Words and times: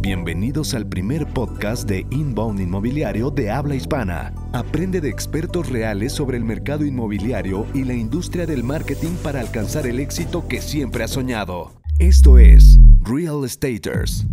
Bienvenidos 0.00 0.74
al 0.74 0.86
primer 0.86 1.26
podcast 1.26 1.88
de 1.88 2.06
Inbound 2.10 2.60
Inmobiliario 2.60 3.30
de 3.30 3.50
habla 3.50 3.74
hispana. 3.74 4.32
Aprende 4.52 5.00
de 5.00 5.08
expertos 5.08 5.68
reales 5.68 6.12
sobre 6.12 6.36
el 6.36 6.44
mercado 6.44 6.84
inmobiliario 6.84 7.66
y 7.74 7.84
la 7.84 7.94
industria 7.94 8.46
del 8.46 8.64
marketing 8.64 9.16
para 9.22 9.40
alcanzar 9.40 9.86
el 9.86 9.98
éxito 9.98 10.46
que 10.46 10.60
siempre 10.60 11.04
has 11.04 11.12
soñado. 11.12 11.72
Esto 11.98 12.38
es 12.38 12.78
Real 13.02 13.44
Estaters. 13.44 14.26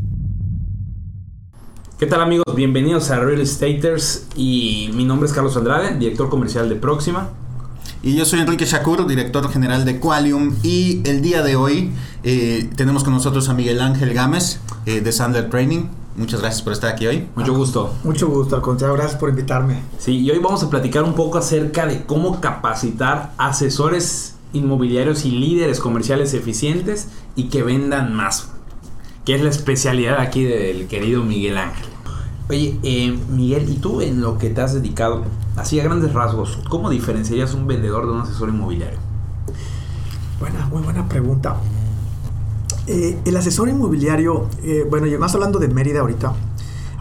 ¿Qué 1.98 2.06
tal 2.06 2.22
amigos? 2.22 2.44
Bienvenidos 2.56 3.10
a 3.12 3.20
Real 3.20 3.40
Estaters 3.40 4.28
y 4.36 4.92
mi 4.94 5.06
nombre 5.06 5.28
es 5.28 5.34
Carlos 5.34 5.56
Andrade, 5.56 5.98
director 5.98 6.30
comercial 6.30 6.68
de 6.70 6.76
Próxima. 6.76 7.32
Y 8.06 8.18
yo 8.18 8.26
soy 8.26 8.42
Enrique 8.42 8.66
Shakur, 8.66 9.08
director 9.08 9.50
general 9.50 9.86
de 9.86 9.98
Qualium. 9.98 10.58
Y 10.62 11.02
el 11.08 11.22
día 11.22 11.42
de 11.42 11.56
hoy 11.56 11.94
eh, 12.24 12.70
tenemos 12.76 13.06
con 13.06 13.14
nosotros 13.14 13.48
a 13.48 13.54
Miguel 13.54 13.80
Ángel 13.80 14.14
Gámez 14.14 14.60
eh, 14.86 15.00
de 15.00 15.10
Sandler 15.14 15.50
Training. 15.50 15.86
Muchas 16.18 16.42
gracias 16.42 16.62
por 16.62 16.74
estar 16.74 16.92
aquí 16.92 17.08
hoy. 17.08 17.30
Mucho 17.34 17.54
gusto. 17.54 17.96
Mucho 18.04 18.28
gusto, 18.28 18.58
al 18.58 18.62
contrario, 18.62 18.98
gracias 18.98 19.18
por 19.18 19.30
invitarme. 19.30 19.80
Sí, 20.00 20.20
y 20.20 20.30
hoy 20.30 20.40
vamos 20.40 20.62
a 20.64 20.70
platicar 20.70 21.04
un 21.04 21.14
poco 21.14 21.38
acerca 21.38 21.86
de 21.86 22.04
cómo 22.06 22.42
capacitar 22.42 23.32
asesores 23.38 24.36
inmobiliarios 24.52 25.24
y 25.24 25.32
líderes 25.32 25.80
comerciales 25.80 26.34
eficientes 26.34 27.08
y 27.38 27.46
que 27.46 27.64
vendan 27.64 28.14
más, 28.14 28.50
que 29.24 29.34
es 29.34 29.42
la 29.42 29.50
especialidad 29.50 30.20
aquí 30.20 30.44
del 30.44 30.88
querido 30.88 31.24
Miguel 31.24 31.58
Ángel. 31.58 31.93
Oye, 32.50 32.78
eh, 32.84 33.18
Miguel, 33.30 33.70
¿y 33.70 33.76
tú 33.76 34.02
en 34.02 34.20
lo 34.20 34.38
que 34.38 34.50
te 34.50 34.62
has 34.62 34.74
dedicado, 34.74 35.24
así 35.56 35.80
a 35.80 35.84
grandes 35.84 36.14
rasgos, 36.14 36.60
cómo 36.70 36.90
diferenciarías 36.90 37.54
un 37.54 37.68
vendedor 37.68 38.06
de 38.06 38.12
un 38.12 38.20
asesor 38.20 38.50
inmobiliario? 38.50 39.00
Buena, 40.40 40.66
muy 40.68 40.82
buena 40.82 41.08
pregunta. 41.08 41.56
Eh, 42.86 43.18
el 43.24 43.38
asesor 43.38 43.70
inmobiliario, 43.70 44.50
eh, 44.62 44.86
bueno, 44.90 45.08
y 45.08 45.18
más 45.18 45.34
hablando 45.34 45.58
de 45.58 45.70
Mérida 45.70 46.02
ahorita, 46.02 46.34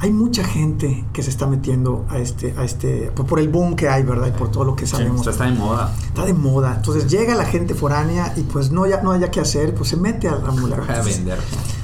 hay 0.03 0.13
mucha 0.13 0.43
gente 0.43 1.05
que 1.13 1.23
se 1.23 1.31
está 1.31 1.47
metiendo 1.47 2.05
a 2.09 2.19
este, 2.19 2.53
a 2.59 2.65
este, 2.65 3.13
por, 3.15 3.25
por 3.25 3.39
el 3.39 3.49
boom 3.49 3.77
que 3.77 3.89
hay, 3.89 4.03
¿verdad? 4.03 4.27
Y 4.27 4.33
por 4.33 4.51
todo 4.51 4.65
lo 4.65 4.75
que 4.75 4.85
sabemos. 4.87 5.23
Sea, 5.23 5.31
está 5.33 5.45
de 5.45 5.53
moda. 5.53 5.95
Está 6.05 6.25
de 6.27 6.35
moda. 6.35 6.75
Entonces 6.77 7.07
llega 7.09 7.37
la 7.37 7.45
gente 7.45 7.75
foránea 7.75 8.33
y 8.37 8.41
pues 8.43 8.73
no, 8.73 8.85
ya, 8.87 9.01
no 9.01 9.13
haya 9.13 9.31
que 9.31 9.39
hacer, 9.39 9.75
pues 9.77 9.91
se 9.91 9.97
mete 9.97 10.27
al 10.29 10.41
inmobiliario. 10.41 10.85
Para 10.87 10.99
Entonces, 10.99 11.19
vender. 11.25 11.39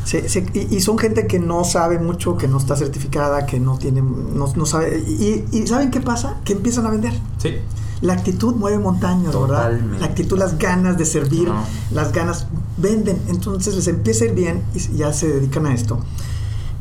se- 0.05 0.29
se- 0.29 0.47
y, 0.53 0.77
y 0.77 0.81
son 0.81 0.99
gente 0.99 1.29
que 1.29 1.39
no 1.39 1.63
sabe 1.63 2.01
mucho, 2.01 2.37
que 2.37 2.49
no 2.49 2.59
está 2.59 2.75
certificada, 2.75 3.47
que 3.47 3.61
no 3.61 3.79
tiene, 3.79 4.03
no, 4.03 4.53
no 4.53 4.67
sabe. 4.67 4.99
Y, 4.99 5.45
y 5.53 5.67
¿saben 5.69 5.93
qué 5.93 6.01
pasa? 6.01 6.41
Que 6.45 6.55
empiezan 6.55 6.87
a 6.87 6.91
vender. 6.91 7.13
Sí. 7.39 7.55
La 8.01 8.15
actitud 8.15 8.55
mueve 8.57 8.79
montañas, 8.81 9.33
¿verdad? 9.33 9.71
Totalmente. 9.71 9.99
La 10.01 10.07
actitud, 10.07 10.39
las 10.39 10.59
ganas 10.59 10.99
de 10.99 11.05
servir, 11.05 11.49
No. 11.49 11.63
las 11.93 12.13
ganas 12.13 12.47
venden. 12.79 13.21
Entonces 13.29 13.77
les 13.77 13.87
empieza 13.87 14.25
a 14.25 14.29
ir 14.29 14.35
bien 14.35 14.63
y 14.75 14.97
ya 14.97 15.13
se 15.13 15.29
dedican 15.29 15.67
a 15.67 15.75
esto. 15.75 16.01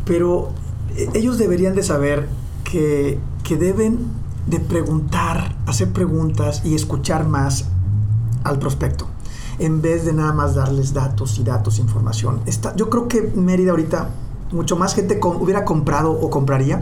Pero 0.06 0.50
ellos 1.14 1.38
deberían 1.38 1.76
de 1.76 1.84
saber 1.84 2.28
que, 2.64 3.20
que 3.44 3.58
deben 3.58 4.00
de 4.48 4.60
preguntar, 4.60 5.56
hacer 5.66 5.92
preguntas 5.92 6.62
y 6.66 6.76
escuchar 6.76 7.28
más 7.28 7.66
al 8.44 8.60
prospecto. 8.60 9.08
En 9.60 9.82
vez 9.82 10.06
de 10.06 10.14
nada 10.14 10.34
más 10.34 10.56
darles 10.56 10.94
datos 10.94 11.38
y 11.40 11.44
datos, 11.44 11.80
información. 11.80 12.42
Está, 12.46 12.76
yo 12.76 12.90
creo 12.90 13.08
que 13.08 13.22
Mérida 13.22 13.72
ahorita, 13.72 14.10
mucho 14.52 14.76
más 14.78 14.96
gente 14.96 15.20
hubiera 15.24 15.66
comprado 15.66 16.12
o 16.12 16.30
compraría 16.30 16.80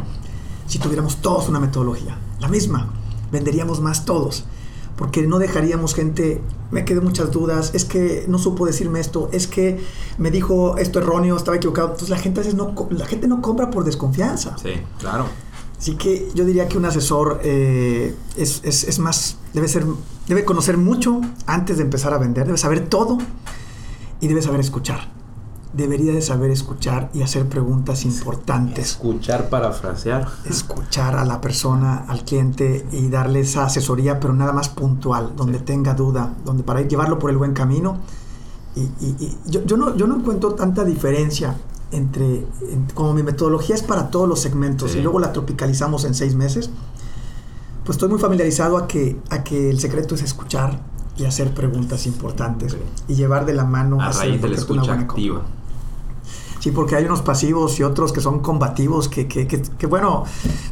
si 0.67 0.79
tuviéramos 0.79 1.17
todos 1.17 1.49
una 1.49 1.59
metodología. 1.59 2.17
La 2.39 2.47
misma. 2.47 2.93
Venderíamos 3.31 3.81
más 3.81 4.05
todos. 4.05 4.45
Porque 4.97 5.23
no 5.27 5.39
dejaríamos 5.39 5.93
gente, 5.93 6.41
me 6.71 6.85
quedé 6.85 7.01
muchas 7.01 7.31
dudas, 7.31 7.71
es 7.73 7.83
que 7.83 8.25
no 8.29 8.37
supo 8.39 8.65
decirme 8.65 8.99
esto, 9.01 9.27
es 9.33 9.45
que 9.47 9.79
me 10.17 10.31
dijo 10.31 10.77
esto 10.77 10.99
erróneo, 10.99 11.35
estaba 11.35 11.57
equivocado. 11.57 11.87
Entonces 11.87 12.09
la 12.09 12.17
gente 12.17 12.39
a 12.39 12.43
veces 12.43 12.55
no, 12.55 12.73
co- 12.75 12.87
la 12.91 13.05
gente 13.05 13.27
no 13.27 13.41
compra 13.41 13.69
por 13.71 13.83
desconfianza. 13.83 14.55
Sí, 14.57 14.71
claro. 14.99 15.25
Así 15.77 15.95
que 15.95 16.29
yo 16.33 16.45
diría 16.45 16.69
que 16.69 16.77
un 16.77 16.85
asesor 16.85 17.41
eh, 17.43 18.15
es, 18.37 18.61
es- 18.63 18.85
es 18.85 18.99
más, 18.99 19.37
debe 19.53 19.67
ser, 19.67 19.85
debe 20.29 20.45
conocer 20.45 20.77
mucho 20.77 21.19
antes 21.45 21.75
de 21.77 21.83
empezar 21.83 22.13
a 22.13 22.17
vender, 22.17 22.45
debe 22.45 22.57
saber 22.57 22.87
todo 22.87 23.17
y 24.21 24.27
debe 24.29 24.41
saber 24.41 24.61
escuchar. 24.61 25.11
Debería 25.75 26.13
de 26.13 26.21
saber 26.21 26.51
escuchar 26.51 27.09
y 27.13 27.21
hacer 27.21 27.47
preguntas 27.49 28.05
importantes. 28.05 28.91
Escuchar, 28.91 29.49
parafrasear. 29.49 30.27
Escuchar 30.45 31.15
a 31.17 31.25
la 31.25 31.41
persona, 31.41 32.05
al 32.07 32.23
cliente 32.23 32.85
y 32.91 33.09
darle 33.09 33.41
esa 33.41 33.65
asesoría, 33.65 34.19
pero 34.19 34.33
nada 34.33 34.53
más 34.53 34.69
puntual, 34.69 35.33
donde 35.35 35.57
Sí. 35.59 35.65
tenga 35.65 35.93
duda, 35.93 36.33
donde 36.45 36.63
para 36.63 36.81
llevarlo 36.81 37.19
por 37.19 37.29
el 37.29 37.37
buen 37.37 37.53
camino. 37.53 37.97
Y, 38.75 38.81
y- 39.05 39.15
y 39.19 39.37
yo, 39.51 39.65
yo 39.65 39.75
no, 39.77 39.95
yo 39.97 40.07
no 40.07 40.15
encuentro 40.17 40.53
tanta 40.53 40.83
diferencia 40.85 41.55
entre, 41.91 42.25
en- 42.71 42.87
como 42.93 43.13
mi 43.13 43.23
metodología 43.23 43.75
es 43.75 43.83
para 43.83 44.09
todos 44.09 44.27
los 44.29 44.39
segmentos 44.39 44.91
Sí. 44.91 44.99
y 44.99 45.01
luego 45.01 45.19
la 45.19 45.33
tropicalizamos 45.33 46.05
en 46.05 46.13
seis 46.13 46.35
meses, 46.35 46.69
pues 47.83 47.97
estoy 47.97 48.09
muy 48.09 48.19
familiarizado 48.19 48.77
a 48.77 48.87
que, 48.87 49.19
a 49.29 49.43
que 49.43 49.69
el 49.69 49.79
secreto 49.79 50.15
es 50.15 50.23
escuchar 50.23 50.79
y 51.17 51.25
hacer 51.25 51.53
preguntas 51.53 52.05
importantes 52.07 52.73
Ok. 52.73 52.79
y 53.09 53.15
llevar 53.15 53.45
de 53.45 53.53
la 53.53 53.63
mano 53.65 54.01
A 54.01 54.07
hacer 54.07 54.29
raíz 54.29 54.41
de 54.41 54.49
la 54.49 54.55
escucha 54.55 54.93
activa. 54.93 55.41
Sí, 56.65 56.71
porque 56.71 56.95
hay 56.95 57.05
unos 57.05 57.21
pasivos 57.21 57.79
y 57.79 57.83
otros 57.83 58.11
que 58.11 58.21
son 58.21 58.39
combativos, 58.39 59.07
que, 59.07 59.27
que, 59.27 59.45
que- 59.45 59.61
que, 59.61 59.85
bueno, 59.85 60.23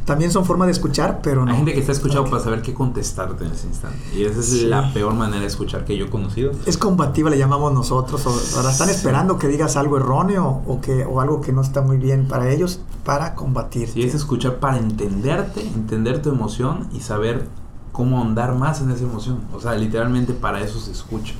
también 0.04 0.32
son 0.32 0.44
forma 0.44 0.66
de 0.66 0.72
escuchar, 0.72 1.20
pero 1.22 1.44
no. 1.44 1.52
Hay 1.52 1.58
gente 1.58 1.72
que 1.72 1.78
está 1.78 1.92
escuchando 1.92 2.22
Ok. 2.22 2.30
para 2.30 2.42
saber 2.42 2.62
qué 2.62 2.74
contestarte 2.74 3.44
en 3.44 3.52
ese 3.52 3.68
instante. 3.68 3.96
Y 4.12 4.24
esa 4.24 4.40
es 4.40 4.46
Sí. 4.46 4.66
la 4.66 4.92
peor 4.92 5.14
manera 5.14 5.42
de 5.42 5.46
escuchar 5.46 5.84
que 5.84 5.96
yo 5.96 6.06
he 6.06 6.10
conocido. 6.10 6.50
Es 6.66 6.78
combativa, 6.78 7.30
le 7.30 7.38
llamamos 7.38 7.72
nosotros. 7.72 8.26
O, 8.26 8.30
ahora 8.56 8.72
están 8.72 8.88
Sí. 8.88 8.94
esperando 8.94 9.38
que 9.38 9.46
digas 9.46 9.76
algo 9.76 9.96
erróneo 9.96 10.62
o, 10.66 10.80
que, 10.80 11.04
o 11.04 11.20
algo 11.20 11.40
que 11.40 11.52
no 11.52 11.60
está 11.60 11.80
muy 11.80 11.96
bien 11.98 12.26
para 12.26 12.50
ellos 12.50 12.80
para 13.04 13.36
combatir. 13.36 13.88
Sí, 13.88 14.02
es 14.02 14.16
escuchar 14.16 14.56
para 14.56 14.78
entenderte, 14.78 15.60
entender 15.60 16.20
tu 16.22 16.30
emoción 16.30 16.88
y 16.92 17.02
saber 17.02 17.46
cómo 17.92 18.18
ahondar 18.18 18.56
más 18.56 18.80
en 18.80 18.90
esa 18.90 19.04
emoción. 19.04 19.42
O 19.54 19.60
sea, 19.60 19.76
literalmente 19.76 20.32
para 20.32 20.60
eso 20.60 20.80
se 20.80 20.90
escucha. 20.90 21.34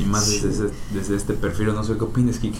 Y 0.00 0.04
más 0.04 0.24
Sí. 0.24 0.40
desde, 0.40 0.70
desde 0.92 1.14
este 1.14 1.34
perfil. 1.34 1.68
No 1.74 1.84
sé 1.84 1.96
qué 1.96 2.02
opinas, 2.02 2.40
Kike. 2.40 2.58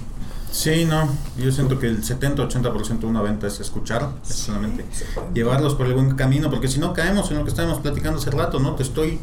Sí, 0.52 0.84
no. 0.84 1.08
Yo 1.38 1.52
siento 1.52 1.78
que 1.78 1.86
el 1.86 2.02
70-80% 2.02 2.98
de 3.00 3.06
una 3.06 3.22
venta 3.22 3.46
es 3.46 3.60
escuchar, 3.60 4.10
es 4.28 4.34
solamente 4.34 4.84
llevarlos 5.32 5.74
por 5.74 5.86
el 5.86 5.94
buen 5.94 6.16
camino, 6.16 6.50
porque 6.50 6.68
si 6.68 6.80
no 6.80 6.92
caemos 6.92 7.30
en 7.30 7.38
lo 7.38 7.44
que 7.44 7.50
estábamos 7.50 7.78
platicando 7.78 8.18
hace 8.18 8.30
rato, 8.30 8.58
¿no? 8.58 8.74
Te 8.74 8.82
estoy 8.82 9.18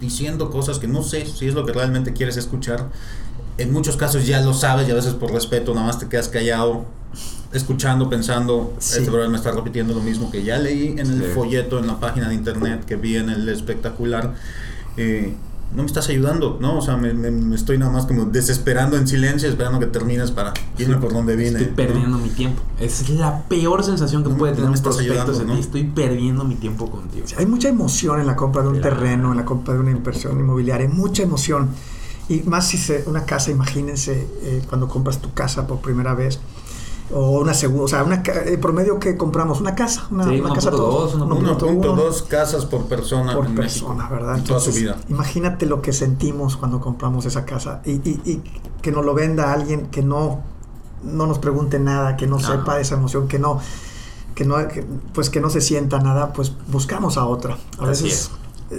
diciendo 0.00 0.50
cosas 0.50 0.78
que 0.78 0.88
no 0.88 1.02
sé 1.02 1.26
si 1.26 1.46
es 1.48 1.54
lo 1.54 1.64
que 1.66 1.72
realmente 1.72 2.12
quieres 2.12 2.36
escuchar. 2.36 2.88
En 3.58 3.72
muchos 3.72 3.96
casos 3.96 4.26
ya 4.26 4.40
lo 4.40 4.54
sabes 4.54 4.88
y 4.88 4.90
a 4.90 4.94
veces 4.94 5.14
por 5.14 5.32
respeto 5.32 5.74
nada 5.74 5.86
más 5.86 5.98
te 5.98 6.08
quedas 6.08 6.28
callado, 6.28 6.84
escuchando, 7.52 8.08
pensando, 8.10 8.74
Sí. 8.78 8.98
este 8.98 9.10
brother 9.10 9.30
me 9.30 9.36
está 9.36 9.52
repitiendo 9.52 9.94
lo 9.94 10.00
mismo 10.00 10.30
que 10.30 10.42
ya 10.42 10.58
leí 10.58 10.88
en 10.88 10.98
el 11.00 11.22
Sí. 11.22 11.30
folleto, 11.34 11.78
en 11.78 11.86
la 11.86 11.98
página 12.00 12.28
de 12.28 12.34
internet, 12.34 12.84
que 12.84 12.96
vi 12.96 13.16
en 13.16 13.30
el 13.30 13.48
espectacular. 13.48 14.34
Eh, 14.98 15.34
no 15.74 15.82
me 15.82 15.86
estás 15.86 16.08
ayudando, 16.08 16.58
¿no? 16.60 16.78
O 16.78 16.80
sea, 16.80 16.96
me, 16.96 17.12
me- 17.12 17.30
me 17.30 17.54
estoy 17.54 17.76
nada 17.76 17.90
más 17.92 18.06
como 18.06 18.24
desesperando 18.26 18.96
en 18.96 19.06
silencio, 19.06 19.48
esperando 19.48 19.78
que 19.78 19.86
termines 19.86 20.30
para 20.30 20.54
irme 20.78 20.96
por 20.96 21.12
donde 21.12 21.36
vine. 21.36 21.48
Estoy 21.60 21.66
¿no? 21.66 21.74
perdiendo 21.76 22.18
mi 22.18 22.28
tiempo. 22.30 22.62
Esa 22.80 23.02
es 23.04 23.10
la 23.10 23.42
peor 23.42 23.84
sensación 23.84 24.22
que 24.22 24.30
No- 24.30 24.36
puede 24.38 24.54
tener 24.54 24.70
un 24.70 24.76
prospecto 24.80 25.12
ayudando, 25.12 25.32
hacia 25.32 25.44
¿no? 25.44 25.54
ti. 25.54 25.60
Estoy 25.60 25.84
perdiendo 25.84 26.44
mi 26.44 26.54
tiempo 26.54 26.90
contigo. 26.90 27.26
Sí, 27.26 27.34
Hay 27.38 27.46
mucha 27.46 27.68
emoción 27.68 28.20
en 28.20 28.26
la 28.26 28.36
compra 28.36 28.62
de 28.62 28.68
un 28.68 28.78
Claro. 28.78 28.96
terreno, 28.96 29.30
en 29.32 29.36
la 29.38 29.44
compra 29.44 29.74
de 29.74 29.80
una 29.80 29.90
inversión 29.90 30.38
inmobiliaria, 30.40 30.88
mucha 30.88 31.22
emoción. 31.24 31.68
Y 32.28 32.40
más 32.40 32.66
si 32.68 32.78
se, 32.78 33.04
una 33.06 33.24
casa, 33.24 33.50
imagínense 33.50 34.26
eh, 34.42 34.62
cuando 34.68 34.88
compras 34.88 35.18
tu 35.20 35.32
casa 35.34 35.66
por 35.66 35.80
primera 35.80 36.14
vez. 36.14 36.40
O 37.12 37.38
una 37.40 37.54
segunda, 37.54 37.84
o 37.84 37.88
sea, 37.88 38.02
una, 38.02 38.20
ca- 38.22 38.42
el 38.42 38.58
promedio 38.58 38.98
que 38.98 39.16
compramos, 39.16 39.60
una 39.60 39.76
casa, 39.76 40.08
una, 40.10 40.24
Sí, 40.24 40.40
una 40.40 40.52
casa 40.54 40.70
1.2, 40.72 40.76
todos, 40.76 41.14
1.2 41.16 41.58
1.2 41.80 42.26
casas 42.26 42.66
por 42.66 42.86
persona 42.86 43.32
por 43.34 43.46
en 43.46 43.54
persona, 43.54 43.94
México, 43.94 44.10
¿verdad? 44.10 44.38
en 44.38 44.44
toda 44.44 44.58
su 44.58 44.70
Entonces, 44.70 44.82
vida. 44.82 44.96
Imagínate 45.08 45.66
lo 45.66 45.80
que 45.82 45.92
sentimos 45.92 46.56
cuando 46.56 46.80
compramos 46.80 47.24
esa 47.24 47.44
casa 47.44 47.80
y, 47.84 47.92
y- 47.92 48.20
y 48.24 48.42
que 48.82 48.90
nos 48.90 49.04
lo 49.04 49.14
venda 49.14 49.52
alguien 49.52 49.86
que 49.86 50.02
no, 50.02 50.40
no 51.04 51.26
nos 51.28 51.38
pregunte 51.38 51.78
nada, 51.78 52.16
que 52.16 52.26
no, 52.26 52.38
No. 52.38 52.42
sepa 52.46 52.74
de 52.74 52.82
esa 52.82 52.96
emoción, 52.96 53.28
que 53.28 53.38
no, 53.38 53.60
que 54.34 54.44
no, 54.44 54.56
que- 54.66 54.84
pues 55.14 55.30
que 55.30 55.40
no 55.40 55.48
se 55.48 55.60
sienta 55.60 56.00
nada, 56.00 56.32
pues 56.32 56.52
buscamos 56.72 57.16
a 57.18 57.24
otra. 57.26 57.56
A 57.78 57.88
Así 57.88 58.04
veces, 58.04 58.30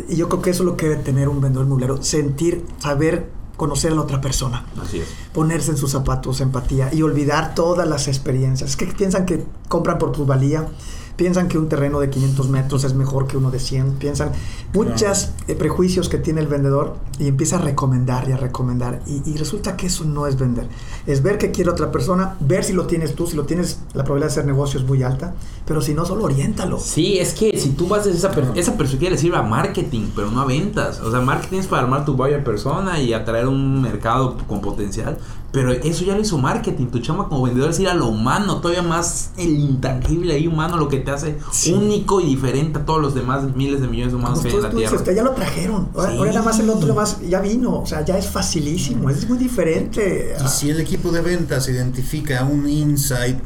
y 0.10 0.18
yo 0.18 0.28
creo 0.28 0.42
que 0.42 0.50
eso 0.50 0.64
es 0.64 0.68
lo 0.68 0.76
que 0.76 0.90
debe 0.90 1.02
tener 1.02 1.30
un 1.30 1.40
vendedor 1.40 1.66
inmobiliario, 1.66 2.04
sentir, 2.04 2.66
saber 2.80 3.32
conocer 3.58 3.92
a 3.92 3.96
la 3.96 4.02
otra 4.02 4.22
persona 4.22 4.66
Así 4.82 5.00
es. 5.00 5.08
ponerse 5.34 5.72
en 5.72 5.78
sus 5.78 5.92
zapatos, 5.92 6.40
empatía 6.42 6.94
y 6.94 7.02
olvidar 7.02 7.56
todas 7.56 7.88
las 7.88 8.08
experiencias. 8.08 8.70
Es 8.70 8.78
que 8.78 8.86
piensan 8.86 9.26
que 9.26 9.46
compran 9.68 9.98
por 9.98 10.12
plusvalía, 10.14 10.68
piensan 11.18 11.50
que 11.50 11.58
un 11.58 11.68
terreno 11.68 12.00
de 12.00 12.10
500 12.10 12.50
metros 12.50 12.84
es 12.84 12.94
mejor 12.94 13.28
que 13.28 13.36
uno 13.36 13.52
de 13.52 13.60
100, 13.60 13.94
piensan 13.94 14.32
muchos 14.74 15.32
prejuicios 15.58 16.08
que 16.08 16.18
tiene 16.20 16.42
el 16.42 16.48
vendedor 16.48 16.96
y 17.20 17.28
empieza 17.28 17.58
a 17.58 17.60
recomendar 17.60 18.30
y 18.30 18.32
a 18.32 18.38
recomendar. 18.38 19.02
Y, 19.08 19.30
y, 19.30 19.36
resulta 19.36 19.76
que 19.76 19.88
eso 19.88 20.06
no 20.06 20.28
es 20.28 20.38
vender, 20.38 20.68
es 21.08 21.24
ver 21.24 21.38
que 21.38 21.52
quiere 21.52 21.72
otra 21.72 21.92
persona, 21.92 22.38
ver 22.40 22.64
si 22.64 22.74
lo 22.74 22.86
tienes 22.86 23.16
tú, 23.16 23.28
si 23.28 23.36
lo 23.36 23.44
tienes 23.44 23.80
la 23.94 24.04
probabilidad 24.04 24.28
de 24.28 24.32
hacer 24.34 24.46
negocio 24.46 24.80
es 24.80 24.86
muy 24.86 25.02
alta, 25.04 25.34
pero 25.66 25.82
si 25.82 25.94
no, 25.94 26.06
solo 26.06 26.26
oriéntalo. 26.26 26.80
Sí, 26.80 27.18
es 27.18 27.34
que 27.34 27.58
si 27.58 27.72
tú 27.72 27.88
vas 27.88 28.06
desde 28.06 28.20
esa, 28.20 28.32
esa 28.56 28.78
perspectiva 28.78 29.12
le 29.12 29.18
sirve 29.18 29.38
a 29.38 29.42
marketing, 29.42 30.12
pero 30.16 30.30
no 30.30 30.42
a 30.42 30.46
ventas, 30.46 31.00
o 31.02 31.12
sea, 31.12 31.20
marketing 31.22 31.60
es 31.60 31.68
para 31.68 31.84
armar 31.84 32.06
tu 32.06 32.14
buyer 32.14 32.44
persona 32.44 33.00
y 33.00 33.14
atraer 33.14 33.48
un 33.48 33.82
mercado 33.82 34.38
con 34.48 34.62
potencial, 34.62 35.18
pero 35.58 35.72
eso 35.72 36.06
ya 36.06 36.14
lo 36.14 36.22
hizo 36.22 36.38
marketing. 36.38 36.86
Tu 36.86 37.00
chama 37.00 37.28
como 37.28 37.42
vendedor 37.42 37.72
es 37.72 37.80
ir 37.80 37.88
a 37.90 37.96
lo 37.96 38.06
humano, 38.06 38.62
todavía 38.62 38.84
más 38.84 39.32
el 39.38 39.58
intangible 39.58 40.36
ahí 40.36 40.46
humano, 40.46 40.78
lo 40.78 40.88
que 40.88 41.00
te 41.00 41.10
hace 41.10 41.40
único 41.74 42.22
y 42.22 42.28
diferente 42.28 42.78
a 42.78 42.86
todos 42.86 43.02
los 43.02 43.16
demás 43.16 43.56
miles 43.56 43.82
de 43.82 43.88
millones 43.88 44.14
de 44.14 44.20
humanos 44.20 44.42
que 44.42 44.50
hay 44.50 44.54
en 44.54 44.62
la 44.62 44.70
Tierra. 44.70 45.14
ya 45.16 45.24
lo 45.24 45.32
trajeron. 45.32 45.90
Ahora, 45.96 46.32
nada 46.32 46.44
más 46.44 46.60
el 46.60 46.70
otro 46.70 46.94
más 46.94 47.22
ya 47.28 47.42
vino. 47.42 47.80
O 47.80 47.88
sea, 47.88 48.06
ya 48.06 48.20
es 48.20 48.28
facilísimo, 48.28 49.10
es 49.10 49.28
muy 49.28 49.40
diferente. 49.40 50.36
Y 50.46 50.48
si 50.48 50.70
el 50.70 50.80
equipo 50.80 51.12
de 51.12 51.22
ventas 51.22 51.68
identifica 51.70 52.44
un 52.44 52.70
insight 52.70 53.40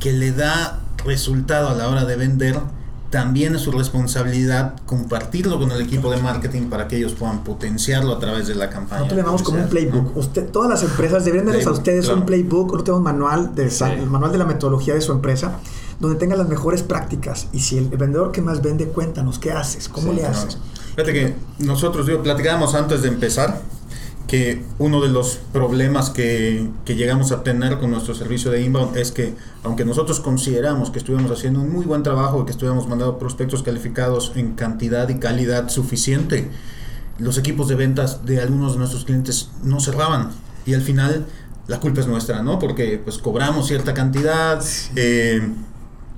que 0.00 0.12
le 0.12 0.32
da 0.32 0.80
resultado 1.04 1.68
a 1.68 1.74
la 1.74 1.90
hora 1.90 2.06
de 2.06 2.16
vender, 2.16 2.58
también 3.10 3.54
es 3.54 3.62
su 3.62 3.72
responsabilidad 3.72 4.74
compartirlo 4.84 5.58
con 5.58 5.70
el 5.70 5.80
equipo 5.80 6.10
de 6.10 6.18
marketing 6.18 6.68
para 6.68 6.88
que 6.88 6.96
ellos 6.96 7.12
puedan 7.12 7.42
potenciarlo 7.42 8.12
a 8.12 8.18
través 8.18 8.48
de 8.48 8.54
la 8.54 8.68
campaña. 8.68 9.00
Nosotros 9.00 9.16
le 9.16 9.22
llamamos 9.22 9.42
como 9.42 9.62
un 9.62 9.68
playbook. 9.68 10.16
Usted, 10.16 10.50
todas 10.50 10.68
las 10.68 10.82
empresas 10.82 11.24
deberían 11.24 11.46
darles 11.46 11.66
a 11.66 11.70
ustedes 11.70 12.08
un 12.08 12.26
playbook, 12.26 12.72
un 12.72 12.90
un 12.90 13.02
manual, 13.02 13.54
de, 13.54 13.64
el 13.64 14.06
manual 14.06 14.32
de 14.32 14.38
la 14.38 14.44
metodología 14.44 14.94
de 14.94 15.00
su 15.00 15.12
empresa, 15.12 15.58
donde 16.00 16.18
tengan 16.18 16.38
las 16.38 16.48
mejores 16.48 16.82
prácticas. 16.82 17.48
Y 17.52 17.60
si 17.60 17.78
el 17.78 17.88
vendedor 17.88 18.32
que 18.32 18.42
más 18.42 18.62
vende, 18.62 18.86
cuéntanos, 18.88 19.38
¿qué 19.38 19.52
haces? 19.52 19.88
¿Cómo 19.88 20.12
le 20.12 20.26
haces? 20.26 20.58
Fíjate 20.90 21.12
que 21.12 21.34
nosotros, 21.60 22.06
digo, 22.06 22.22
platicábamos 22.22 22.74
antes 22.74 23.02
de 23.02 23.08
empezar 23.08 23.62
que 24.28 24.62
uno 24.78 25.00
de 25.00 25.08
los 25.08 25.40
problemas 25.52 26.10
que, 26.10 26.68
que, 26.84 26.94
llegamos 26.94 27.32
a 27.32 27.42
tener 27.42 27.78
con 27.78 27.90
nuestro 27.90 28.14
servicio 28.14 28.50
de 28.50 28.62
inbound 28.62 28.96
es 28.98 29.10
que 29.10 29.34
aunque 29.64 29.86
nosotros 29.86 30.20
consideramos 30.20 30.90
que 30.90 30.98
estuvimos 30.98 31.30
haciendo 31.32 31.60
un 31.60 31.72
muy 31.72 31.86
buen 31.86 32.02
trabajo 32.02 32.42
y 32.42 32.44
que 32.44 32.50
estuvimos 32.52 32.86
mandando 32.86 33.18
prospectos 33.18 33.62
calificados 33.62 34.32
en 34.36 34.54
cantidad 34.54 35.08
y 35.08 35.18
calidad 35.18 35.70
suficiente, 35.70 36.50
los 37.18 37.38
equipos 37.38 37.68
de 37.68 37.74
ventas 37.74 38.24
de 38.26 38.40
algunos 38.40 38.74
de 38.74 38.78
nuestros 38.78 39.06
clientes 39.06 39.50
no 39.64 39.80
cerraban 39.80 40.30
y 40.66 40.74
al 40.74 40.82
final 40.82 41.26
la 41.66 41.80
culpa 41.80 42.00
es 42.00 42.06
nuestra, 42.06 42.42
¿no? 42.42 42.58
Porque 42.58 43.00
pues 43.02 43.18
cobramos 43.18 43.66
cierta 43.66 43.94
cantidad, 43.94 44.62
eh, 44.94 45.40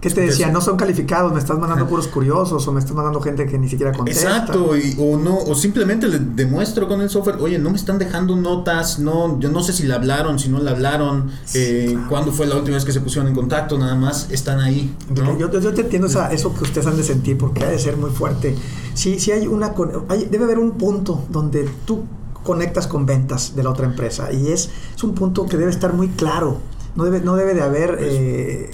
¿Qué 0.01 0.09
te 0.09 0.23
decía? 0.23 0.51
No 0.51 0.63
son 0.63 0.79
calificados, 0.79 1.31
me 1.33 1.39
estás 1.39 1.59
mandando 1.59 1.87
puros 1.87 2.09
curiosos 2.09 2.67
o 2.67 2.73
me 2.73 2.81
estás 2.81 2.95
mandando 2.95 3.21
gente 3.21 3.45
que 3.45 3.59
ni 3.59 3.69
siquiera 3.69 3.93
contesta. 3.93 4.31
Exacto, 4.31 4.75
y, 4.75 4.97
o 4.99 5.19
no, 5.19 5.37
o 5.37 5.55
simplemente 5.55 6.09
le 6.09 6.19
demuestro 6.19 6.89
con 6.89 7.03
el 7.03 7.11
software, 7.11 7.37
oye, 7.39 7.59
no 7.59 7.69
me 7.69 7.77
están 7.77 7.99
dejando 7.99 8.35
notas, 8.35 8.99
no, 8.99 9.39
yo 9.39 9.51
no 9.51 9.63
sé 9.63 9.75
si 9.75 9.83
le 9.83 9.93
hablaron, 9.93 10.39
si 10.39 10.49
no 10.49 10.59
le 10.59 10.71
hablaron, 10.71 11.31
eh, 11.53 11.99
cuándo 12.09 12.33
fue 12.33 12.47
la 12.47 12.57
última 12.57 12.77
vez 12.77 12.87
que 12.87 12.93
se 12.93 13.01
pusieron 13.01 13.29
en 13.29 13.35
contacto, 13.35 13.77
nada 13.77 13.95
más 13.95 14.29
están 14.31 14.61
ahí. 14.61 14.95
Yo, 15.15 15.37
yo, 15.39 15.75
te 15.75 15.83
entiendo 15.83 16.07
esa, 16.07 16.33
eso 16.33 16.55
que 16.55 16.65
ustedes 16.65 16.87
han 16.87 16.97
de 16.97 17.05
sentir, 17.05 17.37
porque 17.37 17.63
ha 17.63 17.69
de 17.69 17.79
ser 17.79 17.99
muy 17.99 18.11
fuerte. 18.11 18.57
Sí, 18.95 19.21
sí 19.21 19.33
hay 19.33 19.47
una, 19.47 19.75
hay, 20.09 20.25
debe 20.31 20.45
haber 20.45 20.59
un 20.59 20.73
punto 20.73 21.27
donde 21.29 21.69
tú 21.85 22.05
conectas 22.43 22.87
con 22.87 23.05
ventas 23.05 23.55
de 23.55 23.63
la 23.63 23.69
otra 23.69 23.85
empresa 23.85 24.33
y 24.33 24.51
es, 24.51 24.71
es 24.97 25.05
un 25.05 25.15
punto 25.15 25.45
que 25.45 25.59
debe 25.59 25.71
estar 25.71 25.93
muy 25.93 26.09
claro 26.09 26.59
no 26.97 27.05
debe, 27.05 27.21
no 27.21 27.37
debe 27.37 27.55
de 27.55 27.63
haber 27.63 27.97
pues, 27.97 28.09
eh, 28.11 28.71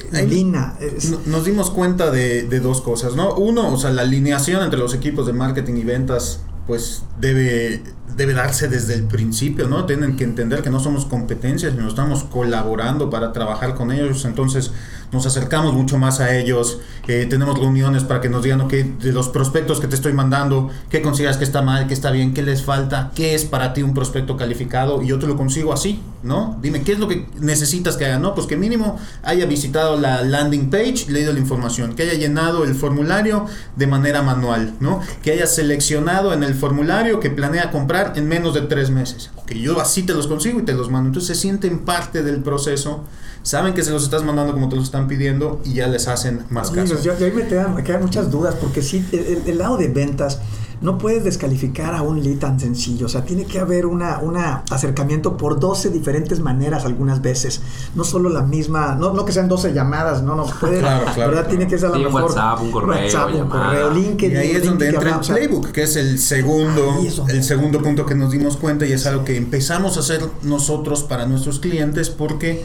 Nos 1.26 1.44
dimos 1.44 1.70
cuenta 1.70 2.10
de, 2.10 2.42
de, 2.44 2.60
dos 2.60 2.80
cosas, 2.80 3.14
¿no? 3.14 3.34
Uno, 3.34 3.72
o 3.72 3.76
sea, 3.76 3.90
la 3.90 4.02
alineación 4.02 4.62
entre 4.62 4.78
los 4.78 4.94
equipos 4.94 5.26
de 5.26 5.32
marketing 5.32 5.74
y 5.74 5.84
ventas, 5.84 6.40
pues 6.66 7.02
debe, 7.20 7.82
debe 8.16 8.32
darse 8.32 8.68
desde 8.68 8.94
el 8.94 9.04
principio, 9.04 9.68
¿no? 9.68 9.84
Tienen 9.84 10.16
que 10.16 10.24
entender 10.24 10.62
que 10.62 10.70
no 10.70 10.80
somos 10.80 11.04
competencias, 11.04 11.74
sino 11.74 11.86
estamos 11.88 12.24
colaborando 12.24 13.10
para 13.10 13.32
trabajar 13.32 13.74
con 13.74 13.92
ellos. 13.92 14.24
Entonces, 14.24 14.72
nos 15.12 15.26
acercamos 15.26 15.73
mucho 15.75 15.99
más 15.99 16.20
a 16.20 16.37
ellos, 16.37 16.81
eh, 17.06 17.26
tenemos 17.29 17.58
reuniones 17.58 18.05
para 18.05 18.20
que 18.20 18.29
nos 18.29 18.43
digan, 18.43 18.61
ok, 18.62 18.73
de 18.73 19.12
los 19.12 19.29
prospectos 19.29 19.81
que 19.81 19.87
te 19.87 19.94
estoy 19.94 20.12
mandando, 20.12 20.70
qué 20.91 21.03
consideras 21.03 21.37
que 21.37 21.44
está 21.44 21.62
mal, 21.62 21.87
qué 21.87 21.94
está 21.94 22.11
bien, 22.11 22.35
qué 22.35 22.43
les 22.43 22.62
falta, 22.62 23.12
qué 23.14 23.35
es 23.35 23.44
para 23.44 23.73
ti 23.73 23.82
un 23.82 23.94
prospecto 23.94 24.37
calificado 24.37 25.03
y 25.03 25.08
yo 25.08 25.19
te 25.19 25.26
lo 25.26 25.37
consigo 25.37 25.73
así, 25.73 26.00
¿no? 26.23 26.58
Dime, 26.61 26.82
¿qué 26.82 26.93
es 26.93 26.99
lo 26.99 27.08
que 27.08 27.26
necesitas 27.41 27.97
que 27.97 28.06
haga? 28.06 28.19
No, 28.19 28.35
pues 28.35 28.47
que 28.47 28.56
mínimo 28.56 28.99
haya 29.23 29.47
visitado 29.47 29.99
la 29.99 30.23
landing 30.23 30.70
page, 30.70 31.06
leído 31.08 31.32
la 31.32 31.38
información, 31.38 31.94
que 31.94 32.03
haya 32.03 32.14
llenado 32.14 32.64
el 32.64 32.75
formulario 32.75 33.47
de 33.76 33.87
manera 33.87 34.23
manual, 34.23 34.75
¿no? 34.81 35.00
Que 35.23 35.32
haya 35.32 35.47
seleccionado 35.47 36.32
en 36.32 36.43
el 36.43 36.55
formulario 36.55 37.20
que 37.20 37.31
planea 37.31 37.70
comprar 37.70 38.14
en 38.17 38.29
menos 38.29 38.55
de 38.55 38.62
tres 38.62 38.91
meses. 38.91 39.31
Ok, 39.37 39.53
yo 39.53 39.81
así 39.81 40.03
te 40.03 40.14
los 40.14 40.26
consigo 40.26 40.61
y 40.61 40.64
te 40.64 40.73
los 40.73 40.91
mando. 40.91 41.08
Entonces 41.08 41.37
se 41.37 41.41
sienten 41.41 41.81
parte 41.81 42.23
del 42.23 42.43
proceso 42.43 43.05
saben 43.46 43.75
que 43.75 43.84
se 43.84 43.93
los 43.93 44.02
estás 44.02 44.25
mandando 44.25 44.52
como 44.52 44.69
te 44.69 44.75
los 44.75 44.87
están 44.87 45.06
pidiendo 45.06 45.60
y 45.64 45.75
ya 45.75 45.87
les 45.87 46.08
hacen 46.08 46.44
más 46.50 46.72
caso. 46.72 47.00
Yo, 47.00 47.16
yo, 47.16 47.26
ahí 47.26 47.31
me 47.31 47.46
quedan, 47.46 47.76
me 47.76 47.84
quedan 47.84 48.02
muchas 48.02 48.28
dudas 48.28 48.56
porque 48.60 48.82
sí, 48.82 49.06
el, 49.12 49.56
lado 49.56 49.76
de 49.76 49.87
ventas 49.87 50.40
no 50.81 50.98
puedes 50.98 51.22
descalificar 51.22 51.94
a 51.94 52.02
un 52.02 52.25
lead 52.25 52.38
tan 52.38 52.58
sencillo. 52.58 53.06
O 53.06 53.08
sea, 53.08 53.25
tiene 53.25 53.44
que 53.44 53.60
haber 53.60 53.87
un 53.87 54.02
una 54.02 54.64
acercamiento 54.69 55.37
por 55.37 55.60
12 55.60 55.90
diferentes 55.90 56.40
maneras 56.40 56.84
algunas 56.87 57.22
veces. 57.22 57.60
No 57.94 58.02
solo 58.02 58.31
la 58.31 58.43
misma, 58.43 58.96
no, 58.96 59.12
no 59.12 59.25
que 59.25 59.31
sean 59.31 59.46
12 59.46 59.72
llamadas, 59.72 60.25
no, 60.25 60.34
no 60.34 60.44
puede. 60.46 60.81
Claro, 60.81 61.06
claro. 61.14 61.31
¿Verdad? 61.31 61.48
Tiene 61.48 61.69
que 61.69 61.78
ser 61.78 61.90
a 61.90 61.98
lo 61.98 61.98
mejor. 61.98 62.22
WhatsApp, 62.25 62.60
un 62.60 62.72
correo. 62.72 63.04
WhatsApp, 63.04 63.31
un 63.32 63.48
correo, 63.48 63.94
LinkedIn. 63.94 64.37
Y 64.37 64.37
ahí 64.38 64.50
es 64.50 64.64
donde 64.64 64.88
entra 64.88 65.14
el 65.14 65.20
playbook, 65.20 65.70
que 65.70 65.84
es 65.84 65.94
el 65.94 66.19
segundo, 66.19 66.96
el 67.28 67.44
segundo 67.44 67.81
punto 67.81 68.04
que 68.04 68.16
nos 68.16 68.32
dimos 68.32 68.56
cuenta 68.56 68.87
y 68.87 68.93
es 68.93 69.06
algo 69.06 69.25
que 69.25 69.37
empezamos 69.37 69.96
a 69.96 70.00
hacer 70.00 70.20
nosotros 70.43 71.04
para 71.04 71.26
nuestros 71.26 71.60
clientes 71.60 72.10
porque 72.10 72.64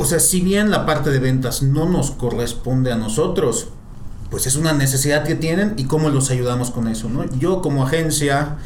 o 0.00 0.04
sea, 0.06 0.18
si 0.18 0.40
bien 0.40 0.70
la 0.70 0.86
parte 0.86 1.10
de 1.10 1.18
ventas 1.18 1.62
no 1.62 1.86
nos 1.86 2.10
corresponde 2.10 2.90
a 2.90 2.96
nosotros, 2.96 3.68
pues 4.30 4.46
es 4.46 4.56
una 4.56 4.72
necesidad 4.72 5.24
que 5.24 5.34
tienen 5.34 5.74
y 5.76 5.84
cómo 5.84 6.08
los 6.08 6.30
ayudamos 6.30 6.70
con 6.70 6.88
eso, 6.88 7.10
¿no? 7.10 7.26
Yo 7.38 7.60
como 7.60 7.84
agencia 7.84 8.56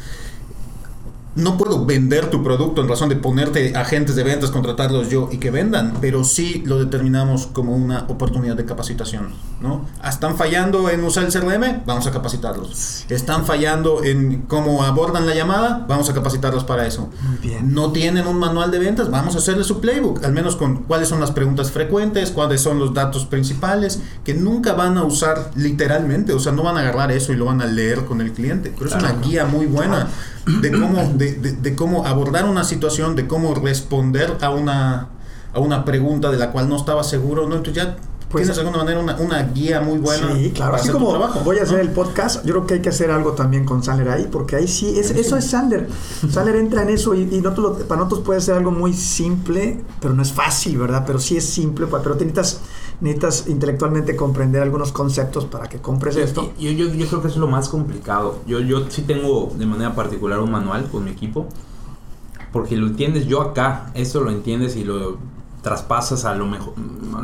no 1.35 1.57
puedo 1.57 1.85
vender 1.85 2.29
tu 2.29 2.43
producto 2.43 2.81
en 2.81 2.87
razón 2.87 3.09
de 3.09 3.17
ponerte 3.17 3.75
agentes 3.75 4.15
de 4.15 4.23
ventas, 4.23 4.51
contratarlos 4.51 5.09
yo 5.09 5.29
y 5.31 5.37
que 5.37 5.51
vendan, 5.51 5.97
pero 5.99 6.23
sí 6.23 6.63
lo 6.65 6.79
determinamos 6.79 7.47
como 7.47 7.75
una 7.75 8.05
oportunidad 8.07 8.55
de 8.55 8.63
capacitación, 8.65 9.29
¿no? 9.61 9.85
¿Están 10.07 10.37
fallando 10.37 10.89
en 10.89 11.03
usar 11.03 11.25
el 11.25 11.33
CRM? 11.33 11.83
Vamos 11.85 12.07
a 12.07 12.11
capacitarlos. 12.11 13.05
¿Están 13.09 13.45
fallando 13.45 14.03
en 14.03 14.43
cómo 14.43 14.83
abordan 14.83 15.27
la 15.27 15.35
llamada? 15.35 15.85
Vamos 15.87 16.09
a 16.09 16.13
capacitarlos 16.13 16.63
para 16.63 16.87
eso. 16.87 17.09
Muy 17.27 17.37
bien. 17.37 17.73
¿No 17.73 17.91
tienen 17.91 18.27
un 18.27 18.39
manual 18.39 18.71
de 18.71 18.79
ventas? 18.79 19.11
Vamos 19.11 19.35
a 19.35 19.39
hacerle 19.39 19.65
su 19.65 19.81
playbook, 19.81 20.23
al 20.23 20.31
menos 20.31 20.55
con 20.55 20.83
cuáles 20.83 21.09
son 21.09 21.19
las 21.19 21.31
preguntas 21.31 21.69
frecuentes, 21.69 22.31
cuáles 22.31 22.61
son 22.61 22.79
los 22.79 22.93
datos 22.93 23.25
principales, 23.25 23.99
que 24.23 24.33
nunca 24.33 24.73
van 24.73 24.97
a 24.97 25.03
usar 25.03 25.51
literalmente, 25.55 26.31
o 26.31 26.39
sea, 26.39 26.53
no 26.53 26.63
van 26.63 26.77
a 26.77 26.79
agarrar 26.79 27.11
eso 27.11 27.33
y 27.33 27.35
lo 27.35 27.45
van 27.45 27.61
a 27.61 27.65
leer 27.65 28.05
con 28.05 28.21
el 28.21 28.31
cliente, 28.31 28.73
pero 28.77 28.89
es 28.89 28.95
una 28.95 29.13
guía 29.13 29.45
muy 29.45 29.65
buena 29.65 30.07
de 30.45 30.71
cómo, 30.71 31.03
de, 31.15 31.33
de, 31.33 31.75
cómo 31.75 32.05
abordar 32.05 32.45
una 32.45 32.63
situación, 32.63 33.15
de 33.15 33.27
cómo 33.27 33.55
responder 33.55 34.37
a 34.41 34.49
una, 34.51 35.09
a 35.53 35.59
una 35.59 35.85
pregunta 35.85 36.31
de 36.31 36.37
la 36.37 36.51
cual 36.51 36.69
no 36.69 36.75
estaba 36.75 37.03
seguro, 37.03 37.47
¿no? 37.47 37.55
Entonces 37.55 37.83
ya 37.83 37.97
pues, 38.29 38.43
tienes 38.43 38.55
de 38.55 38.61
alguna 38.61 38.83
manera 38.83 38.99
una, 38.99 39.15
una, 39.17 39.43
guía 39.53 39.81
muy 39.81 39.97
buena. 39.97 40.35
Sí, 40.35 40.51
claro. 40.51 40.75
Así 40.75 40.89
como 40.89 41.17
voy 41.43 41.59
a 41.59 41.63
hacer 41.63 41.79
el 41.79 41.89
podcast, 41.89 42.45
yo 42.45 42.53
creo 42.53 42.67
que 42.67 42.73
hay 42.75 42.81
que 42.81 42.89
hacer 42.89 43.09
algo 43.09 43.31
también 43.31 43.65
con 43.65 43.83
Sandler 43.83 44.09
ahí, 44.09 44.27
porque 44.31 44.55
ahí 44.55 44.67
sí, 44.67 44.99
es, 44.99 45.11
eso 45.11 45.37
es 45.37 45.45
Sandler. 45.45 45.87
Sandler 46.29 46.57
entra 46.57 46.83
en 46.83 46.89
eso 46.89 47.15
y, 47.15 47.21
y 47.21 47.41
para 47.41 48.01
nosotros 48.01 48.21
puede 48.21 48.41
ser 48.41 48.55
algo 48.55 48.71
muy 48.71 48.93
simple, 48.93 49.83
pero 49.99 50.13
no 50.13 50.21
es 50.21 50.31
fácil, 50.31 50.77
¿verdad? 50.77 51.03
Pero 51.07 51.19
sí 51.19 51.37
es 51.37 51.45
simple, 51.45 51.87
pero 51.87 52.17
te 52.17 52.25
necesitas 52.25 52.59
necesitas 53.01 53.47
intelectualmente 53.47 54.15
comprender 54.15 54.61
algunos 54.61 54.91
conceptos 54.91 55.45
para 55.45 55.67
que 55.67 55.79
compres 55.79 56.15
esto. 56.15 56.53
Yo, 56.59 56.71
yo, 56.71 56.87
yo, 56.93 57.07
creo 57.07 57.21
que 57.21 57.27
eso 57.27 57.35
es 57.35 57.41
lo 57.41 57.47
más 57.47 57.69
complicado. 57.69 58.39
Yo, 58.47 58.59
yo 58.59 58.89
sí 58.89 59.01
tengo 59.01 59.51
de 59.57 59.65
manera 59.65 59.95
particular 59.95 60.39
un 60.39 60.51
manual 60.51 60.89
con 60.89 61.03
mi 61.03 61.11
equipo, 61.11 61.47
porque 62.51 62.77
lo 62.77 62.87
entiendes 62.87 63.27
yo 63.27 63.41
acá, 63.41 63.91
eso 63.93 64.21
lo 64.21 64.31
entiendes 64.31 64.75
y 64.75 64.83
lo 64.83 65.17
traspasas 65.61 66.25
a 66.25 66.35
lo 66.35 66.45
mejor, 66.45 66.73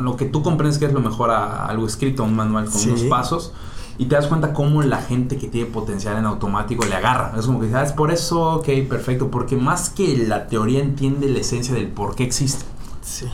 lo 0.00 0.16
que 0.16 0.24
tú 0.24 0.42
comprendes 0.42 0.78
que 0.78 0.86
es 0.86 0.92
lo 0.92 1.00
mejor 1.00 1.30
a, 1.30 1.66
algo 1.66 1.86
escrito, 1.86 2.24
un 2.24 2.34
manual 2.34 2.68
con 2.68 2.82
unos 2.82 3.02
pasos. 3.04 3.52
Y 3.98 4.06
te 4.06 4.14
das 4.14 4.26
cuenta 4.26 4.54
cómo 4.54 4.82
la 4.82 4.96
gente 4.96 5.36
que 5.36 5.48
tiene 5.48 5.70
potencial 5.70 6.16
en 6.16 6.24
automático 6.24 6.84
le 6.86 6.94
agarra. 6.94 7.34
Es 7.38 7.46
como 7.46 7.60
que 7.60 7.72
ah, 7.74 7.84
por 7.94 8.10
eso, 8.10 8.54
ok, 8.54 8.66
perfecto. 8.88 9.30
Porque 9.30 9.54
más 9.54 9.90
que 9.90 10.16
la 10.16 10.48
teoría 10.48 10.80
entiende 10.80 11.28
la 11.28 11.40
esencia 11.40 11.74
del 11.74 11.88
por 11.88 12.16
qué 12.16 12.24
existe. 12.24 12.64
Sí. 13.02 13.26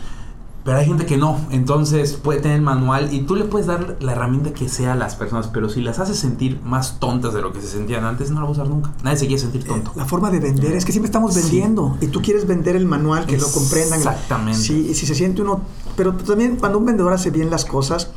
Pero 0.68 0.80
hay 0.80 0.86
gente 0.86 1.06
que 1.06 1.16
no, 1.16 1.40
entonces 1.50 2.12
puede 2.12 2.40
tener 2.40 2.58
el 2.58 2.62
manual 2.62 3.10
y 3.10 3.22
tú 3.22 3.36
le 3.36 3.44
puedes 3.44 3.66
dar 3.66 3.96
la 4.00 4.12
herramienta 4.12 4.52
que 4.52 4.68
sea 4.68 4.92
a 4.92 4.96
las 4.96 5.14
personas, 5.16 5.48
pero 5.48 5.70
si 5.70 5.80
las 5.80 5.98
haces 5.98 6.18
sentir 6.18 6.60
más 6.62 7.00
tontas 7.00 7.32
de 7.32 7.40
lo 7.40 7.54
que 7.54 7.62
se 7.62 7.68
sentían 7.68 8.04
antes, 8.04 8.30
no 8.30 8.42
la 8.42 8.46
vas 8.48 8.58
a 8.58 8.62
usar 8.62 8.68
nunca. 8.74 8.92
Nadie 9.02 9.16
se 9.16 9.26
quiere 9.26 9.40
sentir 9.40 9.64
tonto. 9.64 9.92
la 9.96 10.04
forma 10.04 10.30
de 10.30 10.40
vender 10.40 10.72
es 10.72 10.84
que 10.84 10.92
siempre 10.92 11.06
estamos 11.06 11.34
vendiendo 11.34 11.96
y 12.02 12.08
tú 12.08 12.20
quieres 12.20 12.46
vender 12.46 12.76
el 12.76 12.84
manual, 12.84 13.24
que 13.24 13.38
lo 13.38 13.50
comprendan. 13.50 13.98
Exactamente. 13.98 14.60
Sí, 14.60 14.88
y 14.90 14.94
si 14.94 15.06
se 15.06 15.14
siente 15.14 15.40
uno, 15.40 15.62
pero 15.96 16.12
también 16.12 16.56
cuando 16.56 16.76
un 16.76 16.84
vendedor 16.84 17.14
hace 17.14 17.30
bien 17.30 17.48
las 17.48 17.64
cosas, 17.64 18.10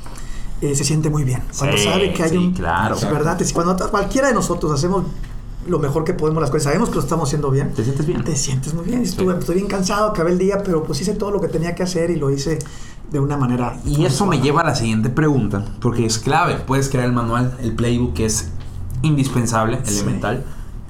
eh, 0.60 0.75
se 0.75 0.84
siente 0.84 1.10
muy 1.10 1.24
bien. 1.24 1.41
Cuando 1.58 1.77
Sí, 1.77 1.86
sabe 1.86 2.12
que 2.13 2.22
hay 2.24 2.29
sí, 2.31 2.38
un... 2.38 2.51
claro. 2.51 2.96
Es 2.98 3.10
verdad, 3.10 3.41
es- 3.41 3.53
cuando 3.53 3.77
cualquiera 3.89 4.27
de 4.27 4.34
nosotros 4.34 4.74
hacemos 4.74 5.05
lo 5.68 5.80
mejor 5.80 6.03
que 6.03 6.13
podemos 6.13 6.41
las 6.41 6.50
cosas, 6.50 6.63
sabemos 6.63 6.89
que 6.89 6.96
lo 6.96 7.01
estamos 7.01 7.30
haciendo 7.30 7.51
bien. 7.51 7.72
¿Te 7.74 7.84
sientes 7.84 8.06
bien? 8.06 8.24
Te 8.24 8.36
sientes 8.36 8.74
muy 8.74 8.86
bien. 8.86 9.01
Estuve, 9.01 9.38
estoy 9.38 9.56
bien 9.56 9.68
cansado, 9.68 10.10
acabé 10.10 10.32
el 10.32 10.38
día, 10.39 10.62
pero 10.63 10.84
pues 10.84 11.00
hice 11.01 11.13
todo 11.13 11.32
lo 11.32 11.39
que 11.41 11.48
tenía 11.48 11.75
que 11.75 11.84
hacer 11.84 12.10
y 12.10 12.15
lo 12.15 12.30
hice 12.32 12.60
de 13.12 13.20
una 13.20 13.38
manera... 13.38 13.77
Y 13.86 14.06
eso 14.06 14.25
me 14.25 14.39
lleva 14.39 14.62
a 14.62 14.65
la 14.65 14.75
siguiente 14.75 15.10
pregunta, 15.10 15.65
porque 15.82 16.06
es 16.06 16.18
clave. 16.18 16.56
Puedes 16.65 16.89
crear 16.89 17.06
el 17.06 17.12
manual, 17.13 17.58
el 17.62 17.74
playbook, 17.75 18.13
que 18.13 18.25
es 18.25 18.50
indispensable, 19.01 19.80
Sí. 19.84 19.96
elemental. 20.00 20.44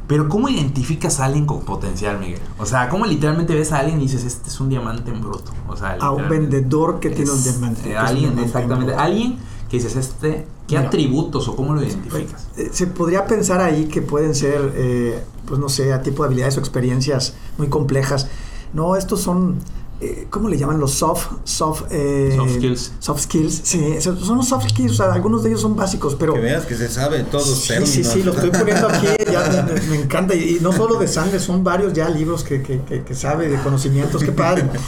Pero 0.08 0.28
¿cómo 0.28 0.50
identificas 0.50 1.20
a 1.22 1.26
alguien 1.26 1.46
con 1.46 1.62
potencial, 1.62 2.20
Miguel? 2.20 2.40
O 2.60 2.66
sea, 2.66 2.90
¿cómo 2.90 3.06
literalmente 3.06 3.56
ves 3.56 3.72
a 3.72 3.80
alguien 3.80 3.98
y 4.00 4.04
dices, 4.04 4.26
este 4.26 4.50
es 4.50 4.60
un 4.60 4.68
diamante 4.68 5.10
en 5.10 5.22
bruto? 5.22 5.52
O 5.70 5.78
sea, 5.78 5.98
A 6.02 6.12
un 6.12 6.28
vendedor 6.28 7.00
que 7.00 7.10
tiene 7.12 7.32
un 7.32 7.42
diamante. 7.42 7.96
alguien, 7.98 8.38
exactamente. 8.40 8.94
Alguien 8.94 9.38
que 9.72 9.78
dices, 9.78 9.96
este, 9.96 10.46
¿qué 10.68 10.76
Mira. 10.76 10.88
atributos 10.90 11.48
o 11.48 11.56
cómo 11.56 11.74
lo 11.74 11.82
identificas? 11.82 12.48
Eh, 12.58 12.70
Se 12.74 12.88
podría 12.88 13.26
pensar 13.26 13.62
ahí 13.62 13.86
que 13.86 14.02
pueden 14.02 14.36
ser, 14.36 14.74
eh, 14.76 15.24
pues 15.46 15.60
no 15.62 15.70
sé, 15.70 15.94
a 15.94 16.02
tipo 16.02 16.24
de 16.24 16.28
habilidades 16.28 16.58
o 16.58 16.60
experiencias 16.60 17.36
muy 17.58 17.70
complejas. 17.70 18.28
No, 18.74 18.98
estos 18.98 19.22
son, 19.22 19.60
eh, 20.02 20.28
¿cómo 20.30 20.50
le 20.50 20.58
llaman? 20.58 20.78
Los 20.80 20.92
soft, 20.92 21.28
soft, 21.46 21.84
eh, 21.90 22.34
Soft 22.36 22.52
skills. 22.56 22.92
Soft 23.00 23.22
skills, 23.22 23.62
sí, 23.64 23.96
son 24.02 24.38
los 24.38 24.48
soft 24.50 24.68
skills, 24.68 24.92
o 24.92 24.96
sea, 24.96 25.14
algunos 25.14 25.42
de 25.44 25.50
ellos 25.52 25.62
son 25.62 25.78
básicos, 25.78 26.16
pero... 26.16 26.34
Que 26.34 26.42
veas 26.42 26.66
que 26.66 26.76
se 26.76 26.90
sabe 26.90 27.24
todos 27.24 27.48
Sí, 27.48 27.70
términos. 27.70 27.90
sí, 27.96 28.04
sí, 28.04 28.24
lo 28.24 28.34
estoy 28.34 28.50
poniendo 28.52 28.90
aquí, 28.90 29.08
ya 29.32 29.68
me, 29.74 29.82
me 29.90 30.04
encanta. 30.04 30.36
Y, 30.36 30.58
y 30.58 30.60
no 30.60 30.74
solo 30.74 31.00
de 31.00 31.08
sangre, 31.08 31.40
son 31.40 31.64
varios 31.64 31.94
ya 31.94 32.10
libros 32.10 32.44
que, 32.44 32.62
que, 32.62 32.82
que- 32.82 33.04
que 33.04 33.16
sabe 33.16 33.48
de 33.48 33.58
conocimientos, 33.62 34.22
qué 34.22 34.34
padre. 34.34 34.66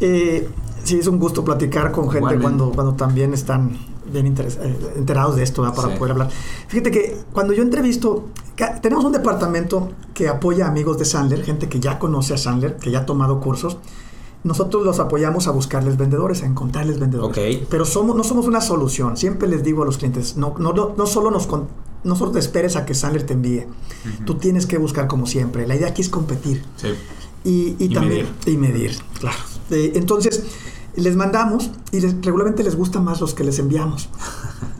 Eh, 0.00 0.48
sí, 0.84 0.98
es 1.00 1.06
un 1.08 1.18
gusto 1.18 1.44
platicar 1.44 1.90
con 1.90 2.04
gente 2.04 2.18
Igualmente. 2.18 2.42
cuando, 2.44 2.70
cuando 2.70 2.94
también 2.94 3.34
están 3.34 3.76
bien 4.12 4.26
interes- 4.34 4.58
eh, 4.62 4.76
enterados 4.96 5.36
de 5.36 5.42
esto, 5.42 5.62
¿verdad? 5.62 5.76
para 5.76 5.88
Sí. 5.92 5.98
poder 5.98 6.12
hablar. 6.12 6.30
Fíjate 6.68 6.90
que 6.90 7.16
cuando 7.32 7.52
yo 7.52 7.62
entrevisto, 7.62 8.26
tenemos 8.82 9.04
un 9.04 9.12
departamento 9.12 9.90
que 10.14 10.28
apoya 10.28 10.66
a 10.66 10.68
amigos 10.68 10.98
de 10.98 11.04
Sandler, 11.04 11.44
gente 11.44 11.68
que 11.68 11.80
ya 11.80 11.98
conoce 11.98 12.34
a 12.34 12.38
Sandler, 12.38 12.76
que 12.76 12.90
ya 12.90 13.00
ha 13.00 13.06
tomado 13.06 13.40
cursos. 13.40 13.76
Nosotros 14.44 14.84
los 14.84 15.00
apoyamos 15.00 15.48
a 15.48 15.50
buscarles 15.50 15.96
vendedores, 15.96 16.42
a 16.42 16.46
encontrarles 16.46 17.00
vendedores. 17.00 17.36
Ok. 17.60 17.66
Pero 17.68 17.84
somos, 17.84 18.16
no 18.16 18.22
somos 18.24 18.46
una 18.46 18.60
solución. 18.60 19.16
Siempre 19.16 19.48
les 19.48 19.64
digo 19.64 19.82
a 19.82 19.86
los 19.86 19.98
clientes, 19.98 20.36
no, 20.36 20.54
no, 20.58 20.72
no, 20.72 20.94
no 20.96 21.06
solo 21.06 21.30
nos 21.30 21.46
con- 21.46 21.66
no 22.04 22.14
solo 22.14 22.30
te 22.30 22.38
esperes 22.38 22.76
a 22.76 22.86
que 22.86 22.94
Sandler 22.94 23.24
te 23.24 23.32
envíe. 23.34 23.66
Tú 24.24 24.36
tienes 24.36 24.66
que 24.66 24.78
buscar 24.78 25.08
como 25.08 25.26
siempre. 25.26 25.66
La 25.66 25.74
idea 25.74 25.88
aquí 25.88 26.02
es 26.02 26.08
competir. 26.08 26.64
Sí. 26.76 26.88
Y, 27.44 27.50
y 27.78 27.86
Y 27.86 27.88
también 27.94 28.26
y 28.46 28.56
medir, 28.56 28.96
claro. 29.18 29.36
Eh, 29.70 29.92
entonces, 29.96 30.44
les 30.96 31.14
mandamos 31.16 31.70
y 31.92 32.00
les- 32.00 32.14
regularmente 32.24 32.62
les 32.64 32.74
gusta 32.76 33.00
más 33.00 33.20
los 33.20 33.34
que 33.34 33.44
les 33.44 33.58
enviamos. 33.58 34.08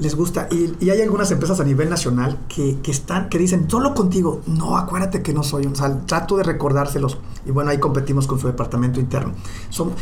Les 0.01 0.15
gusta. 0.17 0.49
Y, 0.51 0.75
y 0.85 0.91
hay 0.91 1.01
algunas 1.03 1.31
empresas 1.31 1.61
a 1.61 1.65
nivel 1.65 1.89
nacional 1.91 2.39
que, 2.49 2.79
que 2.83 2.91
están, 2.91 3.29
que 3.29 3.39
dicen, 3.39 3.69
solo 3.71 3.95
contigo. 3.95 4.41
No, 4.47 4.77
acuérdate 4.77 5.23
que 5.23 5.33
no 5.33 5.43
soy. 5.43 5.67
un- 5.67 5.73
O 5.73 5.77
sea, 5.77 6.01
trato 6.07 6.37
de 6.37 6.43
recordárselos. 6.45 7.19
Y 7.47 7.51
bueno, 7.51 7.71
ahí 7.71 7.79
competimos 7.79 8.27
con 8.27 8.39
su 8.39 8.47
departamento 8.47 9.01
interno. 9.01 9.33
Son, 9.71 9.93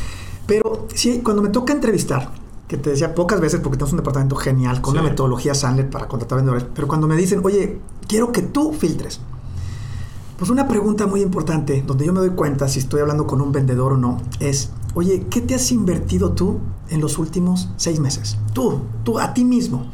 pero 0.47 0.87
sí, 0.95 1.21
cuando 1.25 1.43
me 1.43 1.49
toca 1.51 1.73
entrevistar, 1.73 2.31
que 2.69 2.77
te 2.77 2.91
decía 2.91 3.15
pocas 3.15 3.41
veces 3.41 3.61
porque 3.61 3.77
tenemos 3.77 3.93
un 3.93 3.99
departamento 3.99 4.37
genial 4.37 4.81
con 4.81 4.95
Sí. 4.95 4.99
una 5.01 5.09
metodología 5.09 5.55
Sandler 5.55 5.89
para 5.89 6.09
contratar 6.09 6.37
vendedores, 6.39 6.67
pero 6.75 6.89
cuando 6.89 7.07
me 7.07 7.17
dicen, 7.17 7.41
oye, 7.45 7.79
quiero 8.09 8.33
que 8.33 8.43
tú 8.43 8.73
filtres. 8.73 9.21
Pues 10.38 10.50
una 10.50 10.69
pregunta 10.69 11.07
muy 11.07 11.23
importante, 11.23 11.83
donde 11.87 12.05
yo 12.05 12.12
me 12.12 12.21
doy 12.21 12.31
cuenta 12.31 12.69
si 12.69 12.78
estoy 12.78 13.00
hablando 13.00 13.26
con 13.26 13.40
un 13.40 13.52
vendedor 13.52 13.95
o 13.95 13.97
no, 13.97 14.21
es, 14.38 14.71
oye, 14.95 15.26
¿qué 15.31 15.40
te 15.40 15.55
has 15.55 15.73
invertido 15.73 16.33
tú 16.33 16.59
en 16.90 17.00
los 17.00 17.19
últimos 17.19 17.71
seis 17.76 18.00
meses? 18.00 18.37
Tú, 18.52 18.81
tú, 19.02 19.19
a 19.19 19.33
ti 19.33 19.45
mismo. 19.45 19.87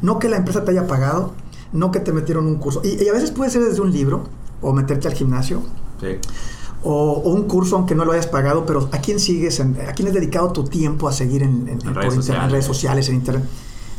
No 0.00 0.18
que 0.18 0.30
la 0.30 0.38
empresa 0.38 0.64
te 0.64 0.70
haya 0.70 0.86
pagado, 0.86 1.32
no 1.72 1.90
que 1.90 2.00
te 2.00 2.12
metieron 2.12 2.46
un 2.46 2.56
curso. 2.56 2.80
Y, 2.82 3.02
y 3.02 3.08
a 3.08 3.12
veces 3.12 3.30
puede 3.30 3.50
ser 3.50 3.62
desde 3.62 3.82
un 3.82 3.92
libro, 3.92 4.24
o 4.62 4.72
meterte 4.72 5.06
al 5.06 5.14
gimnasio, 5.14 5.62
Sí. 6.00 6.16
o, 6.82 6.92
o 7.22 7.30
un 7.34 7.42
curso 7.42 7.76
aunque 7.76 7.94
no 7.94 8.06
lo 8.06 8.12
hayas 8.12 8.26
pagado, 8.26 8.64
pero 8.64 8.88
¿a 8.92 8.98
quién 9.02 9.20
sigues? 9.20 9.60
en- 9.60 9.76
¿A 9.86 9.92
quién 9.92 10.08
has 10.08 10.14
dedicado 10.14 10.50
tu 10.50 10.64
tiempo 10.64 11.08
a 11.08 11.12
seguir 11.12 11.42
en, 11.42 11.68
en- 11.68 11.80
redes 11.80 11.84
internet, 11.84 12.12
sociales. 12.14 12.44
en 12.44 12.50
redes 12.50 12.64
sociales, 12.64 13.08
en 13.10 13.14
internet? 13.16 13.44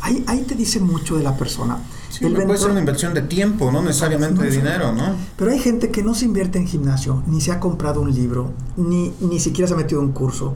Ahí, 0.01 0.23
ahí 0.27 0.41
te 0.41 0.55
dice 0.55 0.79
mucho 0.79 1.15
de 1.17 1.23
la 1.23 1.37
persona. 1.37 1.79
Sí, 2.09 2.25
El 2.25 2.33
puede 2.33 2.57
ser 2.57 2.71
una 2.71 2.79
inversión 2.79 3.13
de 3.13 3.21
tiempo, 3.21 3.71
no 3.71 3.81
necesariamente 3.81 4.35
No, 4.35 4.41
de 4.43 4.51
dinero, 4.51 4.91
¿no? 4.91 5.15
Pero 5.37 5.51
hay 5.51 5.59
gente 5.59 5.91
que 5.91 6.03
no 6.03 6.13
se 6.15 6.25
invierte 6.25 6.59
en 6.59 6.67
gimnasio, 6.67 7.23
ni 7.27 7.39
se 7.39 7.51
ha 7.51 7.59
comprado 7.59 8.01
un 8.01 8.13
libro, 8.13 8.51
ni, 8.77 9.13
ni 9.21 9.39
siquiera 9.39 9.67
se 9.67 9.73
ha 9.75 9.77
metido 9.77 10.01
en 10.01 10.07
un 10.07 10.13
curso. 10.13 10.55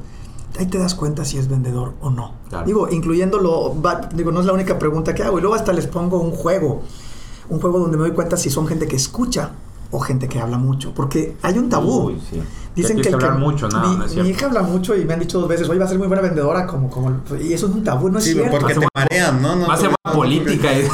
Ahí 0.59 0.65
te 0.67 0.77
das 0.77 0.95
cuenta 0.95 1.25
si 1.25 1.37
es 1.37 1.47
vendedor 1.47 1.93
o 2.01 2.09
no. 2.09 2.33
Claro. 2.49 2.65
Digo, 2.65 2.89
incluyéndolo, 2.89 3.79
va- 3.81 4.09
digo, 4.13 4.31
no 4.31 4.39
es 4.39 4.45
la 4.45 4.53
única 4.53 4.79
pregunta 4.79 5.13
que 5.13 5.23
hago. 5.23 5.37
Y 5.37 5.41
luego 5.41 5.55
hasta 5.55 5.73
les 5.73 5.87
pongo 5.87 6.19
un 6.19 6.31
juego. 6.31 6.81
Un 7.49 7.59
juego 7.59 7.79
donde 7.79 7.97
me 7.97 8.03
doy 8.03 8.11
cuenta 8.11 8.37
si 8.37 8.49
son 8.49 8.65
gente 8.67 8.87
que 8.87 8.95
escucha 8.95 9.51
o 9.95 9.99
gente 9.99 10.27
que 10.27 10.39
habla 10.39 10.57
mucho. 10.57 10.93
Porque 10.93 11.35
hay 11.41 11.57
un 11.57 11.69
tabú. 11.69 12.07
Uy, 12.07 12.21
sí. 12.29 12.41
Dicen 12.75 12.97
que, 12.97 13.03
que 13.07 13.13
hablar 13.13 13.37
mucho, 13.39 13.69
no, 13.69 13.79
mi, 13.89 13.95
no 13.95 14.03
es 14.05 14.15
mi 14.17 14.27
hija 14.27 14.47
habla 14.47 14.61
mucho 14.61 14.97
y 14.97 15.05
me 15.05 15.13
han 15.13 15.21
dicho 15.21 15.39
dos 15.39 15.47
veces, 15.47 15.69
oye, 15.69 15.79
va 15.79 15.85
a 15.85 15.87
ser 15.87 15.97
muy 15.97 16.07
buena 16.07 16.21
vendedora, 16.21 16.67
como, 16.67 16.89
como, 16.89 17.09
y 17.41 17.53
eso 17.53 17.67
es 17.67 17.73
un 17.73 17.85
tabú, 17.85 18.09
no 18.09 18.17
es 18.19 18.25
Sí, 18.25 18.33
cierto. 18.33 18.57
porque 18.59 18.73
te 18.75 18.85
marean, 18.93 19.41
¿no? 19.41 19.55
no 19.55 19.65
Más 19.67 19.79
se 19.79 19.87
política. 20.13 20.67
y- 20.77 20.85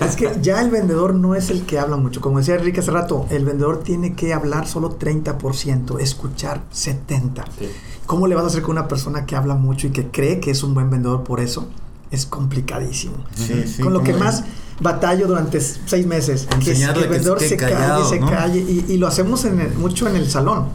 Es 0.04 0.14
que 0.14 0.30
ya 0.40 0.60
el 0.62 0.70
vendedor 0.70 1.14
no 1.16 1.34
es 1.34 1.50
el 1.50 1.62
que 1.66 1.80
habla 1.80 1.96
mucho. 1.96 2.20
Como 2.20 2.38
decía 2.38 2.54
Enrique 2.54 2.78
hace 2.78 2.92
rato, 2.92 3.26
el 3.30 3.44
vendedor 3.44 3.80
tiene 3.82 4.14
que 4.14 4.32
hablar 4.32 4.68
solo 4.68 4.96
30%, 4.96 5.98
escuchar 5.98 6.60
70%. 6.72 7.42
Sí. 7.58 7.68
¿Cómo 8.06 8.28
le 8.28 8.36
vas 8.36 8.44
a 8.44 8.46
hacer 8.46 8.62
con 8.62 8.72
una 8.78 8.86
persona 8.86 9.26
que 9.26 9.34
habla 9.34 9.54
mucho 9.56 9.88
y 9.88 9.90
que 9.90 10.06
cree 10.08 10.38
que 10.38 10.52
es 10.52 10.62
un 10.62 10.72
buen 10.72 10.88
vendedor 10.88 11.24
por 11.24 11.40
eso? 11.40 11.66
Es 12.12 12.26
complicadísimo. 12.26 13.14
Sí, 13.34 13.64
sí, 13.66 13.82
con 13.82 13.92
lo 13.92 14.02
que 14.04 14.12
más 14.12 14.44
batallo 14.80 15.26
durante 15.26 15.60
seis 15.60 16.06
meses. 16.06 16.46
Que, 16.64 16.72
que 16.74 16.82
el 16.82 17.08
vendedor 17.08 17.40
se 17.40 17.56
callado, 17.56 18.02
calle, 18.04 18.08
se 18.08 18.20
¿no? 18.20 18.30
calle. 18.30 18.58
Y, 18.60 18.92
y 18.92 18.96
lo 18.98 19.06
hacemos 19.06 19.44
en 19.44 19.60
el- 19.60 19.72
mucho 19.74 20.08
en 20.08 20.16
el 20.16 20.28
salón. 20.30 20.66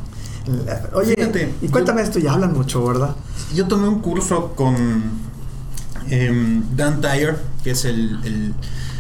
Oye, 0.94 1.16
Fíjate, 1.16 1.54
y 1.62 1.68
cuéntame 1.68 2.02
esto, 2.02 2.20
ya 2.20 2.32
hablan 2.34 2.54
mucho, 2.54 2.86
¿verdad? 2.86 3.16
Yo 3.54 3.68
tomé 3.68 3.88
un 3.90 4.00
curso 4.00 4.54
con 4.56 4.76
em, 6.10 6.64
Dan 6.76 7.02
Tyre, 7.02 7.36
que 7.64 7.72
es 7.72 7.86
el, 7.86 8.18
el- 8.24 8.54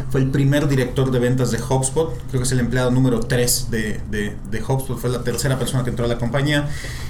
fue 0.09 0.21
el 0.21 0.29
primer 0.29 0.67
director 0.69 1.11
de 1.11 1.19
ventas 1.19 1.51
de 1.51 1.57
HubSpot. 1.61 2.13
Creo 2.29 2.41
que 2.41 2.45
es 2.45 2.51
el 2.53 2.59
empleado 2.61 2.91
número 2.91 3.19
3 3.19 3.67
de, 3.71 3.99
de, 4.09 4.35
de 4.51 4.61
HubSpot. 4.61 4.97
Fue 4.97 5.09
la 5.09 5.21
tercera 5.23 5.59
persona 5.59 5.83
que 5.83 5.89
entró 5.89 6.05
a 6.05 6.07
la 6.07 6.17
compañía. 6.17 6.67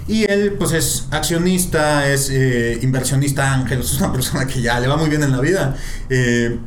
Y 0.08 0.24
él, 0.24 0.54
pues, 0.58 0.72
es 0.72 1.08
accionista, 1.12 2.08
es 2.12 2.30
eh, 2.32 2.80
inversionista 2.82 3.54
ángel. 3.54 3.82
Es 3.82 3.94
una 4.00 4.12
persona 4.12 4.48
que 4.48 4.62
ya 4.62 4.80
le 4.80 4.88
va 4.88 4.98
muy 4.98 5.10
bien 5.10 5.22
en 5.22 5.32
la 5.32 5.42
vida. 5.42 5.76
Eh, 6.10 6.58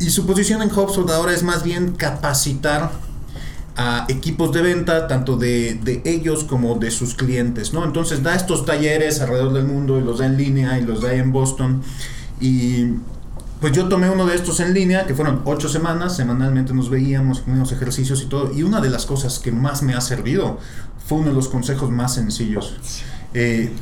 y 0.00 0.10
su 0.10 0.26
posición 0.26 0.62
en 0.62 0.70
HubSpot 0.70 1.08
ahora 1.10 1.32
es 1.32 1.42
más 1.42 1.62
bien 1.62 1.92
capacitar 1.92 2.90
a 3.76 4.06
equipos 4.08 4.52
de 4.52 4.62
venta, 4.62 5.06
tanto 5.06 5.36
de, 5.36 5.74
de 5.74 6.02
ellos 6.04 6.44
como 6.44 6.76
de 6.76 6.90
sus 6.90 7.14
clientes, 7.14 7.72
¿no? 7.72 7.84
Entonces 7.84 8.22
da 8.22 8.34
estos 8.34 8.64
talleres 8.64 9.20
alrededor 9.20 9.52
del 9.52 9.64
mundo 9.64 9.98
y 9.98 10.02
los 10.02 10.18
da 10.18 10.26
en 10.26 10.36
línea 10.36 10.78
y 10.78 10.82
los 10.82 11.02
da 11.02 11.12
en 11.12 11.30
Boston. 11.30 11.82
Y 12.40 12.94
pues 13.60 13.72
yo 13.72 13.88
tomé 13.88 14.10
uno 14.10 14.26
de 14.26 14.34
estos 14.34 14.60
en 14.60 14.74
línea, 14.74 15.06
que 15.06 15.14
fueron 15.14 15.42
ocho 15.44 15.68
semanas, 15.68 16.16
semanalmente 16.16 16.74
nos 16.74 16.90
veíamos, 16.90 17.40
poníamos 17.40 17.72
ejercicios 17.72 18.22
y 18.22 18.26
todo. 18.26 18.52
Y 18.52 18.62
una 18.62 18.80
de 18.80 18.90
las 18.90 19.06
cosas 19.06 19.38
que 19.38 19.52
más 19.52 19.82
me 19.82 19.94
ha 19.94 20.00
servido 20.00 20.58
fue 21.06 21.18
uno 21.18 21.28
de 21.28 21.34
los 21.34 21.48
consejos 21.48 21.90
más 21.90 22.14
sencillos, 22.14 22.76
eh, 23.32 23.72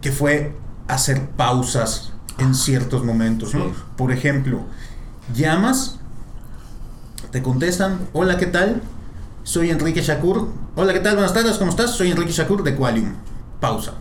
que 0.00 0.12
fue 0.12 0.54
hacer 0.88 1.30
pausas 1.30 2.12
en 2.38 2.54
ciertos 2.54 3.04
momentos, 3.04 3.54
¿no? 3.54 3.72
Por 3.96 4.12
ejemplo, 4.12 4.66
llamas 5.34 5.96
te 7.30 7.42
contestan, 7.42 8.08
hola, 8.12 8.38
¿qué 8.38 8.46
tal? 8.46 8.82
Soy 9.42 9.70
Enrique 9.70 10.00
Shakur. 10.00 10.48
Hola, 10.74 10.92
¿qué 10.92 11.00
tal? 11.00 11.16
Buenas 11.16 11.34
tardes, 11.34 11.58
¿cómo 11.58 11.70
estás? 11.70 11.90
Soy 11.90 12.10
Enrique 12.10 12.32
Shakur 12.32 12.62
de 12.62 12.74
Qualium. 12.74 13.14
Pausa. 13.60 13.92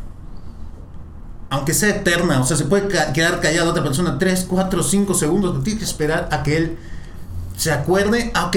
Aunque 1.49 1.73
sea 1.73 1.89
eterna, 1.89 2.39
o 2.39 2.45
sea, 2.45 2.55
se 2.55 2.65
puede 2.65 2.87
quedar 3.13 3.41
callada 3.41 3.69
otra 3.69 3.83
persona 3.83 4.17
3, 4.17 4.45
4, 4.49 4.83
5 4.83 5.13
segundos, 5.13 5.63
tienes 5.63 5.79
que 5.79 5.85
esperar 5.89 6.29
a 6.31 6.43
que 6.43 6.57
él 6.57 6.77
se 7.57 7.71
acuerde, 7.71 8.31
ah, 8.33 8.51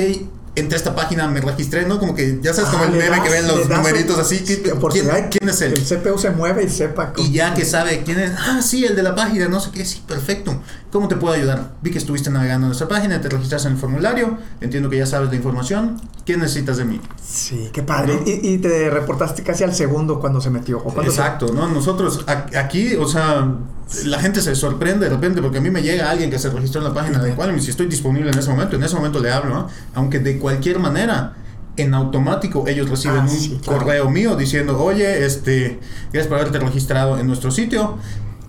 ok, 0.58 0.64
entre 0.64 0.76
esta 0.76 0.94
página 0.94 1.26
me 1.28 1.40
registré, 1.40 1.86
¿no? 1.86 1.98
Como 1.98 2.14
que 2.14 2.38
ya 2.42 2.52
sabes, 2.54 2.70
como 2.70 2.84
Ah, 2.84 2.86
el 2.86 2.92
le 2.92 2.98
meme 2.98 3.16
das- 3.16 3.20
que 3.24 3.30
ven 3.30 3.46
los 3.48 3.68
numeritos 3.68 4.18
así. 4.18 4.38
¿quién, 4.40 4.72
oportunidad 4.72 5.30
quién 5.30 5.48
es 5.48 5.60
él? 5.62 5.72
El 5.74 5.84
CPU 5.84 6.18
se 6.18 6.30
mueve 6.30 6.64
y 6.64 6.68
sepa. 6.68 7.12
cómo- 7.12 7.26
Y 7.26 7.32
ya 7.32 7.54
que 7.54 7.64
sabe 7.64 8.02
quién 8.04 8.18
es, 8.18 8.32
ah, 8.38 8.60
sí, 8.62 8.84
el 8.84 8.96
de 8.96 9.02
la 9.02 9.14
página, 9.14 9.48
no 9.48 9.60
sé 9.60 9.70
qué, 9.72 9.84
sí, 9.84 10.02
perfecto. 10.06 10.60
¿Cómo 10.90 11.06
te 11.08 11.16
puedo 11.16 11.34
ayudar? 11.34 11.72
Vi 11.82 11.90
que 11.90 11.98
estuviste 11.98 12.30
navegando 12.30 12.64
en 12.64 12.68
nuestra 12.68 12.88
página, 12.88 13.20
te 13.20 13.28
registraste 13.28 13.68
en 13.68 13.74
el 13.74 13.80
formulario, 13.80 14.38
entiendo 14.62 14.88
que 14.88 14.96
ya 14.96 15.04
sabes 15.06 15.28
la 15.28 15.36
información. 15.36 16.00
¿Qué 16.24 16.36
necesitas 16.36 16.78
de 16.78 16.84
mí? 16.86 17.00
Sí, 17.22 17.68
qué 17.72 17.82
padre. 17.82 18.18
Y, 18.24 18.54
y 18.54 18.58
te 18.58 18.88
reportaste 18.88 19.42
casi 19.42 19.64
al 19.64 19.74
segundo 19.74 20.18
cuando 20.20 20.40
se 20.40 20.48
metió. 20.50 20.78
¿o 20.78 20.84
cuándo 20.94 21.12
se- 21.12 21.20
Exacto, 21.20 21.52
¿no? 21.52 21.68
Nosotros 21.68 22.24
a- 22.26 22.46
aquí, 22.58 22.94
o 22.96 23.06
sea, 23.06 23.52
la 24.04 24.18
gente 24.18 24.40
se 24.40 24.54
sorprende 24.54 25.06
de 25.08 25.10
repente 25.14 25.40
porque 25.42 25.58
a 25.58 25.60
mí 25.60 25.70
me 25.70 25.82
llega 25.82 26.10
alguien 26.10 26.30
que 26.30 26.38
se 26.38 26.48
registró 26.50 26.80
en 26.80 26.88
la 26.88 26.94
página 26.94 27.18
de 27.22 27.34
Qualum 27.34 27.56
y 27.56 27.60
si 27.60 27.70
estoy 27.70 27.86
disponible 27.86 28.30
en 28.30 28.38
ese 28.38 28.50
momento, 28.50 28.76
en 28.76 28.82
ese 28.82 28.94
momento 28.96 29.18
le 29.20 29.30
hablo, 29.30 29.54
¿no? 29.54 29.68
Aunque 29.94 30.18
de 30.20 30.38
cualquier 30.48 30.78
manera, 30.78 31.34
en 31.76 31.92
automático 31.92 32.66
ellos 32.66 32.88
reciben 32.88 33.18
Ah, 33.18 33.22
un 33.22 33.28
sí, 33.28 33.58
claro. 33.62 33.80
correo 33.80 34.10
mío 34.10 34.34
diciendo, 34.34 34.82
oye, 34.82 35.24
este, 35.26 35.78
gracias 36.10 36.26
por 36.26 36.38
haberte 36.38 36.58
registrado 36.58 37.18
en 37.18 37.26
nuestro 37.26 37.50
sitio. 37.50 37.98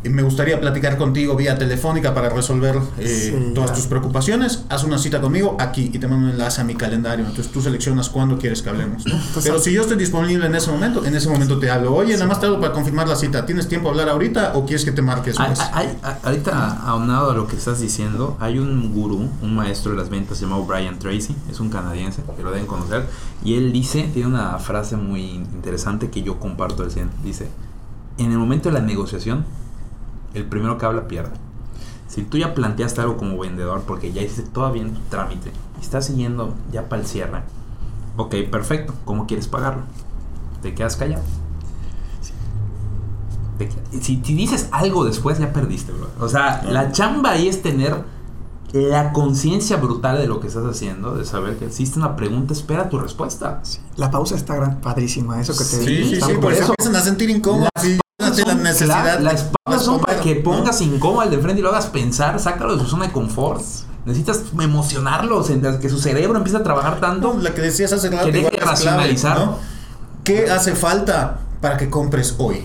Me 0.04 0.22
gustaría 0.22 0.62
platicar 0.62 0.98
contigo 0.98 1.36
vía 1.36 1.58
telefónica 1.58 2.14
para 2.14 2.30
resolver 2.30 2.80
eh, 3.00 3.08
Sí, 3.36 3.52
todas 3.54 3.74
tus 3.74 3.86
preocupaciones, 3.88 4.64
haz 4.70 4.86
una 4.86 4.98
cita 4.98 5.20
conmigo 5.20 5.58
aquí 5.60 5.92
y 5.94 6.00
te 6.00 6.08
mando 6.08 6.28
un 6.28 6.32
enlace 6.32 6.62
a 6.62 6.64
mi 6.64 6.76
calendario. 6.76 7.26
Entonces 7.26 7.52
tú 7.52 7.62
seleccionas 7.62 8.08
cuándo 8.10 8.38
quieres 8.38 8.62
que 8.62 8.70
hablemos. 8.70 9.06
¿no? 9.06 9.20
Pero 9.44 9.60
si 9.60 9.74
yo 9.74 9.82
estoy 9.82 9.98
disponible 9.98 10.46
en 10.46 10.56
ese 10.56 10.72
momento, 10.72 11.04
en 11.04 11.14
ese 11.16 11.28
momento 11.28 11.60
te 11.60 11.70
hablo. 11.70 11.94
Oye, 11.94 12.14
nada 12.14 12.28
más 12.28 12.40
te 12.40 12.46
hablo 12.46 12.62
para 12.62 12.72
confirmar 12.72 13.10
la 13.10 13.18
cita. 13.18 13.46
¿Tienes 13.46 13.68
tiempo 13.68 13.90
a 13.90 13.92
hablar 13.92 14.08
ahorita 14.08 14.54
o 14.56 14.66
quieres 14.66 14.86
que 14.86 14.94
te 14.94 15.02
marques 15.02 15.38
Hay- 15.38 15.50
más? 15.50 15.60
hay- 15.74 15.98
hay- 16.02 16.16
ahorita, 16.24 16.78
aunado 16.84 17.32
a 17.32 17.34
lo 17.34 17.48
que 17.48 17.58
estás 17.58 17.82
diciendo, 17.82 18.38
hay 18.40 18.58
un 18.58 18.94
gurú, 18.94 19.28
un 19.42 19.54
maestro 19.56 19.92
de 19.92 19.98
las 19.98 20.10
ventas 20.10 20.40
llamado 20.40 20.64
Brian 20.64 20.98
Tracy, 20.98 21.36
es 21.52 21.60
un 21.60 21.70
canadiense, 21.70 22.22
que 22.38 22.42
lo 22.44 22.52
deben 22.52 22.68
conocer, 22.68 23.06
y 23.44 23.56
él 23.56 23.74
dice, 23.74 24.10
tiene 24.14 24.30
una 24.30 24.58
frase 24.60 24.96
muy 24.96 25.24
interesante 25.32 26.10
que 26.10 26.22
yo 26.24 26.40
comparto 26.40 26.84
al 26.84 26.92
100, 26.92 27.10
dice, 27.24 27.50
en 28.18 28.32
el 28.32 28.38
momento 28.38 28.70
de 28.70 28.76
la 28.76 28.82
negociación, 28.82 29.46
el 30.34 30.46
primero 30.46 30.78
que 30.78 30.86
habla 30.86 31.08
pierde. 31.08 31.32
Si 32.08 32.24
tú 32.24 32.38
ya 32.38 32.54
planteaste 32.56 33.02
algo 33.02 33.18
como 33.18 33.38
vendedor, 33.38 33.82
porque 33.86 34.12
ya 34.12 34.22
hiciste 34.22 34.50
todo 34.52 34.72
bien 34.72 34.94
tu 34.94 35.00
trámite, 35.10 35.52
y 35.78 35.82
estás 35.82 36.06
siguiendo 36.08 36.54
ya 36.72 36.90
para 36.90 37.02
el 37.02 37.08
cierre, 37.08 37.42
ok, 38.18 38.36
perfecto, 38.52 38.94
¿cómo 39.06 39.28
quieres 39.28 39.48
pagarlo? 39.48 39.84
Te 40.62 40.74
quedas 40.74 40.96
callado. 40.96 41.24
Te 43.58 43.68
quedas- 43.70 43.80
Si, 44.04 44.22
si 44.24 44.34
dices 44.34 44.70
algo 44.72 45.04
después, 45.06 45.38
ya 45.40 45.52
perdiste, 45.54 45.92
bro. 45.92 46.08
O 46.20 46.30
sea, 46.30 46.64
la 46.64 46.92
chamba 46.92 47.32
ahí 47.32 47.48
es 47.48 47.62
tener 47.62 48.04
la 48.74 49.12
conciencia 49.14 49.78
brutal 49.78 50.18
de 50.18 50.28
lo 50.28 50.40
que 50.40 50.48
estás 50.48 50.64
haciendo, 50.66 51.16
de 51.16 51.26
saber 51.26 51.58
que 51.58 51.66
existe 51.66 51.98
una 52.00 52.16
pregunta, 52.16 52.54
espera 52.54 52.90
tu 52.90 53.00
respuesta. 53.00 53.62
La 53.98 54.12
pausa 54.12 54.36
está 54.36 54.56
gran, 54.56 54.80
padrísima, 54.80 55.40
eso 55.42 55.54
que 55.54 55.60
te 55.60 55.64
Sí, 55.66 55.86
Sí, 55.86 56.04
sí, 56.16 56.22
sí, 56.22 56.34
por 56.40 56.54
eso 56.54 56.64
eso- 56.64 56.74
empiezan 56.78 56.96
a 56.96 57.02
sentir 57.02 57.30
incómodos. 57.30 57.70
Las 57.76 57.84
la 58.38 58.56
necesidad. 58.56 59.20
las 59.20 59.50
pausas 59.64 59.86
son 59.86 60.00
para 60.00 60.20
que 60.22 60.36
pongas 60.36 60.82
incómodo 60.82 61.22
al 61.22 61.32
de 61.32 61.38
frente 61.40 61.60
y 61.60 61.64
lo 61.64 61.70
hagas 61.70 61.88
pensar, 61.88 62.40
sácalo 62.40 62.76
de 62.76 62.84
su 62.84 62.90
zona 62.90 63.08
de 63.08 63.12
confort. 63.12 63.62
Necesitas 64.06 64.44
emocionarlo, 64.60 65.46
en- 65.50 65.80
que 65.80 65.90
su 65.90 66.00
cerebro 66.00 66.38
empiece 66.38 66.58
a 66.58 66.64
trabajar 66.64 67.00
tanto. 67.00 67.38
La 67.40 67.54
que 67.54 67.62
decías 67.62 67.92
hace 67.94 68.10
rato. 68.10 68.26
Que 68.26 68.32
deje 68.32 68.46
de 68.46 68.52
clave, 68.58 68.66
racionalizar. 68.72 69.38
¿no? 69.38 69.58
¿Qué 70.24 70.50
hace 70.50 70.76
falta 70.76 71.40
para 71.62 71.78
que 71.78 71.90
compres 71.90 72.36
hoy? 72.40 72.64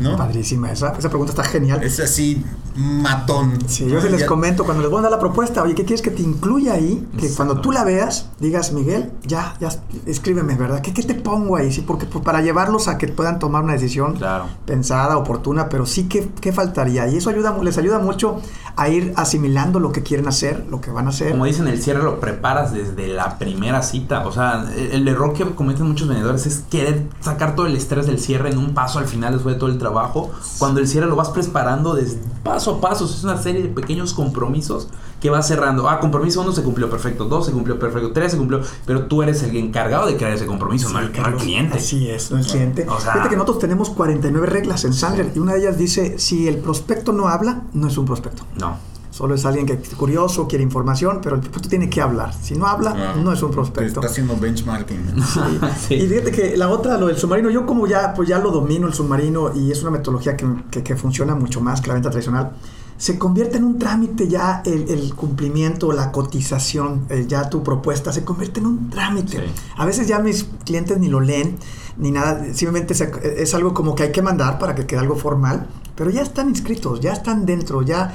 ¿No? 0.00 0.16
Padrísima, 0.16 0.72
esa, 0.72 0.92
esa 0.98 1.08
pregunta 1.08 1.30
está 1.32 1.44
genial. 1.44 1.82
Es 1.84 2.00
así, 2.00 2.44
matón. 2.76 3.58
Sí, 3.66 3.86
yo 3.88 4.00
se 4.00 4.10
les 4.10 4.24
comento 4.24 4.64
cuando 4.64 4.82
les 4.82 4.90
voy 4.90 5.00
a 5.00 5.02
dar 5.02 5.10
la 5.12 5.18
propuesta, 5.18 5.62
oye, 5.62 5.74
¿qué 5.74 5.84
quieres 5.84 6.02
que 6.02 6.10
te 6.10 6.22
incluya 6.22 6.74
ahí? 6.74 7.06
Que 7.18 7.28
cuando 7.30 7.60
tú 7.60 7.72
la 7.72 7.84
veas, 7.84 8.30
digas, 8.40 8.72
Miguel, 8.72 9.12
ya, 9.22 9.54
ya, 9.60 9.68
escríbeme, 10.06 10.54
¿verdad? 10.56 10.80
¿Qué, 10.80 10.92
qué 10.92 11.02
te 11.02 11.14
pongo 11.14 11.56
ahí? 11.56 11.72
Sí, 11.72 11.82
porque 11.82 12.06
pues, 12.06 12.24
para 12.24 12.40
llevarlos 12.42 12.88
a 12.88 12.98
que 12.98 13.08
puedan 13.08 13.38
tomar 13.38 13.62
una 13.62 13.74
decisión 13.74 14.14
Claro. 14.14 14.46
pensada, 14.66 15.16
oportuna, 15.16 15.68
pero 15.68 15.86
sí 15.86 16.04
que 16.08 16.28
¿qué 16.40 16.52
faltaría. 16.52 17.08
Y 17.08 17.16
eso 17.18 17.30
ayuda, 17.30 17.56
les 17.62 17.78
ayuda 17.78 17.98
mucho 17.98 18.40
a 18.76 18.88
ir 18.88 19.12
asimilando 19.16 19.78
lo 19.78 19.92
que 19.92 20.02
quieren 20.02 20.26
hacer, 20.26 20.66
lo 20.68 20.80
que 20.80 20.90
van 20.90 21.06
a 21.06 21.10
hacer. 21.10 21.30
Como 21.30 21.44
dicen, 21.44 21.68
el 21.68 21.80
cierre 21.80 22.02
lo 22.02 22.18
preparas 22.20 22.72
desde 22.72 23.08
la 23.08 23.38
primera 23.38 23.82
cita. 23.82 24.26
O 24.26 24.32
sea, 24.32 24.64
el, 24.76 24.92
el 24.92 25.08
error 25.08 25.32
que 25.32 25.44
cometen 25.54 25.86
muchos 25.86 26.08
vendedores 26.08 26.46
es 26.46 26.64
querer 26.70 27.06
sacar 27.20 27.54
todo 27.54 27.66
el 27.66 27.76
estrés 27.76 28.06
del 28.06 28.18
cierre 28.18 28.50
en 28.50 28.58
un 28.58 28.74
paso 28.74 28.98
al 28.98 29.06
final 29.06 29.34
después 29.34 29.54
de 29.54 29.60
todo 29.60 29.70
el 29.70 29.78
trabajo. 29.78 30.30
Cuando 30.58 30.80
el 30.80 30.88
cierre 30.88 31.06
lo 31.06 31.16
vas 31.16 31.28
preparando 31.30 31.94
desde 31.94 32.18
paso 32.42 32.63
a 32.72 32.80
paso. 32.80 33.04
Es 33.04 33.22
una 33.24 33.36
serie 33.40 33.62
de 33.62 33.68
pequeños 33.68 34.12
compromisos 34.14 34.88
que 35.20 35.30
vas 35.30 35.46
cerrando. 35.48 35.88
Ah, 35.88 36.00
compromiso 36.00 36.42
uno 36.42 36.52
se 36.52 36.62
cumplió 36.62 36.90
perfecto, 36.90 37.24
dos 37.24 37.46
se 37.46 37.52
cumplió 37.52 37.78
perfecto, 37.78 38.12
tres 38.12 38.32
se 38.32 38.38
cumplió. 38.38 38.60
Pero 38.86 39.06
tú 39.06 39.22
eres 39.22 39.42
el 39.42 39.56
encargado 39.56 40.06
de 40.06 40.16
crear 40.16 40.32
ese 40.32 40.46
compromiso, 40.46 40.88
no, 40.90 40.98
el, 40.98 41.06
no 41.06 41.10
el 41.10 41.16
Carlos, 41.22 41.42
cliente. 41.42 41.78
Así 41.78 42.08
es, 42.10 42.30
no 42.30 42.38
el 42.38 42.46
cliente. 42.46 42.86
O 42.88 43.00
sea- 43.00 43.12
Fíjate 43.12 43.30
que 43.30 43.36
nosotros 43.36 43.58
tenemos 43.60 43.90
49 43.90 44.46
reglas 44.46 44.84
en 44.84 44.92
Sandler 44.92 45.32
y 45.34 45.38
una 45.38 45.52
de 45.54 45.60
ellas 45.60 45.78
dice, 45.78 46.18
si 46.18 46.46
el 46.48 46.58
prospecto 46.58 47.12
no 47.12 47.28
habla, 47.28 47.62
no 47.72 47.88
es 47.88 47.96
un 47.98 48.04
prospecto. 48.04 48.44
No. 48.58 48.76
Solo 49.14 49.36
es 49.36 49.44
alguien 49.44 49.64
que 49.64 49.74
es 49.74 49.90
curioso, 49.90 50.48
quiere 50.48 50.64
información, 50.64 51.20
pero 51.22 51.36
el 51.36 51.40
prospecto 51.40 51.68
tiene 51.68 51.88
que 51.88 52.00
hablar. 52.00 52.34
Si 52.34 52.56
no 52.56 52.66
habla, 52.66 52.94
Ah, 52.96 53.14
no 53.22 53.32
es 53.32 53.40
un 53.44 53.52
prospecto. 53.52 54.00
Está 54.00 54.06
haciendo 54.08 54.36
benchmarking. 54.36 55.14
Sí. 55.86 55.94
Y 55.94 56.08
fíjate 56.08 56.32
que 56.32 56.56
la 56.56 56.68
otra, 56.68 56.98
lo 56.98 57.06
del 57.06 57.16
submarino, 57.16 57.48
yo 57.48 57.64
como 57.64 57.86
ya, 57.86 58.12
pues 58.12 58.28
ya 58.28 58.40
lo 58.40 58.50
domino 58.50 58.88
el 58.88 58.92
submarino 58.94 59.54
y 59.54 59.70
es 59.70 59.80
una 59.82 59.92
metodología 59.92 60.36
que, 60.36 60.46
que- 60.68 60.82
que 60.82 60.96
funciona 60.96 61.36
mucho 61.36 61.60
más 61.60 61.80
que 61.80 61.86
la 61.88 61.94
venta 61.94 62.10
tradicional, 62.10 62.54
se 62.96 63.16
convierte 63.16 63.56
en 63.58 63.64
un 63.64 63.78
trámite 63.78 64.26
ya 64.26 64.62
el, 64.64 64.88
el 64.88 65.14
cumplimiento, 65.14 65.92
la 65.92 66.10
cotización, 66.10 67.06
eh, 67.08 67.24
ya 67.28 67.48
tu 67.48 67.62
propuesta, 67.62 68.12
se 68.12 68.24
convierte 68.24 68.58
en 68.58 68.66
un 68.66 68.90
trámite. 68.90 69.38
Sí. 69.38 69.44
A 69.76 69.86
veces 69.86 70.08
ya 70.08 70.18
mis 70.18 70.44
clientes 70.64 70.98
ni 70.98 71.06
lo 71.08 71.20
leen, 71.20 71.56
ni 71.98 72.10
nada, 72.10 72.44
simplemente 72.52 72.94
se- 72.94 73.12
es 73.40 73.54
algo 73.54 73.74
como 73.74 73.94
que 73.94 74.02
hay 74.02 74.10
que 74.12 74.22
mandar 74.22 74.58
para 74.58 74.74
que 74.74 74.86
quede 74.86 74.98
algo 74.98 75.14
formal, 75.14 75.68
pero 75.94 76.10
ya 76.10 76.22
están 76.22 76.48
inscritos, 76.48 76.98
ya 76.98 77.12
están 77.12 77.46
dentro, 77.46 77.82
ya... 77.82 78.12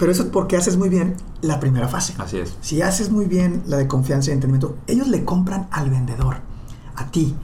Pero 0.00 0.12
eso 0.12 0.22
es 0.22 0.30
porque 0.30 0.56
haces 0.56 0.78
muy 0.78 0.88
bien 0.88 1.14
la 1.42 1.60
primera 1.60 1.86
fase. 1.86 2.14
Así 2.16 2.38
es. 2.38 2.56
Si 2.62 2.80
haces 2.80 3.10
muy 3.10 3.26
bien 3.26 3.62
la 3.66 3.76
de 3.76 3.86
confianza 3.86 4.30
y 4.30 4.32
entendimiento, 4.32 4.78
ellos 4.86 5.08
le 5.08 5.26
compran 5.26 5.68
al 5.70 5.90
vendedor, 5.90 6.38
a 6.96 7.10
ti. 7.10 7.36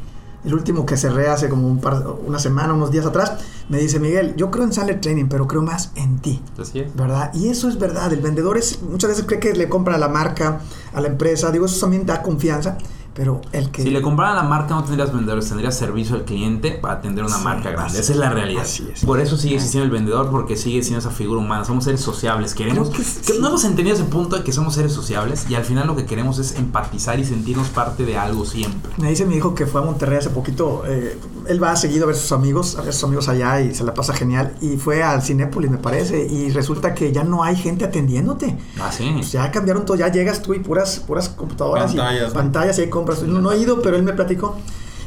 El 0.42 0.54
último 0.54 0.86
que 0.86 0.96
cerré 0.96 1.28
hace 1.28 1.50
como 1.50 1.68
un 1.68 1.80
par, 1.80 2.02
una 2.26 2.38
semana, 2.38 2.72
unos 2.72 2.90
días 2.90 3.04
atrás, 3.04 3.34
me 3.68 3.78
dice 3.78 4.00
Miguel, 4.00 4.36
yo 4.36 4.50
creo 4.50 4.64
en 4.64 4.72
Sandler 4.72 5.02
Training, 5.02 5.26
pero 5.28 5.46
creo 5.46 5.60
más 5.60 5.90
en 5.96 6.18
ti. 6.20 6.40
Así 6.58 6.78
es. 6.78 6.96
¿Verdad? 6.96 7.30
Y 7.34 7.48
eso 7.48 7.68
es 7.68 7.78
verdad. 7.78 8.10
El 8.10 8.20
vendedor 8.22 8.56
es, 8.56 8.80
muchas 8.80 9.10
veces 9.10 9.26
cree 9.26 9.38
que 9.38 9.52
le 9.52 9.68
compra 9.68 9.96
a 9.96 9.98
la 9.98 10.08
marca, 10.08 10.60
a 10.94 11.00
la 11.02 11.08
empresa. 11.08 11.50
Digo, 11.50 11.66
eso 11.66 11.78
también 11.78 12.06
da 12.06 12.22
confianza, 12.22 12.78
pero 13.16 13.40
el 13.52 13.70
que... 13.70 13.82
Si 13.82 13.90
le 13.90 14.02
compraran 14.02 14.36
la 14.36 14.42
marca 14.42 14.74
no 14.74 14.84
tendrías 14.84 15.12
vendedores, 15.12 15.48
tendrías 15.48 15.76
servicio 15.76 16.14
al 16.14 16.24
cliente 16.24 16.72
para 16.72 16.94
atender 16.94 17.24
una 17.24 17.36
Sí, 17.38 17.44
marca 17.44 17.70
grande. 17.70 17.98
Esa 17.98 18.12
es 18.12 18.18
la 18.18 18.30
realidad. 18.30 18.62
así 18.62 18.86
es. 18.92 19.04
Por 19.04 19.18
eso 19.20 19.36
sigue 19.36 19.54
existiendo 19.56 19.84
el 19.86 19.90
vendedor, 19.90 20.30
porque 20.30 20.56
sigue 20.56 20.82
siendo 20.82 21.00
esa 21.00 21.10
figura 21.10 21.40
humana. 21.40 21.64
Somos 21.64 21.84
seres 21.84 22.00
sociables. 22.00 22.54
Queremos 22.54 22.90
que 22.90 23.38
no 23.40 23.48
hemos 23.48 23.64
entendido 23.64 23.96
ese 23.96 24.04
punto 24.04 24.36
de 24.36 24.44
que 24.44 24.52
somos 24.52 24.74
seres 24.74 24.92
sociables 24.92 25.46
y 25.50 25.54
al 25.54 25.64
final 25.64 25.86
lo 25.86 25.96
que 25.96 26.04
queremos 26.06 26.38
es 26.38 26.54
empatizar 26.56 27.18
y 27.18 27.24
sentirnos 27.24 27.68
parte 27.68 28.04
de 28.04 28.16
algo 28.18 28.44
siempre. 28.44 28.92
Me 28.98 29.08
dice 29.10 29.24
mi 29.26 29.36
hijo 29.36 29.54
que 29.54 29.66
fue 29.66 29.80
a 29.80 29.84
Monterrey 29.84 30.18
hace 30.18 30.30
poquito. 30.30 30.82
eh, 30.86 31.18
él 31.48 31.62
va 31.62 31.76
seguido 31.76 32.04
a 32.04 32.06
ver 32.08 32.16
sus 32.16 32.32
amigos, 32.32 32.76
a 32.76 32.82
ver 32.82 32.92
sus 32.92 33.04
amigos 33.04 33.28
allá 33.28 33.60
y 33.60 33.74
se 33.74 33.84
la 33.84 33.94
pasa 33.94 34.12
genial. 34.12 34.54
Y 34.60 34.76
fue 34.76 35.02
al 35.02 35.22
Cinépolis, 35.22 35.70
me 35.70 35.78
parece. 35.78 36.26
Y 36.26 36.50
resulta 36.50 36.92
que 36.92 37.12
ya 37.12 37.22
no 37.24 37.44
hay 37.44 37.54
gente 37.56 37.84
atendiéndote. 37.84 38.58
Ah, 38.80 38.90
sí. 38.92 39.10
Pues 39.14 39.32
ya 39.32 39.50
cambiaron 39.50 39.84
todo, 39.84 39.96
ya 39.96 40.08
llegas 40.10 40.42
tú 40.42 40.54
y 40.54 40.58
puras, 40.58 41.00
puras 41.06 41.28
computadoras 41.28 41.92
Pantallas, 41.94 42.22
y 42.22 42.26
¿no? 42.26 42.32
pantallas 42.34 42.78
y 42.78 42.80
ahí 42.82 42.90
compras. 43.06 43.22
No, 43.22 43.40
no 43.40 43.52
he 43.52 43.58
ido, 43.58 43.80
pero 43.82 43.96
él 43.96 44.02
me 44.02 44.12
platicó. 44.12 44.56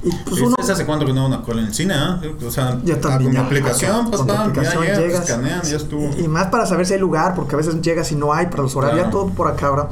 Y 0.04 0.10
pues 0.30 0.42
uno. 0.42 0.56
¿Hace 0.58 0.86
cuánto 0.86 1.06
que 1.06 1.12
no 1.14 1.28
una 1.28 1.42
cola 1.42 1.62
en 1.62 1.68
el 1.68 1.74
cine? 1.74 1.94
ah? 1.94 2.22
O 2.48 2.52
sea, 2.52 2.80
Ya 2.86 3.02
también, 3.02 3.32
con 3.32 3.42
ya, 3.42 3.46
aplicación, 3.46 3.92
acá, 3.96 4.08
pues 4.10 4.22
con 4.22 4.32
aplicación 4.32 4.84
ya 4.86 4.98
llegas, 4.98 5.30
escanean, 5.30 5.62
ya 5.64 5.76
estuvo. 5.78 6.10
Y, 6.18 6.24
y 6.24 6.28
más 6.30 6.48
para 6.48 6.66
saber 6.66 6.86
si 6.86 6.94
hay 6.94 7.00
lugar, 7.02 7.36
porque 7.36 7.56
a 7.56 7.58
veces 7.58 7.82
llegas 7.82 8.12
y 8.12 8.16
no 8.16 8.34
hay 8.34 8.46
para 8.48 8.64
los 8.64 8.76
horarios, 8.76 8.98
ya 8.98 9.10
Claro. 9.12 9.26
todo 9.26 9.34
por 9.34 9.48
acá 9.50 9.68
ahora. 9.68 9.90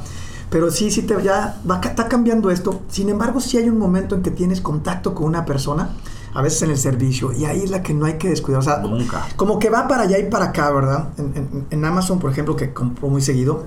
Pero 0.50 0.72
sí, 0.72 0.92
sí, 0.92 1.02
te, 1.02 1.22
ya 1.22 1.58
va, 1.70 1.82
está 1.84 2.08
cambiando 2.08 2.50
esto. 2.52 2.82
Sin 2.90 3.10
embargo, 3.10 3.42
sí 3.42 3.58
hay 3.58 3.68
un 3.68 3.78
momento 3.78 4.16
en 4.16 4.22
que 4.24 4.32
tienes 4.32 4.62
contacto 4.62 5.14
con 5.14 5.26
una 5.26 5.44
persona, 5.44 5.90
a 6.38 6.42
veces 6.44 6.62
en 6.62 6.70
el 6.70 6.78
servicio, 6.78 7.34
y 7.34 7.46
ahí 7.46 7.64
es 7.64 7.72
la 7.72 7.82
que 7.82 7.96
no 7.96 8.06
hay 8.06 8.20
que 8.20 8.30
descuidar. 8.30 8.60
O 8.60 8.64
sea, 8.64 8.78
Nunca. 8.78 9.26
como 9.38 9.58
que 9.58 9.72
va 9.72 9.88
para 9.88 10.04
allá 10.04 10.20
y 10.20 10.30
para 10.30 10.46
acá, 10.46 10.70
¿verdad? 10.70 11.10
En, 11.18 11.36
en- 11.36 11.66
en 11.72 11.84
Amazon, 11.86 12.20
por 12.20 12.30
ejemplo, 12.32 12.56
que 12.56 12.74
compro 12.74 13.10
muy 13.10 13.22
seguido, 13.24 13.64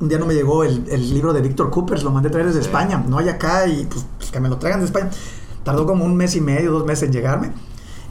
un 0.00 0.08
día 0.08 0.18
no 0.20 0.26
me 0.26 0.34
llegó 0.34 0.62
el, 0.62 0.84
el 0.88 1.12
libro 1.12 1.32
de 1.32 1.40
Víctor 1.40 1.70
Coopers, 1.70 2.04
lo 2.04 2.12
mandé 2.12 2.30
traer 2.30 2.46
desde 2.46 2.60
Sí. 2.60 2.66
España, 2.66 3.04
no 3.08 3.18
hay 3.18 3.28
acá, 3.28 3.66
y 3.66 3.86
pues, 3.86 4.06
pues, 4.18 4.30
que 4.30 4.38
me 4.38 4.48
lo 4.48 4.56
traigan 4.58 4.78
de 4.80 4.86
España. 4.86 5.10
Tardó 5.64 5.84
como 5.84 6.04
un 6.04 6.14
mes 6.16 6.36
y 6.36 6.40
medio, 6.40 6.70
dos 6.70 6.86
meses 6.86 7.04
en 7.08 7.12
llegarme, 7.12 7.50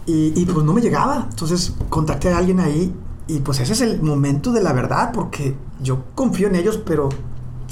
y, 0.05 0.33
y, 0.39 0.45
pues 0.45 0.65
no 0.65 0.73
me 0.73 0.81
llegaba. 0.81 1.27
Entonces 1.29 1.73
contacté 1.89 2.33
a 2.33 2.37
alguien 2.37 2.59
ahí, 2.59 2.93
y 3.27 3.39
pues 3.39 3.61
ese 3.61 3.71
es 3.71 3.79
el 3.81 4.01
momento 4.01 4.51
de 4.51 4.61
la 4.61 4.73
verdad, 4.73 5.11
porque 5.13 5.55
yo 5.81 6.03
confío 6.15 6.47
en 6.49 6.55
ellos, 6.55 6.81
pero 6.85 7.07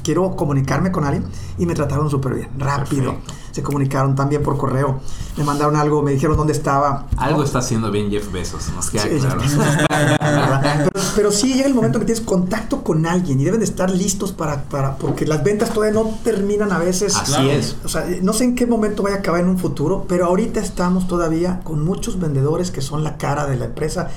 quiero 0.04 0.36
comunicarme 0.36 0.92
con 0.92 1.04
alguien, 1.06 1.26
y 1.58 1.66
me 1.66 1.74
trataron 1.76 2.10
súper 2.10 2.34
bien, 2.36 2.50
rápido. 2.58 3.14
Perfecto. 3.14 3.34
Se 3.52 3.64
comunicaron 3.64 4.16
también 4.16 4.44
por 4.44 4.58
correo, 4.58 5.00
me 5.36 5.44
mandaron 5.44 5.76
algo, 5.76 6.02
me 6.04 6.12
dijeron 6.12 6.38
dónde 6.38 6.54
estaba. 6.54 7.08
Algo 7.18 7.44
está 7.44 7.60
haciendo 7.60 7.90
bien 7.92 8.10
Jeff 8.12 8.32
Bezos, 8.32 8.70
nos 8.76 8.90
queda 8.92 9.04
Sí, 9.04 9.10
claro. 9.20 9.42
pero, 10.20 10.90
pero 11.16 11.32
sí 11.32 11.54
llega 11.56 11.66
el 11.68 11.74
momento 11.74 11.98
en 11.98 12.02
que 12.02 12.14
tienes 12.14 12.24
contacto 12.24 12.84
con 12.84 13.06
alguien 13.06 13.40
y 13.40 13.44
deben 13.44 13.60
de 13.60 13.66
estar 13.66 13.90
listos 13.90 14.32
para, 14.32 14.64
para 14.66 14.96
porque 14.98 15.26
las 15.26 15.44
ventas 15.44 15.72
todavía 15.72 16.00
no 16.00 16.10
terminan 16.24 16.72
a 16.72 16.78
veces. 16.78 17.16
Así 17.16 17.32
Claro. 17.34 17.50
es. 17.52 17.76
O 17.84 17.90
sea, 17.90 18.06
no 18.22 18.34
sé 18.34 18.44
en 18.46 18.56
qué 18.56 18.66
momento 18.68 19.04
vaya 19.04 19.18
a 19.18 19.20
acabar 19.20 19.42
en 19.42 19.50
un 19.50 19.58
futuro, 19.58 20.06
pero 20.08 20.26
ahorita 20.28 20.60
estamos 20.60 21.08
todavía 21.08 21.62
con 21.64 21.84
muchos 21.84 22.20
vendedores 22.20 22.72
que 22.72 22.82
son 22.82 23.04
la 23.04 23.18
cara 23.18 23.48
de 23.48 23.58
la 23.58 23.66
empresa. 23.66 24.10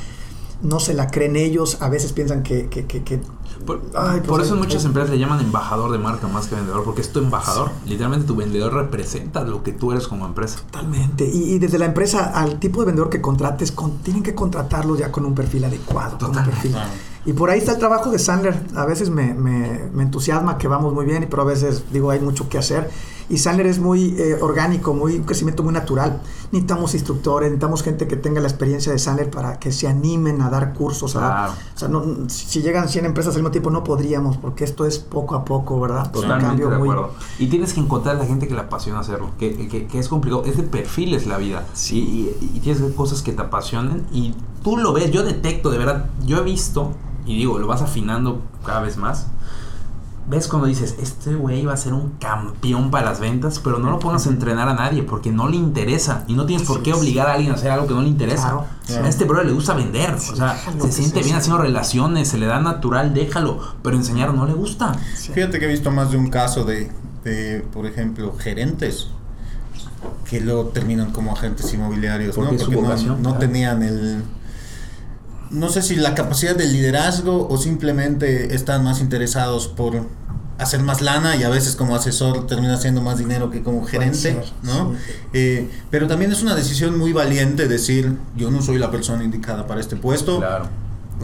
No 0.63 0.79
se 0.79 0.95
la 0.95 1.09
creen 1.11 1.37
ellos, 1.37 1.79
a 1.81 1.89
veces 1.89 2.13
piensan 2.13 2.43
que... 2.43 2.69
que, 2.69 2.87
que- 2.87 3.03
que- 3.03 3.21
Por, 3.67 3.83
Ay, 3.95 4.19
pues 4.19 4.29
por 4.29 4.41
eso 4.43 4.55
en 4.55 4.61
muchas 4.61 4.85
empresas 4.85 5.11
le 5.11 5.19
llaman 5.19 5.41
embajador 5.41 5.91
de 5.93 5.99
marca 5.99 6.27
más 6.29 6.47
que 6.47 6.55
vendedor, 6.55 6.85
porque 6.85 7.01
es 7.01 7.13
tu 7.13 7.19
embajador. 7.21 7.71
Literalmente 7.87 8.27
tu 8.27 8.37
vendedor 8.37 8.73
representa 8.75 9.43
lo 9.45 9.63
que 9.63 9.73
tú 9.73 9.93
eres 9.93 10.09
como 10.09 10.27
empresa. 10.27 10.59
Totalmente. 10.71 11.27
Y, 11.29 11.55
y 11.55 11.59
desde 11.59 11.79
la 11.79 11.87
empresa 11.87 12.33
al 12.35 12.59
tipo 12.59 12.81
de 12.81 12.87
vendedor 12.87 13.11
que 13.11 13.21
contrates, 13.21 13.73
con- 13.73 13.99
tienen 13.99 14.23
que 14.23 14.35
contratarlos 14.35 14.99
ya 14.99 15.11
con 15.13 15.25
un 15.25 15.35
perfil 15.35 15.65
adecuado. 15.65 16.19
con 16.19 16.29
un 16.29 16.33
Totalmente. 16.35 16.51
perfil. 16.55 16.73
Claro. 16.73 16.91
Y 17.25 17.33
por 17.35 17.51
ahí 17.51 17.59
está 17.61 17.73
el 17.73 17.79
trabajo 17.79 18.11
de 18.11 18.19
Sandler. 18.19 18.67
A 18.75 18.85
veces 18.85 19.09
me, 19.11 19.33
me- 19.35 19.89
me 19.95 20.03
entusiasma 20.03 20.59
que 20.59 20.67
vamos 20.67 20.93
muy 20.93 21.05
bien, 21.05 21.27
pero 21.31 21.43
a 21.43 21.45
veces 21.45 21.85
digo 21.93 22.11
hay 22.11 22.19
mucho 22.21 22.49
que 22.49 22.59
hacer. 22.59 22.91
Y 23.29 23.39
Sandler 23.39 23.67
es 23.67 23.79
muy 23.79 24.15
eh, 24.19 24.37
orgánico, 24.41 24.95
muy 24.95 25.17
un 25.17 25.25
crecimiento 25.25 25.63
muy 25.63 25.73
natural. 25.73 26.21
Necesitamos 26.53 26.95
instructores, 26.95 27.49
necesitamos 27.51 27.83
gente 27.83 28.07
que 28.07 28.17
tenga 28.17 28.41
la 28.41 28.49
experiencia 28.49 28.93
de 28.93 28.99
Sandler 28.99 29.31
para 29.31 29.59
que 29.59 29.73
se 29.73 29.89
animen 29.89 30.43
a 30.43 30.51
dar 30.51 30.73
cursos. 30.75 31.13
Claro. 31.13 31.53
o 31.75 31.79
sea, 31.79 31.89
no- 31.89 32.29
si 32.29 32.61
llegan 32.63 32.89
100 32.89 33.07
empresas 33.07 33.35
al 33.35 33.41
mismo 33.43 33.51
tiempo 33.51 33.71
no 33.71 33.85
podríamos, 33.85 34.37
porque 34.37 34.65
esto 34.65 34.85
es 34.87 34.99
poco 34.99 35.35
a 35.35 35.45
poco, 35.45 35.81
¿verdad? 35.81 36.11
Totalmente 36.13 36.47
cambio 36.47 36.69
de 36.71 36.79
muy- 36.79 36.89
acuerdo. 36.91 37.13
Y 37.39 37.47
tienes 37.47 37.73
que 37.73 37.81
encontrar 37.81 38.17
a 38.17 38.19
la 38.19 38.27
gente 38.27 38.47
que 38.49 38.55
le 38.55 38.61
apasiona 38.61 39.01
hacerlo, 39.01 39.31
que, 39.39 39.69
que- 39.69 39.87
que 39.87 39.99
es 39.99 40.09
complicado, 40.09 40.45
es 40.45 40.57
de 40.57 40.63
perfiles 40.65 41.27
la 41.27 41.39
vida. 41.39 41.65
Y, 41.91 41.99
y- 41.99 42.51
y 42.55 42.61
tienes 42.61 42.83
cosas 42.95 43.23
que 43.23 43.33
te 43.33 43.43
apasionen 43.43 44.07
y 44.13 44.35
tú 44.63 44.77
lo 44.77 44.93
ves, 44.93 45.11
yo 45.11 45.23
detecto, 45.23 45.71
de 45.71 45.79
verdad, 45.79 46.11
yo 46.27 46.39
he 46.39 46.43
visto, 46.43 46.93
y 47.25 47.37
digo, 47.39 47.59
lo 47.59 47.67
vas 47.67 47.83
afinando 47.83 48.43
cada 48.67 48.81
vez 48.81 48.97
más. 48.97 49.27
Ves 50.29 50.47
cuando 50.47 50.69
dices, 50.69 50.95
este 51.01 51.35
güey 51.35 51.65
va 51.67 51.73
a 51.73 51.77
ser 51.77 51.93
un 51.95 52.11
campeón 52.21 52.91
para 52.93 53.07
las 53.11 53.19
ventas, 53.19 53.59
pero 53.59 53.79
no 53.79 53.91
lo 53.91 53.99
pongas 53.99 54.27
a 54.27 54.31
entrenar 54.31 54.69
a 54.69 54.75
nadie 54.75 55.03
porque 55.03 55.33
no 55.33 55.49
le 55.49 55.57
interesa. 55.57 56.25
Y 56.29 56.35
no 56.35 56.47
tienes 56.47 56.67
por 56.67 56.83
qué 56.83 56.93
obligar 56.95 57.27
a 57.29 57.33
alguien 57.35 57.51
a 57.51 57.57
hacer 57.57 57.71
algo 57.73 57.89
que 57.89 57.95
no 57.95 58.03
le 58.03 58.09
interesa. 58.09 58.67
Claro. 58.87 59.05
A 59.05 59.09
este 59.09 59.25
bro 59.25 59.43
le 59.43 59.53
gusta 59.53 59.75
vender. 59.75 60.15
o 60.15 60.19
sea, 60.19 60.55
déjalo 60.55 60.85
se 60.85 60.93
siente 60.93 61.23
bien 61.23 61.35
haciendo 61.37 61.61
relaciones, 61.61 62.29
se 62.29 62.39
le 62.39 62.47
da 62.47 62.61
natural, 62.61 63.13
déjalo. 63.15 63.59
Pero 63.83 63.97
enseñar 63.97 64.33
no 64.33 64.47
le 64.47 64.53
gusta. 64.55 64.95
Sí. 65.17 65.33
Fíjate 65.33 65.59
que 65.59 65.65
he 65.65 65.69
visto 65.69 65.91
más 65.91 66.13
de 66.13 66.17
un 66.19 66.31
caso 66.31 66.65
de, 66.65 66.91
de, 67.25 67.67
por 67.73 67.87
ejemplo, 67.87 68.35
gerentes 68.39 69.09
que 70.29 70.41
luego 70.41 70.67
terminan 70.67 71.11
como 71.13 71.33
agentes 71.33 71.73
inmobiliarios, 71.75 72.35
Porque 72.35 72.53
¿no? 72.53 72.59
Porque 72.59 72.77
no- 72.77 72.83
vocación, 72.83 73.23
no, 73.23 73.31
claro. 73.31 73.39
tenían 73.39 73.83
el... 73.83 74.23
No 75.53 75.69
sé 75.69 75.83
si 75.83 75.97
la 75.97 76.15
capacidad 76.15 76.57
de 76.57 76.67
liderazgo 76.67 77.47
o 77.49 77.57
simplemente 77.59 78.55
están 78.55 78.83
más 78.85 79.01
interesados 79.01 79.69
por 79.69 80.07
hacer 80.59 80.81
más 80.81 81.01
lana 81.01 81.37
y 81.37 81.43
a 81.43 81.49
veces 81.49 81.77
como 81.77 81.95
asesor 81.95 82.47
termina 82.47 82.75
haciendo 82.75 83.01
más 83.03 83.19
dinero 83.19 83.51
que 83.51 83.63
como 83.63 83.85
gerente, 83.85 84.41
¿no? 84.63 84.93
sí. 84.93 85.13
Eh, 85.33 85.71
pero 85.91 86.07
también 86.07 86.33
es 86.33 86.43
una 86.43 86.55
decisión 86.55 86.99
muy 86.99 87.13
valiente 87.13 87.69
decir, 87.69 88.17
yo 88.37 88.51
no 88.51 88.63
soy 88.63 88.79
la 88.79 88.91
persona 88.91 89.25
indicada 89.25 89.67
para 89.67 89.81
este 89.81 89.97
puesto, 89.97 90.39
Claro. 90.39 90.69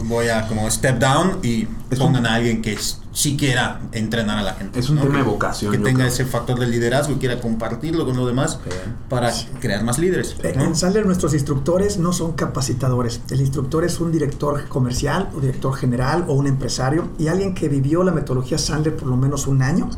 Voy 0.05 0.29
a 0.29 0.47
como 0.47 0.69
step 0.71 0.97
down 0.99 1.39
y 1.43 1.67
Es 1.89 1.99
pongan 1.99 2.21
un- 2.21 2.27
a 2.27 2.33
alguien 2.35 2.61
que 2.61 2.77
sí 3.11 3.35
quiera 3.35 3.81
entrenar 3.91 4.37
a 4.37 4.43
la 4.43 4.53
gente. 4.53 4.79
Es 4.79 4.89
un 4.89 4.95
¿no? 4.95 5.01
tema 5.01 5.17
de 5.17 5.23
vocación, 5.23 5.71
Que 5.71 5.77
tenga 5.79 5.99
creo. 5.99 6.07
ese 6.07 6.25
factor 6.25 6.57
de 6.59 6.67
liderazgo 6.67 7.13
y 7.13 7.17
quiera 7.17 7.41
compartirlo 7.41 8.05
con 8.05 8.15
los 8.15 8.25
demás 8.27 8.59
Sí. 8.63 8.69
para 9.09 9.31
crear 9.59 9.83
más 9.83 9.99
líderes. 9.99 10.35
Eh, 10.43 10.53
¿no? 10.55 10.63
En 10.63 10.75
Sandler 10.75 11.05
nuestros 11.05 11.33
instructores 11.33 11.97
no 11.97 12.13
son 12.13 12.33
capacitadores. 12.33 13.19
El 13.29 13.41
instructor 13.41 13.83
es 13.83 13.99
un 13.99 14.11
director 14.11 14.67
comercial 14.69 15.29
o 15.35 15.41
director 15.41 15.73
general 15.75 16.25
o 16.27 16.33
un 16.33 16.47
empresario 16.47 17.09
y 17.17 17.27
alguien 17.27 17.53
que 17.53 17.67
vivió 17.67 18.03
la 18.03 18.11
metodología 18.13 18.57
Sandler 18.57 18.95
por 18.95 19.07
lo 19.09 19.17
menos 19.17 19.47
un 19.47 19.61
año, 19.61 19.89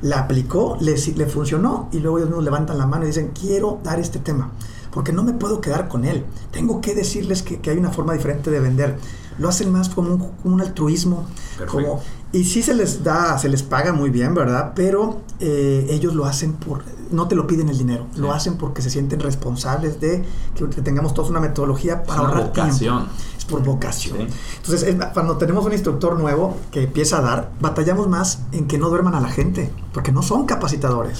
la 0.00 0.20
aplicó, 0.20 0.78
le, 0.80 0.94
le 0.96 1.26
funcionó 1.26 1.88
y 1.92 1.98
luego 1.98 2.16
ellos 2.18 2.30
mismos 2.30 2.44
levantan 2.44 2.78
la 2.78 2.86
mano 2.86 3.04
y 3.04 3.08
dicen, 3.08 3.32
quiero 3.38 3.80
dar 3.84 4.00
este 4.00 4.18
tema, 4.20 4.50
porque 4.92 5.12
no 5.12 5.22
me 5.22 5.34
puedo 5.34 5.60
quedar 5.60 5.88
con 5.88 6.06
él. 6.06 6.24
Tengo 6.50 6.80
que 6.80 6.94
decirles 6.94 7.42
que, 7.42 7.60
que 7.60 7.70
hay 7.70 7.76
una 7.76 7.90
forma 7.90 8.14
diferente 8.14 8.50
de 8.50 8.60
vender. 8.60 8.96
Lo 9.40 9.48
hacen 9.48 9.72
más 9.72 9.88
como 9.88 10.32
un, 10.44 10.60
altruismo, 10.60 11.26
como 11.66 12.02
y 12.32 12.44
sí 12.44 12.62
se 12.62 12.74
les 12.74 13.02
da, 13.02 13.38
se 13.38 13.48
les 13.48 13.62
paga 13.62 13.92
muy 13.92 14.10
bien, 14.10 14.34
¿verdad? 14.34 14.72
Pero 14.76 15.20
eh, 15.40 15.86
ellos 15.90 16.14
lo 16.14 16.26
hacen 16.26 16.52
por, 16.52 16.82
no 17.10 17.26
te 17.26 17.34
lo 17.34 17.46
piden 17.46 17.68
el 17.68 17.76
dinero, 17.78 18.06
lo 18.16 18.32
hacen 18.32 18.56
porque 18.56 18.82
se 18.82 18.90
sienten 18.90 19.18
responsables 19.20 20.00
de 20.00 20.24
que, 20.54 20.64
tengamos 20.82 21.12
todos 21.14 21.30
una 21.30 21.40
metodología 21.40 22.04
para 22.04 22.14
Es 22.14 22.18
una 22.20 22.28
ahorrar 22.28 22.46
vocación. 22.48 22.98
tiempo. 22.98 23.14
Es 23.36 23.44
por 23.46 23.64
vocación. 23.64 24.18
Sí. 24.18 24.26
Entonces, 24.58 24.82
es- 24.88 24.96
cuando 25.12 25.36
tenemos 25.38 25.64
un 25.66 25.72
instructor 25.72 26.18
nuevo 26.20 26.56
que 26.70 26.84
empieza 26.84 27.18
a 27.18 27.20
dar, 27.22 27.50
batallamos 27.60 28.06
más 28.06 28.40
en 28.52 28.68
que 28.68 28.78
no 28.78 28.90
duerman 28.90 29.14
a 29.16 29.20
la 29.20 29.28
gente, 29.28 29.72
porque 29.92 30.12
no 30.12 30.22
son 30.22 30.46
capacitadores. 30.46 31.18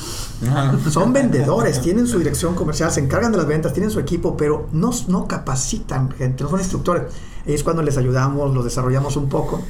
Ajá. 0.48 0.78
Son 0.90 1.12
vendedores, 1.12 1.80
tienen 1.82 2.06
su 2.06 2.18
dirección 2.18 2.54
comercial, 2.54 2.92
se 2.92 3.00
encargan 3.00 3.32
de 3.32 3.38
las 3.38 3.46
ventas, 3.48 3.72
tienen 3.72 3.90
su 3.90 3.98
equipo, 3.98 4.36
pero 4.36 4.68
no, 4.72 4.90
no 5.08 5.26
capacitan 5.26 6.12
gente, 6.12 6.44
no 6.44 6.50
son 6.50 6.60
instructores. 6.60 7.04
Es 7.46 7.64
cuando 7.64 7.82
les 7.82 7.96
ayudamos, 7.96 8.54
los 8.54 8.62
desarrollamos 8.64 9.16
un 9.16 9.28
poco. 9.28 9.60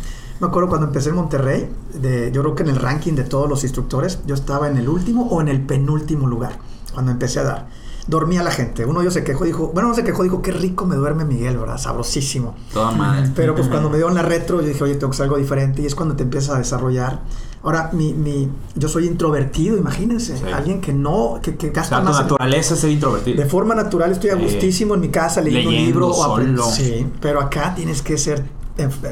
Me 0.41 0.47
acuerdo 0.47 0.69
cuando 0.69 0.87
empecé 0.87 1.11
en 1.11 1.17
Monterrey, 1.17 1.69
de, 1.95 2.31
yo 2.33 2.41
creo 2.43 2.55
que 2.55 2.63
en 2.63 2.71
el 2.71 2.77
ranking 2.77 3.13
de 3.13 3.25
todos 3.25 3.49
los 3.49 3.63
instructores, 3.63 4.21
yo 4.27 4.35
estaba 4.35 4.69
en 4.69 4.77
el 4.79 4.89
último 4.89 5.27
o 5.29 5.41
en 5.41 5.49
el 5.49 5.61
penúltimo 5.61 6.27
lugar 6.27 6.59
cuando 6.95 7.13
empecé 7.13 7.41
a 7.41 7.45
dar. 7.45 7.67
Dormía 8.07 8.43
la 8.43 8.51
gente. 8.51 8.87
Uno 8.87 9.01
de 9.01 9.05
ellos 9.05 9.15
se 9.15 9.23
quejó, 9.23 9.45
dijo, 9.45 9.69
bueno, 9.75 9.91
no 9.91 9.95
se 9.95 10.03
quejó, 10.03 10.23
dijo, 10.25 10.41
qué 10.43 10.51
rico 10.51 10.87
me 10.87 10.97
duerme 10.97 11.25
Miguel, 11.27 11.59
¿verdad? 11.59 11.77
Sabrosísimo. 11.79 12.55
Toda 12.73 12.91
madre. 12.93 13.31
Pero 13.37 13.55
pues 13.55 13.69
cuando 13.69 13.91
me 13.91 13.97
dieron 13.99 14.15
la 14.15 14.23
retro, 14.23 14.61
yo 14.63 14.67
dije, 14.67 14.83
oye, 14.83 14.95
tengo 14.95 15.11
que 15.11 15.17
hacer 15.17 15.25
algo 15.25 15.37
diferente 15.37 15.83
y 15.83 15.87
es 15.87 15.95
cuando 15.95 16.17
te 16.17 16.23
empiezas 16.25 16.57
a 16.57 16.59
desarrollar. 16.59 17.21
Ahora, 17.63 17.91
mi, 17.93 18.15
mi, 18.15 18.49
yo 18.75 18.89
soy 18.89 19.07
introvertido, 19.07 19.77
imagínense, 19.77 20.39
Sí. 20.39 20.45
alguien 20.53 20.81
que 20.81 20.95
no, 20.95 21.39
que, 21.43 21.57
que 21.57 21.69
O 21.69 21.73
gasta 21.75 21.97
sea, 21.97 21.99
tu 22.01 22.05
más 22.11 22.23
naturaleza 22.23 22.73
es 22.75 22.81
ser 22.81 22.91
introvertido. 22.91 23.37
de 23.37 23.47
forma 23.49 23.75
natural 23.75 24.11
estoy 24.13 24.31
a 24.31 24.35
gustísimo 24.37 24.95
en 24.95 25.01
mi 25.03 25.11
casa 25.11 25.43
leyendo, 25.43 25.69
un 25.69 25.75
Leyendo, 25.75 26.01
libro 26.01 26.09
o 26.17 26.25
apre- 26.37 26.47
solo. 26.57 26.65
Sí, 26.65 27.07
pero 27.21 27.41
acá 27.43 27.75
tienes 27.77 28.01
que 28.01 28.17
ser 28.17 28.43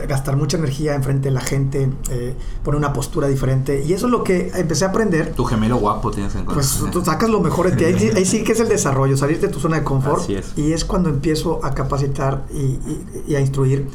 gastar 0.08 0.36
mucha 0.36 0.56
energía 0.56 0.94
enfrente 0.94 1.28
de 1.28 1.34
la 1.34 1.40
gente, 1.40 1.90
eh, 2.10 2.34
poner 2.62 2.78
una 2.78 2.92
postura 2.92 3.28
diferente 3.28 3.84
y 3.84 3.92
eso 3.92 4.06
es 4.06 4.12
lo 4.12 4.22
que 4.24 4.50
empecé 4.54 4.84
a 4.84 4.88
aprender. 4.88 5.32
Tu 5.34 5.44
gemelo 5.44 5.76
guapo 5.76 6.10
tienes 6.10 6.32
que 6.32 6.38
encontrar. 6.40 6.64
Pues 6.64 6.90
tú 6.90 7.04
sacas 7.04 7.28
lo 7.30 7.40
mejor 7.40 7.70
de 7.70 7.76
ti. 7.76 7.84
Ahí, 7.84 7.98
sí- 7.98 8.10
ahí 8.14 8.24
sí 8.24 8.44
que 8.44 8.52
es 8.52 8.60
el 8.60 8.68
desarrollo, 8.68 9.16
salir 9.16 9.40
de 9.40 9.48
tu 9.48 9.58
zona 9.60 9.76
de 9.78 9.84
confort. 9.84 10.22
Así 10.22 10.34
es. 10.34 10.52
Y 10.56 10.72
es 10.72 10.84
cuando 10.84 11.08
empiezo 11.08 11.60
a 11.64 11.74
capacitar 11.74 12.44
y, 12.52 12.58
y- 12.58 13.24
y 13.28 13.34
a 13.36 13.40
instruir. 13.40 13.88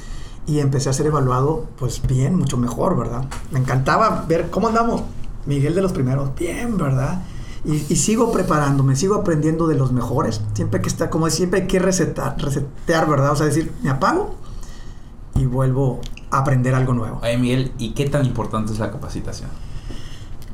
Y 0.45 0.59
empecé 0.59 0.89
a 0.89 0.93
ser 0.93 1.05
evaluado, 1.05 1.65
pues 1.79 2.01
bien, 2.05 2.35
mucho 2.35 2.57
mejor, 2.57 2.97
¿verdad? 2.97 3.25
Me 3.51 3.59
encantaba 3.59 4.25
ver 4.27 4.49
cómo 4.49 4.67
andamos. 4.67 5.01
Miguel 5.45 5.73
de 5.75 5.81
los 5.81 5.93
primeros, 5.93 6.35
bien, 6.37 6.77
¿verdad? 6.77 7.21
Y, 7.65 7.75
y 7.87 7.95
sigo 7.95 8.29
preparándome, 8.33 8.97
sigo 8.97 9.15
aprendiendo 9.15 9.67
de 9.67 9.75
los 9.75 9.93
mejores. 9.93 10.41
Siempre 10.53 10.81
que 10.81 10.89
está, 10.89 11.09
como 11.09 11.29
siempre 11.29 11.61
hay 11.61 11.67
que 11.67 11.79
resetar, 11.79 12.35
resetear, 12.41 13.09
¿verdad? 13.09 13.31
O 13.31 13.35
sea, 13.37 13.45
decir, 13.45 13.71
me 13.83 13.89
apago 13.89 14.35
y 15.35 15.45
vuelvo 15.45 15.99
a 16.31 16.39
aprender 16.39 16.75
algo 16.75 16.93
nuevo. 16.93 17.19
Oye, 17.21 17.37
Miguel, 17.37 17.71
¿y 17.77 17.91
qué 17.91 18.09
tan 18.09 18.25
importante 18.25 18.71
es 18.73 18.79
la 18.79 18.91
capacitación? 18.91 19.49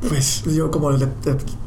Pues 0.08 0.44
yo 0.46 0.72
como 0.72 0.92
le, 0.92 1.00
le- 1.00 1.08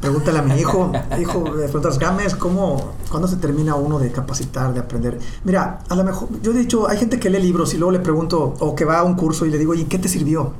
pregúntale 0.01 0.39
a 0.39 0.41
mi 0.41 0.55
hijo, 0.59 0.91
hijo 1.21 1.43
de 1.55 1.65
preguntas 1.65 1.99
Gámez, 1.99 2.33
¿cómo, 2.35 2.93
¿cuándo 3.11 3.27
se 3.27 3.35
termina 3.37 3.75
uno 3.75 3.99
de 3.99 4.11
capacitar, 4.11 4.73
de 4.73 4.79
aprender? 4.79 5.19
Mira, 5.43 5.79
a 5.87 5.95
lo 5.95 6.03
mejor, 6.03 6.29
yo 6.41 6.51
he 6.51 6.57
dicho, 6.57 6.89
hay 6.89 6.97
gente 6.97 7.19
que 7.19 7.29
lee 7.29 7.39
libros 7.41 7.75
y 7.75 7.77
luego 7.77 7.91
le 7.91 7.99
pregunto, 7.99 8.55
o 8.59 8.75
que 8.75 8.85
va 8.85 8.99
a 8.99 9.03
un 9.03 9.13
curso 9.13 9.45
y 9.45 9.51
le 9.51 9.59
digo, 9.59 9.75
¿y 9.75 9.83
qué 9.85 9.99
te 9.99 10.09
sirvió? 10.09 10.51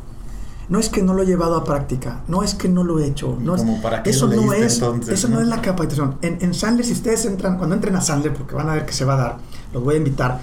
No 0.69 0.77
es 0.79 0.89
que 0.89 1.01
no 1.01 1.13
lo 1.15 1.23
he 1.23 1.25
llevado 1.25 1.55
a 1.57 1.63
práctica, 1.63 2.21
no 2.27 2.43
es 2.43 2.53
que 2.53 2.69
no 2.69 2.83
lo 2.83 2.99
he 2.99 3.07
hecho. 3.07 3.37
No 3.41 3.55
es- 3.55 3.61
¿Cómo 3.63 3.81
para 3.81 4.03
qué 4.03 4.11
eso 4.11 4.27
lo 4.27 4.35
no 4.39 4.53
es, 4.53 4.75
entonces, 4.75 5.15
eso 5.15 5.27
no 5.27 5.35
no? 5.37 5.41
es 5.41 5.47
la 5.47 5.59
capacitación. 5.61 6.17
En, 6.21 6.37
en 6.41 6.53
Sandler, 6.53 6.85
si 6.85 6.93
ustedes 6.93 7.25
entran, 7.25 7.57
cuando 7.57 7.73
entren 7.75 7.95
a 7.95 8.01
Sandler, 8.01 8.33
porque 8.35 8.53
van 8.53 8.69
a 8.69 8.73
ver 8.75 8.85
que 8.85 8.93
se 8.93 9.03
va 9.03 9.15
a 9.15 9.17
dar, 9.17 9.37
los 9.73 9.83
voy 9.83 9.95
a 9.95 9.97
invitar, 9.97 10.39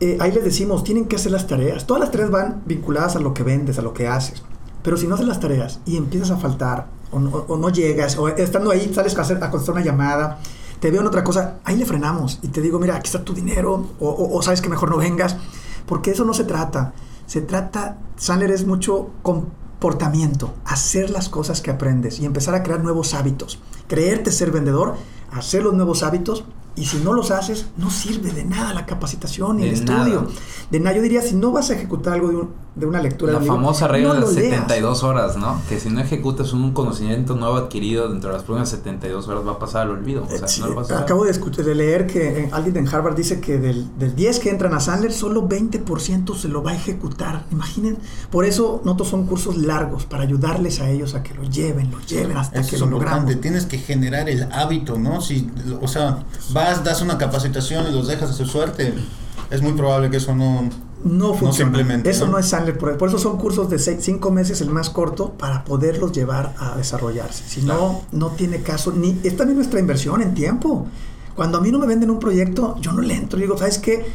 eh, 0.00 0.16
ahí 0.20 0.32
les 0.32 0.44
decimos, 0.44 0.84
tienen 0.84 1.06
que 1.06 1.16
hacer 1.16 1.32
las 1.32 1.46
tareas. 1.46 1.86
Todas 1.86 2.00
las 2.00 2.10
tareas 2.10 2.30
van 2.30 2.62
vinculadas 2.66 3.16
a 3.16 3.20
lo 3.20 3.34
que 3.34 3.42
vendes, 3.42 3.78
a 3.78 3.82
lo 3.82 3.92
que 3.92 4.06
haces. 4.08 4.42
Pero 4.82 4.96
si 4.96 5.06
no 5.06 5.14
haces 5.16 5.26
las 5.26 5.40
tareas 5.40 5.80
y 5.86 5.96
empiezas 5.96 6.30
a 6.30 6.36
faltar, 6.36 6.86
o 7.10 7.18
no, 7.18 7.30
o 7.30 7.56
no 7.56 7.70
llegas, 7.70 8.16
o 8.18 8.28
estando 8.28 8.70
ahí 8.70 8.92
sales 8.94 9.16
a, 9.16 9.22
hacer, 9.22 9.42
a 9.42 9.50
contestar 9.50 9.74
una 9.74 9.84
llamada, 9.84 10.38
te 10.80 10.90
veo 10.90 11.00
en 11.00 11.06
otra 11.06 11.24
cosa, 11.24 11.56
ahí 11.64 11.76
le 11.76 11.84
frenamos 11.86 12.38
y 12.42 12.48
te 12.48 12.60
digo, 12.60 12.78
mira, 12.78 12.94
aquí 12.96 13.06
está 13.08 13.24
tu 13.24 13.34
dinero, 13.34 13.86
o, 13.98 14.08
o- 14.08 14.36
o 14.36 14.42
sabes 14.42 14.60
que 14.60 14.68
mejor 14.68 14.90
no 14.90 14.98
vengas, 14.98 15.36
porque 15.86 16.12
eso 16.12 16.24
no 16.24 16.34
se 16.34 16.44
trata. 16.44 16.92
Se 17.26 17.40
trata, 17.40 17.98
Sandler 18.16 18.50
es 18.52 18.66
mucho 18.66 19.10
comportamiento, 19.22 20.54
hacer 20.64 21.10
las 21.10 21.28
cosas 21.28 21.60
que 21.60 21.70
aprendes 21.70 22.20
y 22.20 22.26
empezar 22.26 22.54
a 22.54 22.62
crear 22.62 22.82
nuevos 22.82 23.14
hábitos. 23.14 23.58
Creerte 23.88 24.30
ser 24.32 24.50
vendedor, 24.50 24.94
hacer 25.32 25.62
los 25.62 25.74
nuevos 25.74 26.02
hábitos 26.02 26.44
y 26.78 26.84
si 26.86 26.98
no 26.98 27.12
los 27.12 27.30
haces, 27.30 27.66
no 27.76 27.90
sirve 27.90 28.30
de 28.32 28.44
nada 28.44 28.72
la 28.72 28.86
capacitación 28.86 29.58
De 29.58 29.68
el 29.68 29.74
estudio. 29.74 30.22
nada. 30.22 30.26
De 30.70 30.80
nada, 30.80 30.96
yo 30.96 31.02
diría, 31.02 31.22
si 31.22 31.34
no 31.34 31.50
vas 31.52 31.70
a 31.70 31.74
ejecutar 31.74 32.14
algo 32.14 32.28
de, 32.28 32.36
un- 32.36 32.50
de 32.78 32.86
una 32.86 33.00
lectura 33.02 33.32
La 33.32 33.38
de 33.38 33.44
un 33.44 33.44
libro, 33.44 33.56
famosa 33.56 33.88
regla 33.88 34.08
no 34.08 34.14
de 34.14 34.20
lo 34.20 34.26
las 34.26 34.34
leas. 34.36 34.50
72 34.50 35.02
horas, 35.02 35.36
¿no? 35.36 35.60
Que 35.68 35.80
si 35.80 35.90
no 35.90 36.00
ejecutas 36.00 36.52
un 36.52 36.72
conocimiento 36.72 37.34
nuevo 37.34 37.56
adquirido 37.56 38.08
dentro 38.08 38.30
de 38.30 38.36
las 38.36 38.44
próximas 38.44 38.68
72 38.70 39.26
horas 39.28 39.46
va 39.46 39.52
a 39.52 39.58
pasar 39.58 39.82
al 39.82 39.90
olvido. 39.90 40.24
O 40.24 40.28
sea, 40.28 40.38
Eh, 40.38 40.48
sí, 40.48 40.60
no 40.60 40.68
lo 40.68 40.74
vas 40.76 40.90
a 40.90 41.00
acabo 41.00 41.24
de, 41.24 41.30
escuchar, 41.30 41.64
de 41.64 41.74
leer 41.74 42.06
que 42.06 42.44
eh, 42.44 42.48
alguien 42.52 42.76
en 42.76 42.88
Harvard 42.88 43.16
dice 43.16 43.40
que 43.40 43.58
del, 43.58 43.86
del 43.98 44.14
10 44.14 44.38
que 44.40 44.50
entran 44.50 44.74
a 44.74 44.80
Sandler, 44.80 45.12
solo 45.12 45.48
20% 45.48 46.34
se 46.36 46.48
lo 46.48 46.62
va 46.62 46.72
a 46.72 46.74
ejecutar. 46.74 47.44
Imaginen. 47.50 47.98
Por 48.30 48.44
eso 48.44 48.80
nosotros 48.84 49.08
son 49.08 49.26
cursos 49.26 49.56
largos, 49.56 50.04
para 50.06 50.22
ayudarles 50.24 50.80
a 50.80 50.88
ellos 50.90 51.14
a 51.14 51.22
que 51.22 51.34
lo 51.34 51.42
lleven, 51.44 51.90
lo 51.90 52.00
lleven 52.00 52.36
hasta 52.36 52.60
Eso 52.60 52.70
que 52.70 52.76
es 52.76 52.80
lo 52.80 52.86
importante, 52.88 53.20
logramos. 53.34 53.40
tienes 53.40 53.66
que 53.66 53.78
generar 53.78 54.28
el 54.28 54.44
hábito, 54.52 54.98
¿no? 54.98 55.20
Si, 55.20 55.50
o 55.80 55.88
sea, 55.88 56.24
vas, 56.52 56.84
das 56.84 57.02
una 57.02 57.18
capacitación 57.18 57.86
y 57.88 57.92
los 57.92 58.06
dejas 58.06 58.30
a 58.30 58.32
su 58.32 58.46
suerte, 58.46 58.94
es 59.50 59.62
muy 59.62 59.72
probable 59.72 60.10
que 60.10 60.18
eso 60.18 60.34
no... 60.34 60.68
No 61.04 61.34
funciona. 61.34 61.54
simplemente, 61.76 62.10
eso 62.10 62.26
¿no? 62.26 62.32
¿no? 62.32 62.38
es 62.38 62.46
Sandler. 62.46 62.76
Por, 62.76 62.96
por 62.98 63.08
eso 63.08 63.18
son 63.18 63.36
cursos 63.38 63.70
de 63.70 63.78
5 63.78 64.30
meses, 64.30 64.60
el 64.60 64.70
más 64.70 64.90
corto, 64.90 65.32
para 65.32 65.64
poderlos 65.64 66.12
llevar 66.12 66.54
a 66.58 66.76
desarrollarse. 66.76 67.44
Si 67.46 67.60
Claro. 67.62 68.02
no, 68.12 68.18
no 68.28 68.34
tiene 68.34 68.62
caso. 68.62 68.92
ni 68.92 69.18
Es 69.22 69.36
también 69.36 69.56
nuestra 69.56 69.78
inversión 69.80 70.22
en 70.22 70.34
tiempo. 70.34 70.86
Cuando 71.36 71.58
a 71.58 71.60
mí 71.60 71.70
no 71.70 71.78
me 71.78 71.86
venden 71.86 72.10
un 72.10 72.18
proyecto, 72.18 72.76
yo 72.80 72.92
no 72.92 73.00
le 73.02 73.14
entro. 73.14 73.38
Digo, 73.38 73.56
¿sabes 73.56 73.78
qué? 73.78 74.06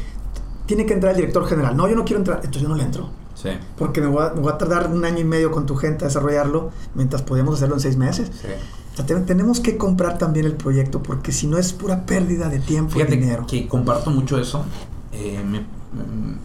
Tiene 0.66 0.86
que 0.86 0.94
entrar 0.94 1.12
el 1.12 1.18
director 1.18 1.46
general. 1.48 1.76
No, 1.78 1.88
yo 1.88 1.96
no 1.96 2.04
quiero 2.04 2.20
entrar. 2.20 2.38
Entonces 2.38 2.64
yo 2.64 2.68
no 2.70 2.76
le 2.76 2.84
entro. 2.84 3.10
Sí. 3.36 3.50
Porque 3.78 4.02
me 4.02 4.08
voy, 4.08 4.24
a, 4.26 4.30
me 4.34 4.42
voy 4.42 4.52
a 4.52 4.58
tardar 4.58 4.92
un 4.92 5.04
año 5.06 5.20
y 5.20 5.24
medio 5.24 5.52
con 5.52 5.66
tu 5.66 5.76
gente 5.76 6.04
a 6.06 6.08
desarrollarlo, 6.10 6.72
mientras 6.96 7.22
podemos 7.22 7.56
hacerlo 7.56 7.76
en 7.76 7.82
seis 7.82 7.96
meses. 7.98 8.30
Sí. 8.42 8.48
O 8.94 8.96
sea, 8.98 9.06
te- 9.06 9.16
tenemos 9.22 9.60
que 9.60 9.78
comprar 9.78 10.18
también 10.18 10.46
el 10.46 10.54
proyecto, 10.56 11.02
porque 11.02 11.32
si 11.32 11.48
no 11.48 11.58
es 11.58 11.74
pura 11.74 12.06
pérdida 12.06 12.48
de 12.50 12.60
tiempo 12.60 12.92
y 12.92 12.94
Fíjate 12.96 13.16
dinero. 13.18 13.48
que 13.48 13.68
comparto 13.68 14.12
mucho 14.12 14.38
eso. 14.38 14.64
Eh, 15.14 15.42
me- 15.44 15.62
mm, 15.62 16.38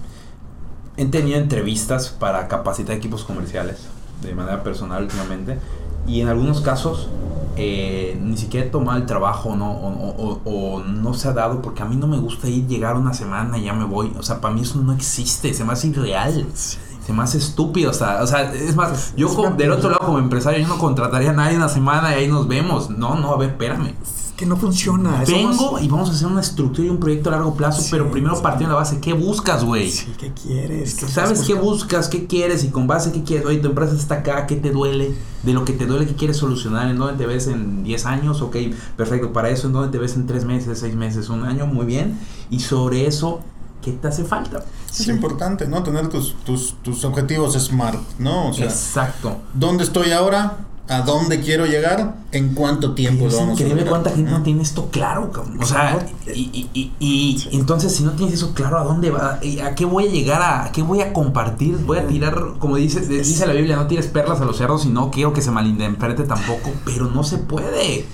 he 0.98 1.06
tenido 1.06 1.38
entrevistas 1.38 2.08
para 2.10 2.46
capacitar 2.48 2.94
equipos 2.96 3.24
comerciales 3.24 3.78
de 4.22 4.34
manera 4.34 4.62
personal 4.62 5.04
últimamente. 5.04 5.58
Y 6.06 6.20
en 6.20 6.28
algunos 6.28 6.60
casos 6.60 7.08
eh, 7.56 8.16
ni 8.22 8.36
siquiera 8.36 8.66
he 8.66 8.70
tomado 8.70 8.98
el 8.98 9.06
trabajo 9.06 9.56
¿no? 9.56 9.72
o, 9.72 9.88
o- 9.88 10.40
o- 10.44 10.74
o 10.76 10.84
no 10.84 11.12
se 11.14 11.26
ha 11.28 11.32
dado 11.32 11.60
porque 11.60 11.82
a 11.82 11.86
mí 11.86 11.96
no 11.96 12.06
me 12.06 12.16
gusta 12.18 12.48
ir, 12.48 12.66
llegar 12.68 12.96
una 12.96 13.12
semana 13.14 13.58
y 13.58 13.64
ya 13.64 13.72
me 13.72 13.84
voy. 13.84 14.12
O 14.18 14.22
sea, 14.22 14.40
para 14.40 14.54
mí 14.54 14.60
eso 14.62 14.78
no 14.80 14.92
existe, 14.92 15.52
se 15.54 15.64
me 15.64 15.72
hace 15.72 15.88
irreal. 15.88 16.46
Se 16.54 17.12
me 17.14 17.22
hace 17.22 17.38
estúpido, 17.38 17.90
o 17.90 17.94
sea, 17.94 18.22
o 18.22 18.26
sea, 18.26 18.52
es 18.52 18.76
más, 18.76 19.14
yo 19.16 19.28
Es 19.28 19.32
como- 19.32 19.48
una 19.48 19.56
del 19.56 19.72
otro 19.72 19.88
lado 19.90 20.04
como 20.04 20.18
empresario, 20.18 20.60
yo 20.60 20.68
no 20.68 20.78
contrataría 20.78 21.30
a 21.30 21.32
nadie 21.32 21.56
una 21.56 21.68
semana 21.70 22.10
y 22.12 22.14
ahí 22.24 22.28
nos 22.28 22.46
vemos. 22.46 22.90
No, 22.90 23.14
no, 23.16 23.32
a 23.32 23.38
ver, 23.38 23.50
espérame. 23.50 23.94
Que 24.38 24.46
no 24.46 24.56
funciona. 24.56 25.24
Vengo 25.26 25.52
somos- 25.52 25.82
y 25.82 25.88
vamos 25.88 26.08
a 26.10 26.12
hacer 26.12 26.28
una 26.28 26.40
estructura 26.40 26.86
y 26.86 26.90
un 26.90 26.98
proyecto 27.00 27.28
a 27.28 27.32
largo 27.32 27.54
plazo, 27.56 27.82
Sí, 27.82 27.88
pero 27.90 28.08
primero 28.08 28.36
sí. 28.36 28.42
partiendo 28.42 28.68
de 28.68 28.74
la 28.74 28.84
base, 28.84 29.00
¿qué 29.00 29.12
buscas, 29.12 29.64
güey? 29.64 29.90
Sí, 29.90 30.14
¿qué 30.16 30.32
quieres? 30.32 30.94
¿Qué 30.94 31.08
¿Sabes 31.08 31.40
qué 31.42 31.54
buscas? 31.54 32.06
¿Qué 32.08 32.28
quieres? 32.28 32.62
Y 32.62 32.68
con 32.68 32.86
base, 32.86 33.10
¿qué 33.10 33.24
quieres? 33.24 33.44
Oye, 33.46 33.58
tu 33.58 33.66
empresa 33.66 33.94
está 33.96 34.14
acá, 34.16 34.46
¿qué 34.46 34.54
te 34.54 34.70
duele? 34.70 35.12
De 35.42 35.52
lo 35.52 35.64
que 35.64 35.72
te 35.72 35.86
duele, 35.86 36.06
¿qué 36.06 36.14
quieres 36.14 36.36
solucionar? 36.36 36.88
¿En 36.88 36.98
dónde 36.98 37.14
te 37.18 37.26
ves 37.26 37.48
en 37.48 37.82
10 37.82 38.06
años? 38.06 38.40
Ok, 38.40 38.56
perfecto. 38.96 39.32
Para 39.32 39.50
eso, 39.50 39.66
¿en 39.66 39.72
dónde 39.72 39.90
te 39.90 39.98
ves 39.98 40.14
en 40.14 40.28
3 40.28 40.44
meses, 40.44 40.78
6 40.78 40.94
meses, 40.94 41.28
un 41.30 41.42
año? 41.42 41.66
Muy 41.66 41.84
bien. 41.84 42.16
Y 42.48 42.60
sobre 42.60 43.06
eso, 43.08 43.40
¿qué 43.82 43.90
te 43.90 44.06
hace 44.06 44.22
falta? 44.24 44.64
Es 44.88 45.08
importante, 45.08 45.66
¿no? 45.66 45.82
Tener 45.82 46.08
tus, 46.08 46.34
tus, 46.44 46.74
tus 46.84 47.04
objetivos 47.04 47.54
SMART, 47.54 48.00
¿no? 48.20 48.50
O 48.50 48.52
sea, 48.54 48.66
Exacto. 48.66 49.38
¿dónde 49.52 49.82
estoy 49.82 50.12
ahora? 50.12 50.58
¿A 50.88 51.02
dónde 51.02 51.40
quiero 51.40 51.66
llegar? 51.66 52.14
¿En 52.32 52.54
cuánto 52.54 52.94
tiempo 52.94 53.26
Es 53.26 53.32
lo 53.32 53.38
vamos 53.40 53.50
a 53.50 53.52
increíble 53.62 53.82
lograr? 53.84 54.02
cuánta 54.02 54.16
gente 54.16 54.30
no 54.30 54.42
tiene 54.42 54.62
esto 54.62 54.88
claro, 54.90 55.30
cabrón. 55.30 55.58
O 55.62 55.66
sea, 55.66 55.98
y, 56.34 56.40
y- 56.52 56.70
y- 56.74 56.92
y 57.00 57.48
entonces 57.56 57.94
si 57.94 58.04
no 58.04 58.12
tienes 58.12 58.34
eso 58.36 58.54
claro, 58.54 58.78
¿a 58.78 58.84
dónde 58.84 59.10
va? 59.10 59.38
¿Y 59.42 59.58
¿A 59.60 59.74
qué 59.74 59.84
voy 59.84 60.06
a 60.06 60.10
llegar? 60.10 60.40
¿A, 60.40 60.64
a 60.64 60.72
qué 60.72 60.82
voy 60.82 61.02
a 61.02 61.12
compartir? 61.12 61.76
Voy 61.84 61.98
a 61.98 62.06
tirar, 62.06 62.38
como 62.58 62.76
dice, 62.76 63.00
dice 63.00 63.46
la 63.46 63.52
Biblia, 63.52 63.76
no 63.76 63.86
tires 63.86 64.06
perlas 64.06 64.40
a 64.40 64.44
los 64.46 64.56
cerdos 64.56 64.86
y 64.86 64.88
no 64.88 65.10
quiero 65.10 65.32
que 65.34 65.42
se 65.42 65.50
malinterprete 65.50 66.24
tampoco, 66.24 66.70
pero 66.84 67.06
no 67.10 67.22
se 67.22 67.36
puede. 67.38 68.06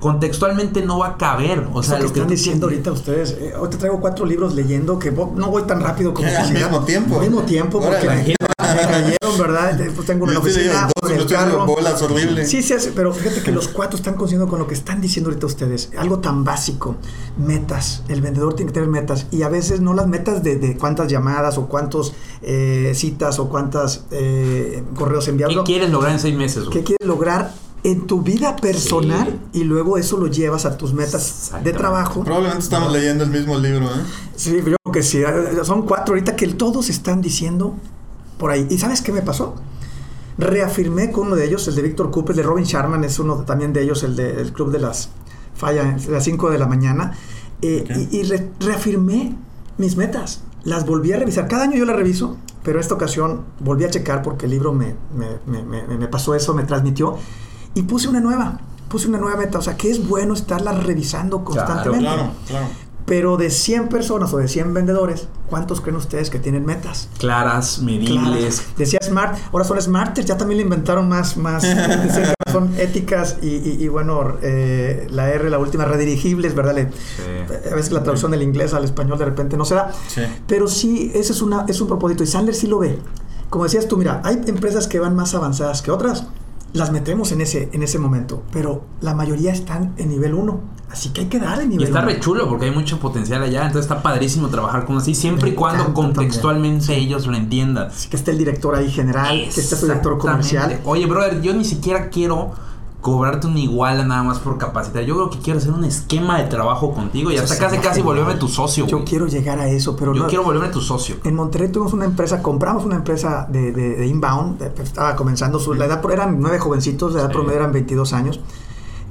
Contextualmente 0.00 0.82
no 0.84 0.98
va 0.98 1.08
a 1.10 1.16
caber. 1.16 1.68
O 1.72 1.82
sea, 1.82 1.98
lo 1.98 2.04
lo 2.04 2.12
que 2.12 2.18
están 2.20 2.28
diciendo 2.30 2.66
tienes- 2.68 2.86
ahorita 2.86 2.92
ustedes. 2.92 3.30
Eh, 3.40 3.54
hoy 3.58 3.68
te 3.70 3.76
traigo 3.76 4.00
cuatro 4.00 4.26
libros 4.26 4.54
leyendo 4.54 4.98
que 4.98 5.12
no 5.12 5.50
voy 5.50 5.62
tan 5.62 5.80
rápido 5.80 6.12
como 6.12 6.28
Al 6.36 6.52
mismo 6.52 6.80
tiempo. 6.80 7.14
Al 7.16 7.20
mismo 7.20 7.42
tiempo, 7.42 7.80
porque 7.80 8.06
Órale. 8.08 8.34
Me, 8.58 8.74
me 8.74 8.80
cayeron, 8.82 9.38
¿verdad? 9.38 9.74
Después 9.74 10.06
tengo 10.06 10.24
una 10.24 10.34
Yo 10.34 10.40
oficina, 10.40 10.64
leyendo 10.64 10.92
dos, 11.02 11.10
en 11.10 11.18
el 11.20 11.26
carro. 11.26 11.66
bolas 11.66 12.02
horrible. 12.02 12.46
Sí, 12.46 12.62
sí, 12.62 12.74
pero 12.94 13.12
fíjate 13.12 13.42
que 13.42 13.52
los 13.52 13.68
cuatro 13.68 13.96
están 13.96 14.14
consiguiendo 14.14 14.48
con 14.50 14.58
lo 14.58 14.66
que 14.66 14.74
están 14.74 15.00
diciendo 15.00 15.30
ahorita 15.30 15.46
ustedes. 15.46 15.90
Algo 15.98 16.20
tan 16.20 16.44
básico, 16.44 16.96
metas. 17.36 18.02
El 18.08 18.22
vendedor 18.22 18.54
tiene 18.54 18.70
que 18.70 18.74
tener 18.74 18.88
metas 18.88 19.26
y 19.30 19.42
a 19.42 19.48
veces 19.48 19.80
no 19.80 19.94
las 19.94 20.06
metas 20.06 20.42
de, 20.42 20.56
de 20.56 20.76
cuántas 20.76 21.08
llamadas 21.08 21.58
o 21.58 21.66
cuántas 21.68 22.12
citas 22.94 23.38
o 23.38 23.48
cuántas 23.48 24.04
eh, 24.10 24.82
correos 24.94 25.28
enviados. 25.28 25.54
¿Qué 25.56 25.62
quieres 25.64 25.90
lograr 25.90 26.12
en 26.12 26.20
seis 26.20 26.36
meses? 26.36 26.64
güey? 26.64 26.78
¿Qué 26.78 26.84
quieres 26.84 27.06
lograr 27.06 27.52
en 27.84 28.06
tu 28.06 28.22
vida 28.22 28.56
personal 28.56 29.38
y 29.52 29.64
luego 29.64 29.98
eso 29.98 30.16
lo 30.16 30.26
llevas 30.28 30.64
a 30.64 30.76
tus 30.78 30.92
metas 30.94 31.52
de 31.62 31.72
trabajo? 31.72 32.24
Probablemente 32.24 32.64
estamos 32.64 32.90
leyendo 32.92 33.22
el 33.24 33.30
mismo 33.30 33.58
libro, 33.58 33.86
¿eh? 33.86 34.02
Sí, 34.34 34.56
yo 34.56 34.62
creo 34.64 34.76
que 34.92 35.02
sí. 35.02 35.18
Eh, 35.18 35.58
Son 35.62 35.82
cuatro 35.82 36.14
ahorita 36.14 36.36
que 36.36 36.48
todos 36.48 36.88
están 36.88 37.20
diciendo 37.20 37.74
por 38.38 38.50
ahí. 38.50 38.66
¿Y 38.70 38.78
sabes 38.78 39.02
qué 39.02 39.12
me 39.12 39.22
pasó? 39.22 39.54
Reafirmé 40.38 41.10
con 41.12 41.28
uno 41.28 41.36
de 41.36 41.46
ellos, 41.46 41.66
el 41.68 41.74
de 41.74 41.82
Víctor 41.82 42.10
Cooper, 42.10 42.32
el 42.32 42.36
de 42.38 42.42
Robin 42.42 42.64
Sharman, 42.64 43.04
es 43.04 43.18
uno 43.18 43.36
también 43.44 43.72
de 43.72 43.82
ellos, 43.82 44.02
el 44.02 44.16
del 44.16 44.52
club 44.52 44.70
de 44.70 44.78
las 44.80 45.08
falla 45.54 45.96
las 46.10 46.24
5 46.24 46.50
de 46.50 46.58
la 46.58 46.66
mañana. 46.66 47.12
eh. 47.62 48.06
Y, 48.10 48.18
y 48.18 48.22
re- 48.24 48.50
reafirmé 48.60 49.34
mis 49.78 49.96
metas. 49.96 50.42
Las 50.64 50.84
volví 50.84 51.12
a 51.12 51.18
revisar. 51.18 51.48
Cada 51.48 51.62
año 51.64 51.76
yo 51.76 51.86
las 51.86 51.96
reviso, 51.96 52.36
pero 52.62 52.80
esta 52.80 52.92
ocasión 52.94 53.42
volví 53.60 53.84
a 53.84 53.90
checar 53.90 54.20
porque 54.22 54.44
el 54.44 54.50
libro 54.50 54.74
me, 54.74 54.94
me- 55.16 55.62
me- 55.62 55.96
me- 55.96 56.08
pasó 56.08 56.34
eso, 56.34 56.52
me 56.52 56.64
transmitió. 56.64 57.16
Y 57.74 57.82
puse 57.82 58.08
una 58.08 58.20
nueva. 58.20 58.60
Puse 58.88 59.08
una 59.08 59.18
nueva 59.18 59.38
meta. 59.38 59.58
O 59.58 59.62
sea, 59.62 59.76
que 59.76 59.90
es 59.90 60.06
bueno 60.06 60.34
estarla 60.34 60.72
revisando 60.72 61.42
constantemente. 61.44 62.04
Claro, 62.04 62.30
claro. 62.46 62.66
Pero 63.06 63.36
de 63.36 63.50
100 63.50 63.88
personas 63.88 64.32
o 64.32 64.38
de 64.38 64.48
100 64.48 64.74
vendedores, 64.74 65.28
¿cuántos 65.48 65.80
creen 65.80 65.96
ustedes 65.96 66.28
que 66.28 66.38
tienen 66.40 66.66
metas? 66.66 67.08
Claras, 67.18 67.78
medibles. 67.80 68.20
Claras. 68.60 68.62
Decía 68.76 68.98
Smart, 69.02 69.38
ahora 69.52 69.64
son 69.64 69.80
Smarters, 69.80 70.26
ya 70.26 70.36
también 70.36 70.58
le 70.58 70.64
inventaron 70.64 71.08
más, 71.08 71.36
más 71.36 71.64
son 72.52 72.74
éticas 72.78 73.36
y, 73.42 73.46
y- 73.48 73.76
y 73.84 73.88
bueno, 73.88 74.34
eh, 74.42 75.06
la 75.10 75.30
R, 75.30 75.48
la 75.50 75.58
última, 75.58 75.84
redirigibles, 75.84 76.54
¿verdad? 76.56 76.74
Le- 76.74 76.90
Sí. 76.90 77.68
a 77.70 77.74
veces 77.76 77.92
la 77.92 78.02
traducción 78.02 78.32
del 78.32 78.42
inglés 78.42 78.74
al 78.74 78.82
español 78.84 79.18
de 79.18 79.24
repente 79.26 79.56
no 79.56 79.64
se 79.64 79.76
da. 79.76 79.92
Sí. 80.08 80.22
Pero 80.48 80.66
sí, 80.66 81.12
ese 81.14 81.32
es, 81.32 81.42
una, 81.42 81.64
es 81.68 81.80
un 81.80 81.86
propósito 81.86 82.24
y 82.24 82.26
Sandler 82.26 82.54
sí 82.56 82.66
lo 82.66 82.78
ve. 82.80 82.98
Como 83.50 83.64
decías 83.64 83.86
tú, 83.86 83.96
mira, 83.96 84.20
hay 84.24 84.40
empresas 84.48 84.88
que 84.88 84.98
van 84.98 85.14
más 85.14 85.32
avanzadas 85.34 85.80
que 85.80 85.92
otras. 85.92 86.24
Las 86.76 86.92
metemos 86.92 87.32
en 87.32 87.40
ese, 87.40 87.68
en 87.72 87.82
ese 87.82 87.98
momento, 87.98 88.42
pero 88.52 88.84
la 89.00 89.14
mayoría 89.14 89.52
están 89.52 89.94
en 89.96 90.10
nivel 90.10 90.34
1. 90.34 90.60
Así 90.90 91.08
que 91.10 91.22
hay 91.22 91.26
que 91.26 91.40
dar 91.40 91.58
en 91.60 91.66
Y 91.66 91.68
nivel 91.70 91.88
está 91.88 92.00
1. 92.00 92.08
re 92.08 92.20
chulo 92.20 92.48
porque 92.48 92.66
hay 92.66 92.70
mucho 92.70 92.98
potencial 93.00 93.42
allá, 93.42 93.66
entonces 93.66 93.90
está 93.90 94.02
padrísimo 94.02 94.48
trabajar 94.48 94.84
con 94.86 94.98
así, 94.98 95.14
siempre 95.14 95.50
y 95.50 95.52
cuando 95.54 95.92
contextualmente 95.92 96.94
ellos 96.94 97.26
lo 97.26 97.36
entiendan. 97.36 97.88
Así 97.88 98.08
que 98.08 98.16
esté 98.16 98.30
el 98.30 98.38
director 98.38 98.74
ahí 98.74 98.90
general, 98.90 99.48
que 99.52 99.60
esté 99.60 99.76
su 99.76 99.86
director 99.86 100.18
comercial. 100.18 100.80
Oye, 100.84 101.06
brother, 101.06 101.40
yo 101.40 101.54
ni 101.54 101.64
siquiera 101.64 102.08
quiero 102.08 102.52
cobrarte 103.00 103.46
una 103.46 103.60
iguala 103.60 104.04
nada 104.04 104.22
más 104.24 104.38
por 104.40 104.58
capacitar. 104.58 105.04
Yo 105.04 105.14
creo 105.14 105.30
que 105.30 105.38
quiero 105.38 105.58
hacer 105.58 105.70
un 105.72 105.84
esquema 105.84 106.38
de 106.38 106.44
trabajo 106.48 106.92
contigo 106.92 107.30
y 107.30 107.34
Eso 107.36 107.44
hasta 107.44 107.58
casi 107.58 107.78
casi 107.78 108.02
volverme 108.02 108.34
tu 108.34 108.48
socio. 108.48 108.86
Yo 108.86 109.04
quiero 109.04 109.26
llegar 109.28 109.60
a 109.60 109.68
eso, 109.68 109.94
pero 109.96 110.12
Yo 110.12 110.22
no- 110.24 110.28
quiero 110.28 110.42
volverme 110.44 110.68
tu 110.70 110.80
socio. 110.80 111.16
En 111.24 111.34
Monterrey 111.36 111.68
tuvimos 111.70 111.92
una 111.92 112.04
empresa, 112.04 112.42
compramos 112.42 112.84
una 112.84 112.96
empresa 112.96 113.46
de, 113.48 113.70
de- 113.72 113.96
de 113.96 114.06
inbound, 114.06 114.60
estaba 114.80 115.14
comenzando 115.14 115.60
su, 115.60 115.74
la 115.74 115.84
edad, 115.84 116.02
eran 116.12 116.40
nueve 116.40 116.58
jovencitos, 116.58 117.12
la 117.14 117.20
edad 117.20 117.28
Sí. 117.28 117.34
promedio 117.34 117.58
eran 117.60 117.72
22 117.72 118.12
años. 118.12 118.40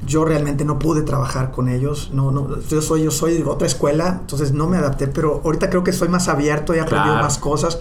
Yo 0.05 0.25
realmente 0.25 0.65
no 0.65 0.77
pude 0.77 1.01
trabajar 1.01 1.51
con 1.51 1.69
ellos, 1.69 2.11
no, 2.13 2.31
no, 2.31 2.59
yo 2.69 2.81
soy, 2.81 3.03
yo 3.03 3.11
soy 3.11 3.35
de 3.37 3.43
otra 3.45 3.65
escuela, 3.65 4.17
entonces 4.21 4.51
no 4.51 4.67
me 4.67 4.77
adapté, 4.77 5.07
pero 5.07 5.41
ahorita 5.43 5.69
creo 5.69 5.83
que 5.83 5.93
soy 5.93 6.09
más 6.09 6.27
abierto, 6.27 6.73
he 6.73 6.79
aprendido 6.81 7.13
Claro. 7.13 7.23
más 7.23 7.37
cosas. 7.39 7.79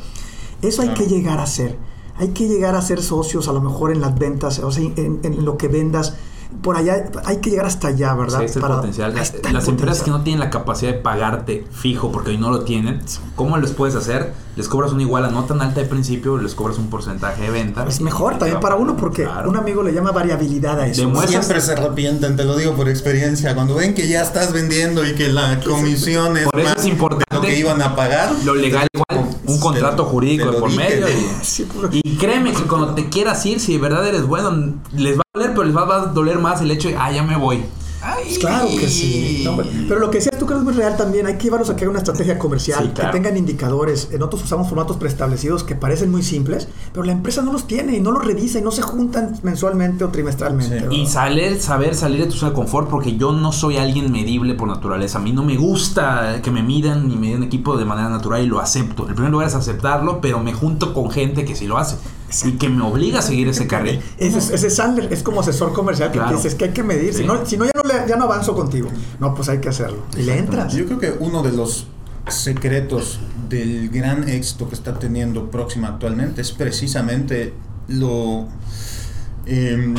Eso 0.63 0.81
hay 0.83 0.89
Claro. 0.89 1.03
que 1.05 1.11
llegar 1.15 1.41
a 1.41 1.47
ser. 1.47 1.77
Hay 2.19 2.29
que 2.29 2.47
llegar 2.49 2.75
a 2.77 2.83
ser 2.83 3.03
socios, 3.03 3.49
a 3.49 3.53
lo 3.53 3.61
mejor 3.61 3.93
en 3.93 4.01
las 4.01 4.17
ventas, 4.19 4.59
o 4.61 4.71
sea, 4.71 4.85
en, 4.85 5.21
en 5.23 5.45
lo 5.45 5.57
que 5.57 5.69
vendas. 5.69 6.15
Por 6.63 6.77
allá 6.77 7.11
hay 7.25 7.39
que 7.39 7.51
llegar 7.51 7.67
hasta 7.67 7.89
allá, 7.89 8.15
¿verdad? 8.15 8.39
Sí, 8.39 8.45
es 8.45 8.55
el 8.57 8.63
Para- 8.63 8.77
potencial. 8.77 9.13
Las, 9.13 9.35
el 9.35 9.53
las 9.53 9.67
empresas 9.67 10.05
que 10.05 10.11
no 10.13 10.23
tienen 10.23 10.39
la 10.39 10.51
capacidad 10.51 10.93
de 10.93 10.99
pagarte 10.99 11.67
fijo 11.73 12.13
porque 12.13 12.31
hoy 12.31 12.39
no 12.39 12.51
lo 12.53 12.61
tienen, 12.63 13.03
¿cómo 13.35 13.57
les 13.59 13.73
puedes 13.73 13.97
hacer? 13.97 14.33
Les 14.55 14.69
cobras 14.69 14.93
una 14.93 15.03
iguala 15.03 15.31
no 15.31 15.43
tan 15.47 15.61
alta 15.61 15.81
de 15.81 15.87
principio, 15.89 16.39
les 16.39 16.55
cobras 16.55 16.79
un 16.79 16.91
porcentaje 16.91 17.43
de 17.43 17.51
venta. 17.51 17.85
Es 17.89 18.01
mejor 18.01 18.39
también 18.39 18.61
para 18.61 18.77
uno 18.77 18.97
porque 18.97 19.25
Claro. 19.25 19.51
un 19.51 19.57
amigo 19.57 19.83
le 19.83 19.93
llama 19.93 20.13
variabilidad 20.13 20.79
a 20.79 20.87
eso. 20.87 21.01
Demuestra- 21.03 21.43
Siempre 21.43 21.61
se 21.61 21.73
arrepienten, 21.73 22.37
te 22.37 22.45
lo 22.45 22.57
digo 22.57 22.75
por 22.75 22.89
experiencia. 22.89 23.53
Cuando 23.57 23.75
ven 23.75 23.93
que 23.95 24.07
ya 24.07 24.23
estás 24.23 24.53
vendiendo 24.53 25.05
y 25.05 25.17
que 25.17 25.31
la 25.31 25.59
comisión 25.59 26.37
es 26.37 26.45
Por 26.45 26.61
eso 26.61 26.69
más 26.69 26.77
es 26.79 26.85
de 26.85 26.89
importante 26.91 27.35
lo 27.35 27.41
que 27.41 27.59
iban 27.59 27.83
a 27.83 27.97
pagar, 27.97 28.31
Lo 28.45 28.55
legal 28.55 28.87
igual, 28.95 29.14
un 29.47 29.59
contrato 29.61 30.03
lo- 30.05 30.09
jurídico 30.09 30.51
de 30.51 30.59
por 30.59 30.71
dije, 30.71 30.83
medio. 30.91 31.09
y- 31.09 31.45
Sí, 31.45 31.67
Y 31.93 32.17
créeme 32.17 32.53
que 32.53 32.63
cuando 32.63 32.95
te 32.95 33.09
quieras 33.09 33.45
ir, 33.47 33.61
si 33.61 33.73
de 33.73 33.79
verdad 33.79 34.07
eres 34.07 34.27
bueno, 34.27 34.75
les 34.93 35.19
va 35.19 35.23
a 35.23 35.39
doler, 35.39 35.51
pero 35.53 35.65
les 35.65 35.77
va 35.77 35.83
a 35.97 36.07
doler 36.07 36.39
más 36.39 36.61
el 36.61 36.71
hecho 36.71 36.89
de, 36.89 36.97
ah, 36.97 37.11
ya 37.13 37.23
me 37.23 37.37
voy. 37.37 37.65
Ay. 38.05 38.25
Pues 38.25 38.39
Claro 38.39 38.69
que 38.69 38.89
sí. 38.89 39.43
No, 39.45 39.57
pero 39.89 39.99
lo 40.01 40.11
que 40.11 40.19
decías 40.19 40.39
tú 40.39 40.47
que 40.47 40.55
es 40.55 40.61
muy 40.61 40.75
real 40.75 40.97
también, 40.97 41.27
hay 41.27 41.37
que 41.37 41.45
llevarlos 41.45 41.71
a 41.71 41.77
que 41.77 41.85
haga 41.85 41.91
una 41.91 42.01
estrategia 42.01 42.39
comercial, 42.39 42.85
Sí, 42.85 42.91
claro. 42.95 43.11
que 43.11 43.19
tengan 43.19 43.37
indicadores. 43.37 44.09
En 44.13 44.23
otros 44.23 44.43
usamos 44.45 44.69
formatos 44.69 44.97
preestablecidos 44.99 45.65
que 45.65 45.75
parecen 45.75 46.11
muy 46.11 46.23
simples, 46.23 46.69
pero 46.93 47.05
la 47.05 47.13
empresa 47.13 47.43
no 47.43 47.53
los 47.53 47.67
tiene 47.67 47.97
y 47.97 48.01
no 48.01 48.11
los 48.11 48.25
revisa 48.25 48.59
y 48.59 48.63
no 48.63 48.71
se 48.71 48.83
juntan 48.83 49.39
mensualmente 49.43 50.05
o 50.05 50.09
trimestralmente. 50.11 50.95
Y 50.95 51.07
saber, 51.07 51.61
saber 51.61 51.95
salir 51.95 52.21
de 52.21 52.27
tu 52.27 52.33
zona 52.33 52.51
de 52.51 52.57
confort, 52.57 52.89
porque 52.91 53.17
yo 53.17 53.33
no 53.33 53.53
soy 53.53 53.79
alguien 53.79 54.13
medible 54.13 54.55
por 54.55 54.69
naturaleza. 54.69 55.19
A 55.19 55.23
mí 55.23 55.33
no 55.33 55.43
me 55.43 55.57
gusta 55.57 56.41
que 56.43 56.51
me 56.51 56.63
midan 56.63 57.09
ni 57.09 57.17
me 57.17 57.31
den 57.31 57.43
equipo 57.43 57.77
de 57.77 57.85
manera 57.85 58.09
natural 58.09 58.43
y 58.43 58.47
lo 58.47 58.61
acepto. 58.61 59.09
El 59.09 59.15
primer 59.15 59.31
lugar 59.33 59.49
es 59.49 59.55
aceptarlo, 59.55 60.21
pero 60.21 60.41
me 60.41 60.53
junto 60.53 60.93
con 60.93 61.11
gente 61.11 61.45
que 61.45 61.55
sí 61.55 61.67
lo 61.67 61.79
hace 61.79 61.97
y 62.45 62.53
que 62.53 62.69
me 62.69 62.83
obliga 62.83 63.21
a 63.21 63.23
seguir 63.23 63.49
ese 63.49 63.67
carril. 63.67 64.01
Ese, 64.19 64.39
es- 64.39 64.51
ese 64.51 64.67
es 64.69 64.77
Sandler, 64.77 65.13
es 65.13 65.23
como 65.23 65.41
asesor 65.41 65.73
comercial 65.73 66.11
que 66.11 66.19
Claro. 66.19 66.37
dices 66.37 66.55
que 66.55 66.65
hay 66.67 66.71
que 66.73 66.83
medir. 66.83 67.13
Sí. 67.13 67.21
Si, 67.21 67.25
no, 67.27 67.45
si 67.47 67.57
no, 67.57 67.65
ya 67.65 67.71
no, 67.75 67.83
le- 67.89 68.09
ya 68.09 68.17
no 68.17 68.25
avanzo 68.25 68.55
contigo. 68.55 68.89
No, 69.21 69.35
pues 69.35 69.49
hay 69.49 69.59
que 69.59 69.69
hacerlo. 69.69 69.99
Y 70.17 70.23
le 70.23 70.39
entras. 70.39 70.73
Yo 70.75 70.87
creo 70.87 70.99
que 70.99 71.15
uno 71.21 71.43
de 71.43 71.53
los 71.53 71.87
secretos 72.29 73.21
del 73.49 73.91
gran 73.91 74.29
éxito 74.29 74.69
que 74.69 74.75
está 74.75 74.99
teniendo 74.99 75.51
Próxima 75.51 75.89
actualmente 75.89 76.41
es 76.41 76.53
precisamente 76.53 77.53
lo 77.89 78.49
em, 79.47 79.95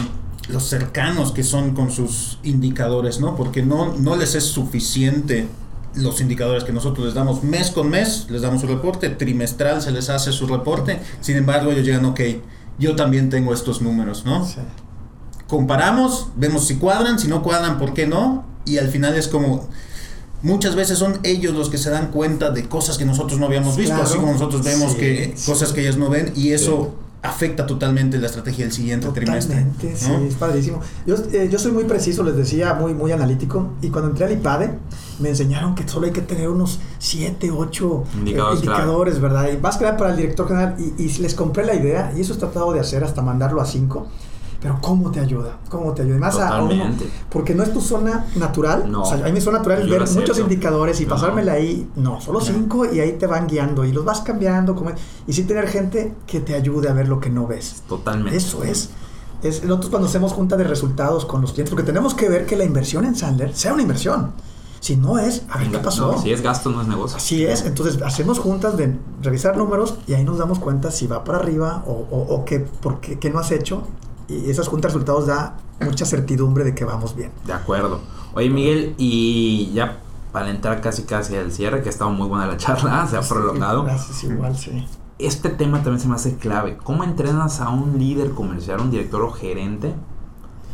los 0.49 0.63
cercanos 0.63 1.31
que 1.31 1.43
son 1.43 1.73
con 1.75 1.91
sus 1.91 2.39
indicadores, 2.43 3.19
¿no? 3.19 3.35
Porque 3.35 3.61
no, 3.63 3.95
no 3.97 4.15
les 4.15 4.35
es 4.35 4.43
suficiente 4.45 5.47
los 5.97 6.19
indicadores 6.21 6.63
que 6.63 6.71
nosotros 6.73 7.05
les 7.05 7.15
damos 7.15 7.43
mes 7.43 7.71
con 7.71 7.89
mes, 7.89 8.27
les 8.29 8.41
damos 8.41 8.61
su 8.61 8.67
reporte, 8.67 9.09
trimestral 9.09 9.81
se 9.81 9.91
les 9.91 10.09
hace 10.09 10.31
su 10.31 10.45
reporte, 10.47 10.99
sin 11.21 11.37
embargo 11.37 11.71
ellos 11.71 11.85
llegan, 11.85 12.05
ok, 12.05 12.19
yo 12.79 12.95
también 12.95 13.29
tengo 13.29 13.53
estos 13.53 13.81
números, 13.81 14.25
¿no? 14.25 14.45
Sí. 14.45 14.57
Comparamos, 15.47 16.27
vemos 16.35 16.65
si 16.65 16.75
cuadran, 16.77 17.19
si 17.19 17.27
no 17.27 17.43
cuadran, 17.43 17.77
¿por 17.77 17.93
qué 17.93 18.07
no? 18.07 18.45
Y 18.65 18.77
al 18.79 18.89
final 18.89 19.15
es 19.15 19.27
como, 19.27 19.67
muchas 20.41 20.75
veces 20.75 20.97
son 20.97 21.19
ellos 21.23 21.53
los 21.53 21.69
que 21.69 21.77
se 21.77 21.91
dan 21.91 22.07
cuenta 22.11 22.49
de 22.49 22.67
cosas 22.67 22.97
que 22.97 23.05
nosotros 23.05 23.39
no 23.39 23.45
habíamos 23.45 23.75
visto, 23.77 23.93
Claro. 23.93 24.09
así 24.09 24.17
como 24.19 24.31
nosotros 24.33 24.63
vemos 24.63 24.93
Sí, 24.93 24.97
que 24.97 25.33
sí. 25.35 25.45
cosas 25.51 25.71
que 25.71 25.81
ellas 25.81 25.97
no 25.97 26.09
ven 26.09 26.33
y 26.35 26.51
eso 26.51 26.95
afecta 27.25 27.65
totalmente 27.65 28.17
la 28.17 28.27
estrategia 28.27 28.65
del 28.65 28.73
siguiente 28.73 29.07
trimestre. 29.09 29.55
Totalmente, 29.55 29.95
sí, 29.95 30.09
¿no? 30.09 30.17
es 30.19 30.35
padrísimo. 30.35 30.79
Yo, 31.05 31.15
eh, 31.31 31.49
yo 31.51 31.59
soy 31.59 31.71
muy 31.71 31.85
preciso, 31.85 32.23
les 32.23 32.35
decía, 32.35 32.73
muy, 32.73 32.93
muy 32.93 33.11
analítico. 33.11 33.73
Y 33.81 33.89
cuando 33.89 34.11
entré 34.11 34.25
al 34.25 34.31
IPADE, 34.33 34.77
me 35.19 35.29
enseñaron 35.29 35.75
que 35.75 35.87
solo 35.87 36.07
hay 36.07 36.13
que 36.13 36.21
tener 36.21 36.49
unos 36.49 36.79
7, 36.99 37.51
8 37.51 38.03
Indicadores, 38.17 38.63
indicadores, 38.63 39.19
¿verdad? 39.19 39.49
Y 39.51 39.57
más 39.57 39.77
que 39.77 39.85
nada 39.85 39.97
para 39.97 40.11
el 40.11 40.17
director 40.17 40.47
general. 40.47 40.75
Y, 40.77 41.03
y 41.03 41.17
les 41.17 41.33
compré 41.33 41.65
la 41.65 41.75
idea, 41.75 42.13
y 42.15 42.21
eso 42.21 42.33
he 42.33 42.37
tratado 42.37 42.71
de 42.73 42.79
hacer 42.79 43.03
hasta 43.03 43.21
mandarlo 43.21 43.61
a 43.61 43.65
5. 43.65 44.07
Pero 44.65 44.79
¿cómo 44.81 45.11
te 45.11 45.19
ayuda? 45.19 45.59
¿Cómo 45.69 45.93
te 45.93 46.01
ayuda? 46.01 46.17
Más 46.17 46.39
a 46.39 46.57
uno, 46.59 46.69
Totalmente. 46.71 47.07
porque 47.29 47.53
no 47.53 47.61
es 47.61 47.71
tu 47.71 47.81
zona 47.81 48.25
natural. 48.35 48.91
No. 48.91 49.03
O 49.03 49.05
sea, 49.05 49.17
a 49.19 49.27
mí 49.27 49.33
mi 49.33 49.39
zona 49.39 49.59
natural 49.59 49.83
es 49.83 49.89
ver 49.91 50.09
muchos 50.09 50.39
indicadores 50.39 50.99
y 51.01 51.03
No. 51.05 51.09
pasármela 51.11 51.51
ahí. 51.53 51.87
No, 51.95 52.19
solo 52.19 52.39
No. 52.39 52.45
5 52.45 52.85
y 52.91 52.99
ahí 52.99 53.11
te 53.11 53.27
van 53.27 53.45
guiando 53.45 53.85
y 53.85 53.91
los 53.91 54.03
vas 54.03 54.21
cambiando. 54.21 54.73
Como, 54.73 54.89
y 55.27 55.33
sí 55.33 55.43
tener 55.43 55.67
gente 55.67 56.15
que 56.25 56.39
te 56.39 56.55
ayude 56.55 56.89
a 56.89 56.93
ver 56.93 57.07
lo 57.07 57.19
que 57.19 57.29
no 57.29 57.45
ves. 57.45 57.83
Totalmente. 57.87 58.35
Eso 58.35 58.63
es. 58.63 58.89
es. 59.43 59.63
Nosotros 59.63 59.91
cuando 59.91 60.07
hacemos 60.07 60.33
junta 60.33 60.57
de 60.57 60.63
resultados 60.63 61.25
con 61.25 61.41
los 61.41 61.51
clientes, 61.53 61.69
porque 61.69 61.85
tenemos 61.85 62.15
que 62.15 62.27
ver 62.27 62.47
que 62.47 62.55
la 62.55 62.63
inversión 62.63 63.05
en 63.05 63.15
Sandler 63.15 63.53
sea 63.55 63.71
una 63.73 63.83
inversión. 63.83 64.31
Si 64.79 64.95
no 64.95 65.19
es, 65.19 65.43
a 65.51 65.59
ver 65.59 65.69
qué 65.69 65.77
pasó. 65.77 66.13
No, 66.13 66.21
si 66.23 66.31
es 66.31 66.41
gasto, 66.41 66.71
no 66.71 66.81
es 66.81 66.87
negocio. 66.87 67.17
Así 67.17 67.45
es. 67.45 67.65
Entonces 67.67 68.01
hacemos 68.01 68.39
juntas 68.39 68.77
de 68.77 68.95
revisar 69.21 69.57
números 69.57 69.93
y 70.07 70.15
ahí 70.15 70.23
nos 70.23 70.39
damos 70.39 70.57
cuenta 70.57 70.89
si 70.89 71.05
va 71.05 71.23
para 71.23 71.37
arriba 71.37 71.83
o, 71.85 71.91
o, 71.91 72.35
o 72.35 72.45
qué, 72.45 72.61
por 72.61 72.99
qué, 72.99 73.19
qué 73.19 73.29
no 73.29 73.37
has 73.37 73.51
hecho. 73.51 73.83
Y 74.27 74.49
esas 74.49 74.67
juntas 74.67 74.91
de 74.91 74.99
resultados 74.99 75.27
da 75.27 75.57
mucha 75.81 76.05
certidumbre 76.05 76.63
de 76.63 76.73
que 76.73 76.85
vamos 76.85 77.15
bien. 77.15 77.31
De 77.45 77.53
acuerdo. 77.53 77.99
Oye, 78.33 78.49
Miguel, 78.49 78.95
y 78.97 79.71
ya 79.73 79.99
para 80.31 80.49
entrar 80.49 80.81
casi 80.81 81.03
casi 81.03 81.35
al 81.35 81.51
cierre, 81.51 81.81
que 81.81 81.87
ha 81.87 81.91
estado 81.91 82.11
muy 82.11 82.27
buena 82.27 82.45
la 82.45 82.57
charla, 82.57 83.07
se 83.09 83.17
ha 83.17 83.21
prolongado. 83.21 83.83
Gracias, 83.83 84.23
igual, 84.23 84.55
sí. 84.57 84.85
Este 85.17 85.49
tema 85.49 85.77
también 85.77 86.01
se 86.01 86.09
me 86.09 86.15
hace 86.15 86.35
clave. 86.35 86.77
¿Cómo 86.83 87.05
entrenas 87.05 87.61
a 87.61 87.69
un 87.69 87.97
líder 87.97 88.31
comercial, 88.31 88.81
un 88.81 88.91
director 88.91 89.21
o 89.21 89.31
gerente 89.31 89.93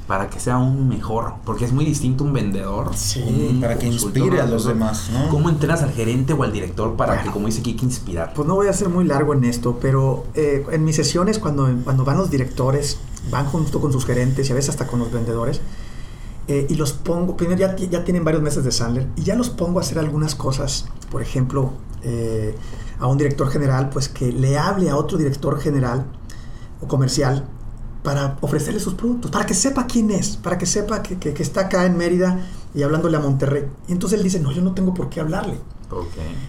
para 0.08 0.32
que 0.32 0.40
sea 0.40 0.58
un 0.58 0.90
mejor? 0.90 1.34
Porque 1.46 1.66
es 1.66 1.72
muy 1.72 1.86
distinto 1.86 2.24
un 2.24 2.34
vendedor. 2.34 2.90
Sí, 2.96 3.22
un 3.52 3.62
Para 3.62 3.78
que 3.78 3.86
inspire 3.86 4.42
a 4.42 4.48
los 4.48 4.66
demás, 4.66 5.12
¿no? 5.14 5.30
¿Cómo 5.30 5.48
entrenas 5.50 5.84
al 5.84 5.92
gerente 5.92 6.34
o 6.34 6.42
al 6.42 6.52
director 6.52 6.96
para 6.96 7.14
Bueno. 7.14 7.28
que, 7.28 7.32
como 7.32 7.46
dice 7.46 7.62
que 7.62 7.70
inspirar? 7.70 8.34
Pues 8.34 8.48
no 8.48 8.56
voy 8.56 8.68
a 8.68 8.74
ser 8.74 8.90
muy 8.90 9.06
largo 9.06 9.36
en 9.36 9.44
esto, 9.44 9.78
pero 9.80 10.26
eh, 10.34 10.66
en 10.72 10.84
mis 10.84 10.96
sesiones 10.96 11.38
cuando, 11.38 11.70
cuando 11.84 12.04
van 12.04 12.18
los 12.18 12.32
directores, 12.32 13.00
van 13.30 13.46
junto 13.46 13.80
con 13.80 13.92
sus 13.92 14.06
gerentes 14.06 14.50
y 14.50 14.52
a 14.52 14.56
veces 14.56 14.70
hasta 14.70 14.88
con 14.88 15.00
los 15.00 15.12
vendedores, 15.12 15.62
eh, 16.48 16.66
y 16.70 16.76
los 16.76 16.94
pongo, 16.94 17.38
primero 17.38 17.60
ya, 17.60 17.76
ya 17.76 18.04
tienen 18.04 18.24
varios 18.24 18.42
meses 18.42 18.64
de 18.64 18.72
Sandler, 18.72 19.08
y 19.16 19.24
ya 19.24 19.36
los 19.36 19.50
pongo 19.50 19.80
a 19.80 19.84
hacer 19.84 20.00
algunas 20.00 20.36
cosas, 20.36 20.86
por 21.12 21.22
ejemplo, 21.22 21.72
eh, 22.04 22.56
a 23.00 23.08
un 23.08 23.18
director 23.18 23.50
general, 23.50 23.90
pues 23.90 24.10
que 24.10 24.32
le 24.32 24.58
hable 24.58 24.90
a 24.90 24.96
otro 24.96 25.18
director 25.18 25.60
general 25.60 26.06
o 26.82 26.88
comercial 26.88 27.46
para 28.04 28.38
ofrecerle 28.42 28.80
sus 28.80 28.96
productos, 28.96 29.30
para 29.30 29.46
que 29.46 29.54
sepa 29.54 29.86
quién 29.86 30.10
es, 30.10 30.36
para 30.38 30.58
que 30.58 30.66
sepa 30.66 31.04
que, 31.04 31.18
que- 31.20 31.34
que 31.34 31.44
está 31.44 31.62
acá 31.62 31.86
en 31.86 31.96
Mérida 31.98 32.40
y 32.74 32.82
hablándole 32.82 33.18
a 33.18 33.20
Monterrey. 33.20 33.66
Y 33.88 33.92
entonces 33.92 34.18
él 34.18 34.24
dice, 34.24 34.40
no, 34.40 34.52
yo 34.52 34.62
no 34.64 34.74
tengo 34.74 34.94
por 34.94 35.10
qué 35.10 35.20
hablarle. 35.20 35.60
Ok. 35.92 36.08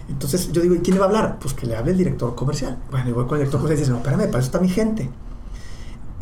Entonces 0.09 0.51
yo 0.51 0.61
digo, 0.63 0.73
¿y 0.73 0.79
quién 0.79 0.95
le 0.95 0.99
va 0.99 1.05
a 1.05 1.09
hablar? 1.09 1.37
Pues 1.39 1.53
que 1.53 1.67
le 1.67 1.75
hable 1.75 1.91
el 1.91 1.97
director 1.97 2.33
comercial. 2.33 2.79
Bueno, 2.89 3.09
y 3.09 3.13
voy 3.13 3.25
con 3.25 3.33
el 3.35 3.39
director 3.41 3.59
comercial 3.61 3.77
y 3.77 3.81
dice, 3.81 3.91
no, 3.91 3.97
espérame, 3.97 4.27
para 4.31 4.39
eso 4.39 4.47
está 4.47 4.59
mi 4.59 4.69
gente. 4.69 5.09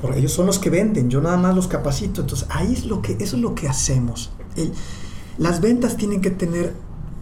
Por 0.02 0.16
ellos 0.18 0.32
son 0.34 0.46
los 0.48 0.60
que 0.60 0.70
venden, 0.70 1.10
yo 1.10 1.22
nada 1.22 1.38
más 1.38 1.56
los 1.56 1.68
capacito. 1.68 2.22
Entonces 2.22 2.48
ahí 2.50 2.74
es 2.74 2.86
lo 2.86 3.02
que, 3.02 3.14
eso 3.20 3.36
es 3.36 3.42
lo 3.42 3.54
que 3.56 3.68
hacemos. 3.70 4.32
El- 4.56 4.74
las 5.38 5.62
ventas 5.62 5.96
tienen 5.98 6.22
que 6.22 6.32
tener 6.32 6.74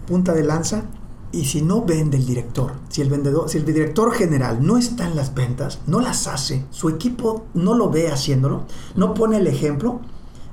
punta 0.07 0.33
de 0.33 0.43
lanza 0.43 0.83
y 1.31 1.45
si 1.45 1.61
no 1.61 1.83
vende 1.83 2.17
el 2.17 2.25
director, 2.25 2.73
si 2.89 3.01
el 3.01 3.09
vendedor, 3.09 3.49
si 3.49 3.57
el 3.59 3.65
director 3.65 4.11
general 4.13 4.65
no 4.65 4.77
está 4.77 5.05
en 5.05 5.15
las 5.15 5.35
ventas, 5.35 5.79
no 5.85 5.99
las 5.99 6.25
hace, 6.25 6.65
su 6.71 6.89
equipo 6.89 7.45
no 7.53 7.75
lo 7.75 7.89
ve 7.91 8.09
haciéndolo, 8.11 8.63
no 8.95 9.13
pone 9.13 9.37
el 9.37 9.45
ejemplo, 9.45 9.99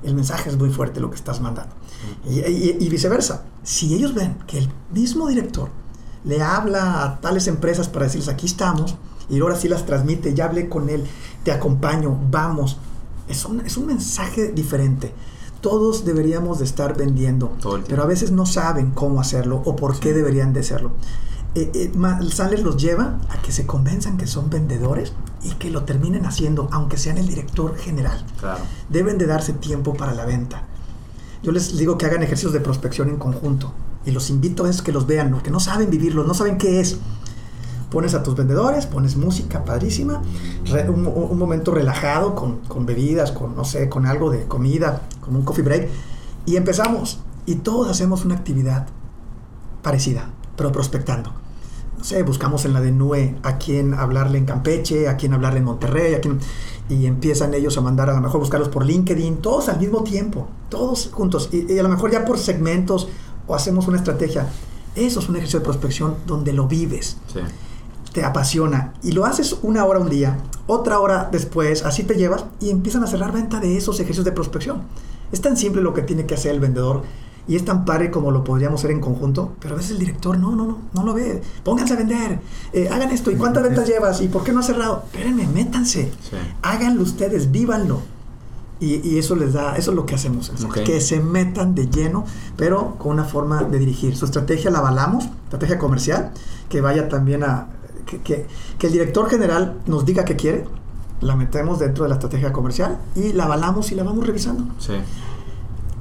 el 0.03 0.13
mensaje 0.13 0.49
es 0.51 0.57
muy 0.57 0.69
fuerte 0.69 0.99
lo 0.99 1.09
que 1.09 1.15
estás 1.15 1.41
mandando. 1.41 1.73
Y, 2.29 2.39
y- 2.41 2.77
y 2.79 2.89
viceversa, 2.89 3.45
si 3.63 3.95
ellos 3.95 4.13
ven 4.13 4.37
que 4.45 4.59
el 4.59 4.69
mismo 4.93 5.27
director 5.27 5.69
le 6.23 6.43
habla 6.43 7.03
a 7.03 7.19
tales 7.21 7.47
empresas 7.47 7.87
para 7.89 8.05
decirles 8.05 8.29
aquí 8.29 8.45
estamos 8.45 8.95
y 9.29 9.39
ahora 9.39 9.55
sí 9.55 9.67
las 9.67 9.85
transmite, 9.85 10.33
ya 10.33 10.45
hablé 10.45 10.69
con 10.69 10.89
él, 10.89 11.03
te 11.43 11.51
acompaño, 11.51 12.17
vamos, 12.31 12.77
es 13.27 13.45
un, 13.45 13.61
es 13.61 13.77
un 13.77 13.87
mensaje 13.87 14.51
diferente. 14.51 15.13
Todos 15.61 16.05
deberíamos 16.05 16.59
de 16.59 16.65
estar 16.65 16.95
vendiendo, 16.95 17.51
pero 17.87 18.03
a 18.03 18.05
veces 18.05 18.31
no 18.31 18.45
saben 18.45 18.91
cómo 18.91 19.19
hacerlo 19.19 19.61
o 19.65 19.75
por 19.75 19.99
qué 19.99 20.13
deberían 20.13 20.53
de 20.53 20.59
hacerlo. 20.61 20.91
Eh, 21.55 21.71
eh, 21.73 22.29
Sandler 22.29 22.59
los 22.61 22.77
lleva 22.77 23.19
a 23.29 23.41
que 23.41 23.51
se 23.51 23.65
convenzan 23.65 24.17
que 24.17 24.27
son 24.27 24.49
vendedores 24.51 25.13
y 25.43 25.51
que 25.55 25.71
lo 25.71 25.83
terminen 25.83 26.25
haciendo, 26.25 26.69
aunque 26.71 26.97
sean 26.97 27.17
el 27.17 27.27
director 27.27 27.75
general 27.77 28.23
Claro. 28.39 28.63
deben 28.89 29.17
de 29.17 29.25
darse 29.25 29.53
tiempo 29.53 29.95
para 29.95 30.13
la 30.13 30.25
venta. 30.25 30.63
Yo 31.41 31.51
les 31.51 31.75
digo 31.77 31.97
que 31.97 32.05
hagan 32.05 32.21
ejercicios 32.21 32.53
de 32.53 32.59
prospección 32.59 33.09
en 33.09 33.17
conjunto 33.17 33.73
y 34.05 34.11
los 34.11 34.29
invito 34.29 34.65
a 34.65 34.71
que 34.71 34.91
los 34.91 35.07
vean, 35.07 35.31
porque 35.31 35.49
no 35.51 35.59
saben 35.59 35.89
vivirlo, 35.89 36.23
no 36.23 36.33
saben 36.33 36.57
qué 36.57 36.79
es. 36.79 36.97
Pones 37.89 38.13
a 38.13 38.21
tus 38.23 38.35
vendedores, 38.35 38.85
pones 38.85 39.15
música 39.15 39.63
padrísima, 39.63 40.21
re- 40.65 40.89
un, 40.89 41.07
un- 41.07 41.37
momento 41.37 41.73
relajado 41.73 42.35
con, 42.35 42.57
con 42.67 42.85
bebidas, 42.85 43.31
con 43.31 43.55
no 43.55 43.63
sé, 43.63 43.87
con 43.87 44.05
algo 44.05 44.29
de 44.29 44.45
comida, 44.45 45.03
con 45.21 45.35
un 45.35 45.43
coffee 45.43 45.63
break 45.63 45.89
y 46.45 46.57
empezamos. 46.57 47.19
Y 47.45 47.55
todos 47.55 47.89
hacemos 47.89 48.25
una 48.25 48.35
actividad 48.35 48.87
parecida, 49.81 50.29
pero 50.55 50.71
prospectando. 50.71 51.31
No 51.97 52.03
sé, 52.03 52.21
buscamos 52.23 52.65
en 52.65 52.73
la 52.73 52.81
de 52.81 52.91
NUE 52.91 53.35
a 53.41 53.57
quién 53.57 53.93
hablarle 53.93 54.37
en 54.37 54.45
Campeche, 54.45 55.07
a 55.07 55.15
quién 55.17 55.33
hablarle 55.33 55.59
en 55.59 55.65
Monterrey, 55.65 56.13
a 56.13 56.21
quién... 56.21 56.39
Y 56.89 57.05
empiezan 57.05 57.53
ellos 57.53 57.77
a 57.77 57.81
mandar, 57.81 58.09
a 58.09 58.13
lo 58.13 58.21
mejor 58.21 58.39
buscarlos 58.39 58.69
por 58.69 58.85
LinkedIn, 58.85 59.37
todos 59.37 59.67
al 59.67 59.79
mismo 59.79 60.03
tiempo, 60.03 60.47
todos 60.69 61.09
juntos. 61.11 61.49
Y, 61.51 61.73
y 61.73 61.79
a 61.79 61.83
lo 61.83 61.89
mejor 61.89 62.11
ya 62.11 62.23
por 62.23 62.37
segmentos 62.37 63.09
o 63.47 63.55
hacemos 63.55 63.87
una 63.87 63.97
estrategia. 63.97 64.47
Eso 64.95 65.19
es 65.19 65.27
un 65.27 65.35
ejercicio 65.35 65.59
de 65.59 65.65
prospección 65.65 66.15
donde 66.25 66.53
lo 66.53 66.67
vives, 66.67 67.17
Sí. 67.33 67.39
Te 68.17 68.25
apasiona 68.25 68.93
y 69.03 69.11
lo 69.11 69.25
haces 69.25 69.57
una 69.61 69.85
hora 69.85 69.99
un 69.99 70.09
día, 70.09 70.39
otra 70.65 70.99
hora 70.99 71.29
después, 71.31 71.85
así 71.85 72.01
te 72.01 72.15
llevas 72.15 72.45
y 72.59 72.71
empiezan 72.71 73.03
a 73.03 73.07
cerrar 73.07 73.31
venta 73.31 73.59
de 73.59 73.77
esos 73.77 73.97
ejercicios 73.99 74.25
de 74.25 74.31
prospección. 74.31 74.81
Es 75.31 75.39
tan 75.39 75.55
simple 75.55 75.83
lo 75.83 75.93
que 75.93 76.01
tiene 76.01 76.25
que 76.25 76.33
hacer 76.33 76.49
el 76.55 76.59
vendedor 76.59 77.03
y 77.47 77.55
es 77.55 77.63
tan 77.63 77.85
padre 77.85 78.09
como 78.09 78.31
lo 78.31 78.43
podríamos 78.43 78.81
hacer 78.81 78.89
en 78.89 79.01
conjunto, 79.01 79.53
pero 79.59 79.75
a 79.75 79.77
veces 79.77 79.91
el 79.91 79.99
director 79.99 80.35
no, 80.39 80.55
no, 80.55 80.65
no, 80.65 80.77
no 80.95 81.03
lo 81.03 81.13
ve. 81.13 81.43
Pónganse 81.63 81.93
a 81.93 81.97
vender, 81.97 82.39
eh, 82.73 82.89
hagan 82.91 83.11
esto, 83.11 83.29
¿y 83.29 83.35
cuántas 83.35 83.61
ventas 83.69 83.87
llevas? 83.87 84.19
¿Y 84.21 84.29
por 84.29 84.43
qué 84.43 84.51
no 84.51 84.61
has 84.61 84.65
cerrado? 84.65 85.03
Espérenme, 85.05 85.45
métanse, 85.45 86.11
Sí. 86.27 86.37
háganlo 86.63 87.03
ustedes, 87.03 87.51
vívanlo. 87.51 88.01
Y, 88.79 88.95
y 89.07 89.17
eso 89.19 89.35
les 89.35 89.53
da, 89.53 89.75
eso 89.75 89.91
es 89.91 89.95
lo 89.95 90.05
que 90.07 90.15
hacemos, 90.15 90.51
es 90.55 90.63
Ok. 90.63 90.79
que 90.85 91.01
se 91.01 91.19
metan 91.19 91.75
de 91.75 91.87
lleno, 91.87 92.25
pero 92.57 92.95
con 92.97 93.11
una 93.13 93.25
forma 93.25 93.63
de 93.63 93.77
dirigir. 93.79 94.15
Su 94.15 94.25
estrategia 94.25 94.69
la 94.71 94.79
avalamos, 94.79 95.25
estrategia 95.45 95.77
comercial, 95.79 96.31
que 96.69 96.81
vaya 96.81 97.09
también 97.09 97.43
a, 97.43 97.67
que, 98.07 98.19
que- 98.21 98.47
que 98.79 98.87
el 98.87 98.93
director 98.93 99.29
general 99.29 99.75
nos 99.85 100.05
diga 100.05 100.25
qué 100.25 100.35
quiere, 100.35 100.65
la 101.21 101.35
metemos 101.35 101.79
dentro 101.79 102.03
de 102.03 102.09
la 102.09 102.15
estrategia 102.15 102.51
comercial 102.53 102.97
y 103.15 103.33
la 103.33 103.43
avalamos 103.45 103.91
y 103.91 103.95
la 103.95 104.03
vamos 104.03 104.25
revisando. 104.25 104.63
Sí. 104.79 104.93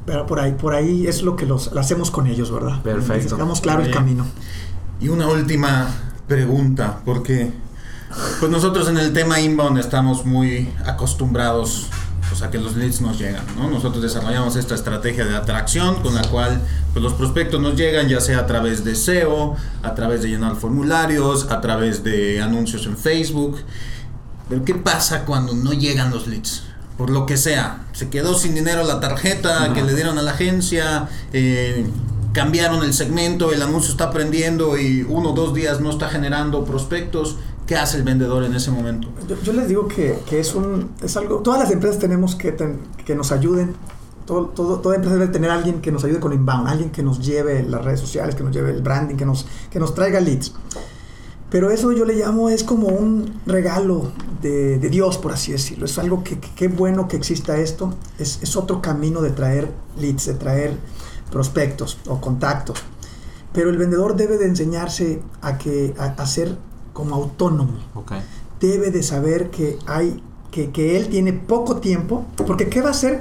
Pero 0.07 0.25
por 0.27 0.39
ahí, 0.41 0.53
por 0.53 0.75
ahí 0.75 1.07
es 1.07 1.23
lo 1.23 1.35
que 1.37 1.47
los, 1.47 1.73
lo 1.73 1.81
hacemos 1.81 2.11
con 2.11 2.27
ellos, 2.27 2.51
¿verdad? 2.53 2.81
Perfecto. 2.83 3.35
Dejamos 3.35 3.61
claro 3.61 3.81
el 3.81 3.89
Bien. 3.89 3.99
camino. 3.99 4.27
Y 5.01 5.09
una 5.09 5.29
última 5.29 5.89
pregunta, 6.29 7.01
porque 7.05 7.51
pues 8.41 8.51
nosotros 8.53 8.89
en 8.89 8.99
el 8.99 9.13
tema 9.13 9.41
inbound 9.41 9.79
estamos 9.79 10.25
muy 10.25 10.69
acostumbrados 10.87 11.89
pues, 12.29 12.43
a 12.43 12.51
que 12.51 12.59
los 12.59 12.77
leads 12.77 13.01
nos 13.01 13.19
llegan, 13.19 13.45
¿no? 13.57 13.69
Nosotros 13.71 14.03
desarrollamos 14.03 14.57
esta 14.57 14.75
estrategia 14.75 15.25
de 15.25 15.37
atracción 15.37 16.03
con 16.03 16.15
la 16.15 16.23
cual 16.29 16.61
pues, 16.93 17.03
los 17.03 17.15
prospectos 17.15 17.61
nos 17.61 17.77
llegan 17.77 18.09
ya 18.09 18.21
sea 18.21 18.41
a 18.41 18.47
través 18.47 18.85
de 18.85 18.95
SEO, 18.95 19.57
a 19.83 19.95
través 19.95 20.23
de 20.23 20.29
llenar 20.29 20.57
formularios, 20.57 21.51
a 21.51 21.61
través 21.61 22.03
de 22.05 22.43
anuncios 22.43 22.87
en 22.87 22.97
Facebook. 22.97 23.59
Pero 24.49 24.65
¿qué 24.65 24.75
pasa 24.75 25.25
cuando 25.25 25.55
no 25.55 25.73
llegan 25.73 26.11
los 26.11 26.27
leads? 26.27 26.65
Por 26.97 27.11
lo 27.11 27.27
que 27.27 27.37
sea, 27.37 27.87
se 27.93 28.09
quedó 28.09 28.39
sin 28.39 28.55
dinero 28.55 28.85
la 28.85 29.01
tarjeta 29.01 29.73
que 29.75 29.83
le 29.83 29.95
dieron 29.95 30.19
a 30.19 30.23
la 30.23 30.31
agencia, 30.31 31.09
eh, 31.33 31.87
cambiaron 32.33 32.83
el 32.85 32.95
segmento, 32.95 33.53
el 33.53 33.61
anuncio 33.61 33.91
está 33.91 34.11
prendiendo 34.11 34.79
y 34.79 35.05
uno 35.09 35.31
o 35.31 35.33
dos 35.33 35.53
días 35.53 35.81
no 35.81 35.91
está 35.91 36.09
generando 36.09 36.65
prospectos. 36.65 37.37
¿Qué 37.67 37.77
hace 37.77 37.97
el 37.97 38.05
vendedor 38.05 38.45
en 38.45 38.55
ese 38.55 38.71
momento? 38.71 39.09
Yo, 39.29 39.37
yo 39.43 39.53
les 39.53 39.69
digo 39.69 39.89
que, 39.89 40.19
que 40.29 40.39
es 40.41 40.55
un 40.55 40.91
es 41.03 41.17
algo. 41.17 41.39
Todas 41.41 41.61
las 41.61 41.71
empresas 41.71 41.99
tenemos 41.99 42.35
que, 42.37 42.53
ten- 42.53 42.79
que 43.05 43.15
nos 43.15 43.33
ayuden 43.33 43.75
Todo, 44.25 44.47
todo, 44.47 44.81
toda 44.81 44.97
empresa 44.97 45.17
debe 45.17 45.33
tener 45.33 45.51
alguien 45.51 45.81
que 45.81 45.93
nos 45.93 46.03
ayude 46.05 46.19
con 46.21 46.33
inbound, 46.33 46.69
alguien 46.69 46.91
que 46.91 47.03
nos 47.03 47.25
lleve 47.25 47.63
las 47.63 47.85
redes 47.85 48.01
sociales, 48.01 48.35
que 48.35 48.43
nos 48.43 48.53
lleve 48.53 48.71
el 48.71 48.83
branding, 48.83 49.17
que 49.17 49.25
nos, 49.27 49.47
que 49.71 49.79
nos 49.79 49.95
traiga 49.95 50.19
leads. 50.21 50.53
Pero 51.49 51.71
eso 51.71 51.93
yo 51.93 52.05
le 52.05 52.15
llamo 52.15 52.51
es 52.51 52.65
como 52.65 52.89
un 52.89 53.41
regalo 53.47 54.11
de, 54.43 54.79
de 54.81 54.89
Dios, 54.91 55.17
por 55.19 55.33
así 55.33 55.53
decirlo. 55.53 55.85
Es 55.87 55.97
algo 55.99 56.25
que, 56.25 56.41
qué 56.41 56.67
bueno 56.67 57.07
que 57.07 57.17
exista 57.17 57.57
esto. 57.59 57.95
Es, 58.19 58.41
es, 58.43 58.57
otro 58.57 58.83
camino 58.83 59.23
de 59.23 59.31
traer 59.31 59.71
leads, 59.97 60.27
de 60.27 60.35
traer 60.35 60.77
prospectos 61.31 61.99
o 62.09 62.21
contactos. 62.21 62.79
Pero 63.53 63.71
el 63.71 63.79
vendedor 63.79 64.17
debe 64.17 64.39
de 64.39 64.47
enseñarse 64.47 65.23
a, 65.41 65.57
que, 65.57 65.95
a, 65.99 66.07
a 66.21 66.27
ser 66.27 66.57
como 66.97 67.15
autónomo. 67.15 67.75
Okay. 67.95 68.23
Debe 68.59 68.91
de 68.91 69.03
saber 69.03 69.51
que 69.51 69.79
hay 69.87 70.23
que, 70.51 70.71
que, 70.71 70.97
él 70.97 71.09
tiene 71.09 71.35
poco 71.35 71.77
tiempo, 71.77 72.25
porque 72.47 72.71
¿qué 72.71 72.81
va 72.81 72.89
a 72.89 72.93
hacer? 72.93 73.21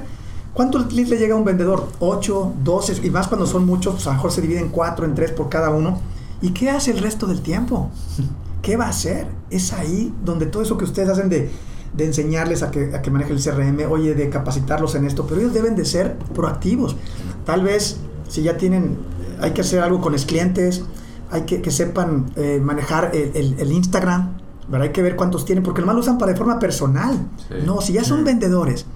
¿Cuántos 0.54 0.90
leads 0.94 1.10
le 1.10 1.18
llega 1.18 1.34
a 1.34 1.36
un 1.36 1.44
vendedor? 1.44 1.86
8, 1.98 2.54
12, 2.64 3.06
y 3.06 3.10
más 3.10 3.28
cuando 3.28 3.46
son 3.46 3.66
muchos, 3.66 3.96
pues 3.96 4.06
a 4.06 4.10
lo 4.10 4.14
mejor 4.14 4.32
se 4.32 4.40
divide 4.40 4.60
en 4.60 4.70
4, 4.70 5.04
en 5.04 5.14
3 5.14 5.32
por 5.32 5.50
cada 5.50 5.68
uno. 5.68 6.00
¿Y 6.40 6.52
qué 6.52 6.70
hace 6.70 6.92
el 6.92 7.00
resto 7.00 7.26
del 7.26 7.42
tiempo? 7.42 7.90
¿Qué 8.62 8.78
va 8.78 8.86
a 8.86 8.88
hacer? 8.88 9.26
Es 9.50 9.74
ahí 9.74 10.14
donde 10.24 10.46
todo 10.46 10.62
eso 10.62 10.78
que 10.78 10.84
ustedes 10.84 11.10
hacen 11.10 11.28
de, 11.28 11.50
de 11.94 12.04
enseñarles 12.06 12.62
a 12.62 12.70
que, 12.70 12.94
a 12.94 13.02
que 13.02 13.10
maneje 13.10 13.34
el 13.34 13.42
CRM, 13.42 13.92
oye, 13.92 14.14
de 14.14 14.30
capacitarlos 14.30 14.94
en 14.94 15.04
esto, 15.04 15.26
pero 15.26 15.42
ellos 15.42 15.52
deben 15.52 15.76
de 15.76 15.84
ser 15.84 16.16
proactivos. 16.34 16.96
Tal 17.44 17.62
vez 17.62 17.98
si 18.26 18.42
ya 18.42 18.56
tienen, 18.56 18.96
hay 19.38 19.50
que 19.50 19.60
hacer 19.60 19.80
algo 19.80 20.00
con 20.00 20.12
los 20.12 20.24
clientes, 20.24 20.82
hay 21.30 21.42
que, 21.42 21.62
que 21.62 21.70
sepan 21.70 22.26
eh, 22.36 22.60
manejar 22.62 23.10
el, 23.14 23.32
el, 23.34 23.60
el 23.60 23.72
Instagram, 23.72 24.38
¿verdad? 24.68 24.88
Hay 24.88 24.92
que 24.92 25.02
ver 25.02 25.16
cuántos 25.16 25.44
tienen, 25.44 25.64
porque 25.64 25.80
nomás 25.80 25.94
lo 25.96 26.00
usan 26.00 26.18
para 26.18 26.32
de 26.32 26.38
forma 26.38 26.58
personal. 26.58 27.28
Sí. 27.48 27.54
No, 27.64 27.80
si 27.80 27.92
ya 27.92 28.04
son 28.04 28.24
vendedores, 28.24 28.86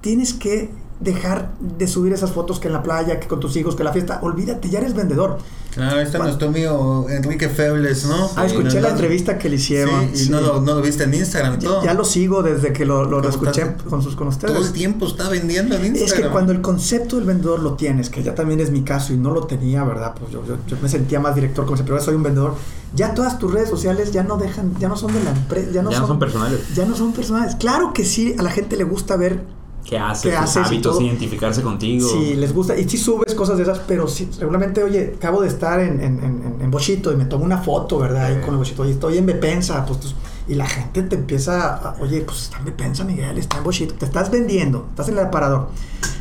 tienes 0.00 0.34
que 0.34 0.70
dejar 1.02 1.52
de 1.60 1.86
subir 1.86 2.12
esas 2.12 2.32
fotos 2.32 2.60
que 2.60 2.68
en 2.68 2.74
la 2.74 2.82
playa, 2.82 3.18
que 3.18 3.26
con 3.26 3.40
tus 3.40 3.56
hijos, 3.56 3.74
que 3.74 3.82
en 3.82 3.86
la 3.86 3.92
fiesta. 3.92 4.20
Olvídate, 4.22 4.70
ya 4.70 4.78
eres 4.78 4.94
vendedor. 4.94 5.38
Claro, 5.72 5.96
ahí 5.96 6.02
está 6.02 6.18
Cuando, 6.18 6.36
nuestro 6.36 6.48
amigo 6.48 7.06
Enrique 7.08 7.48
Febles, 7.48 8.04
¿no? 8.04 8.30
Ah, 8.36 8.44
escuché 8.44 8.80
la 8.80 8.90
entrevista 8.90 9.38
que 9.38 9.48
le 9.48 9.56
hicieron. 9.56 10.08
Sí, 10.08 10.10
y 10.12 10.16
sí. 10.24 10.30
No, 10.30 10.40
lo, 10.40 10.60
no, 10.60 10.74
lo, 10.74 10.82
viste 10.82 11.04
en 11.04 11.14
Instagram 11.14 11.54
y 11.54 11.58
todo. 11.64 11.80
Ya, 11.80 11.86
ya 11.86 11.94
lo 11.94 12.04
sigo 12.04 12.42
desde 12.42 12.74
que 12.74 12.84
lo, 12.84 13.04
lo, 13.04 13.20
lo 13.20 13.28
escuché 13.28 13.74
con, 13.88 14.02
sus, 14.02 14.14
con 14.14 14.28
ustedes. 14.28 14.54
Todo 14.54 14.66
el 14.66 14.72
tiempo 14.72 15.06
está 15.06 15.30
vendiendo 15.30 15.74
en 15.76 15.86
Instagram. 15.86 16.18
Es 16.18 16.26
que 16.26 16.30
cuando 16.30 16.52
el 16.52 16.60
concepto 16.60 17.16
del 17.16 17.24
vendedor 17.24 17.60
lo 17.60 17.74
tienes, 17.74 18.10
que 18.10 18.22
ya 18.22 18.34
también 18.34 18.60
es 18.60 18.70
mi 18.70 18.82
caso 18.82 19.14
y 19.14 19.16
no 19.16 19.32
lo 19.32 19.46
tenía, 19.46 19.82
¿verdad? 19.84 20.14
Pues 20.18 20.30
yo, 20.30 20.44
yo, 20.46 20.58
yo 20.66 20.76
me 20.82 20.90
sentía 20.90 21.20
más 21.20 21.34
director 21.34 21.64
comercial, 21.64 21.86
pero 21.86 21.96
ahora 21.96 22.04
soy 22.04 22.14
un 22.16 22.22
vendedor. 22.22 22.54
Ya 22.94 23.14
todas 23.14 23.38
tus 23.38 23.50
redes 23.50 23.70
sociales 23.70 24.12
ya 24.12 24.22
no 24.22 24.36
dejan, 24.36 24.78
ya 24.78 24.88
no 24.88 24.96
son 24.96 25.14
de 25.14 25.24
la 25.24 25.30
empresa, 25.30 25.70
ya 25.72 25.82
no, 25.82 25.90
ya 25.90 25.96
son, 25.96 26.02
no 26.02 26.08
son 26.08 26.18
personales. 26.18 26.74
Ya 26.74 26.84
no 26.84 26.94
son 26.94 27.12
personales. 27.14 27.56
Claro 27.56 27.94
que 27.94 28.04
sí, 28.04 28.34
a 28.38 28.42
la 28.42 28.50
gente 28.50 28.76
le 28.76 28.84
gusta 28.84 29.16
ver 29.16 29.40
qué 29.84 29.98
haces, 29.98 30.30
qué 30.30 30.36
haces 30.36 30.66
hábitos, 30.66 31.00
identificarse 31.00 31.62
contigo. 31.62 32.08
Sí, 32.08 32.34
les 32.34 32.52
gusta. 32.52 32.78
Y 32.78 32.88
sí 32.88 32.98
subes 32.98 33.34
cosas 33.34 33.56
de 33.56 33.64
esas, 33.64 33.80
pero 33.80 34.08
sí, 34.08 34.28
regularmente, 34.38 34.82
oye, 34.82 35.14
acabo 35.16 35.42
de 35.42 35.48
estar 35.48 35.80
en, 35.80 36.00
en, 36.00 36.22
en, 36.22 36.56
en 36.60 36.70
Bochito 36.70 37.12
y 37.12 37.16
me 37.16 37.24
tomo 37.24 37.44
una 37.44 37.58
foto, 37.58 37.98
¿verdad? 37.98 38.26
Ahí 38.26 38.40
con 38.40 38.54
el 38.54 38.58
Bochito. 38.58 38.82
Oye, 38.82 38.92
estoy 38.92 39.18
en 39.18 39.26
Bepensa, 39.26 39.84
pues, 39.86 40.14
y 40.48 40.54
la 40.54 40.66
gente 40.66 41.02
te 41.02 41.16
empieza, 41.16 41.76
a, 41.76 41.96
oye, 42.00 42.22
pues 42.22 42.42
está 42.44 42.58
en 42.58 42.64
Bepensa, 42.64 43.04
Miguel, 43.04 43.38
está 43.38 43.58
en 43.58 43.64
Bochito. 43.64 43.94
Te 43.94 44.06
estás 44.06 44.30
vendiendo, 44.30 44.86
estás 44.90 45.08
en 45.08 45.18
el 45.18 45.24
aparador. 45.24 45.68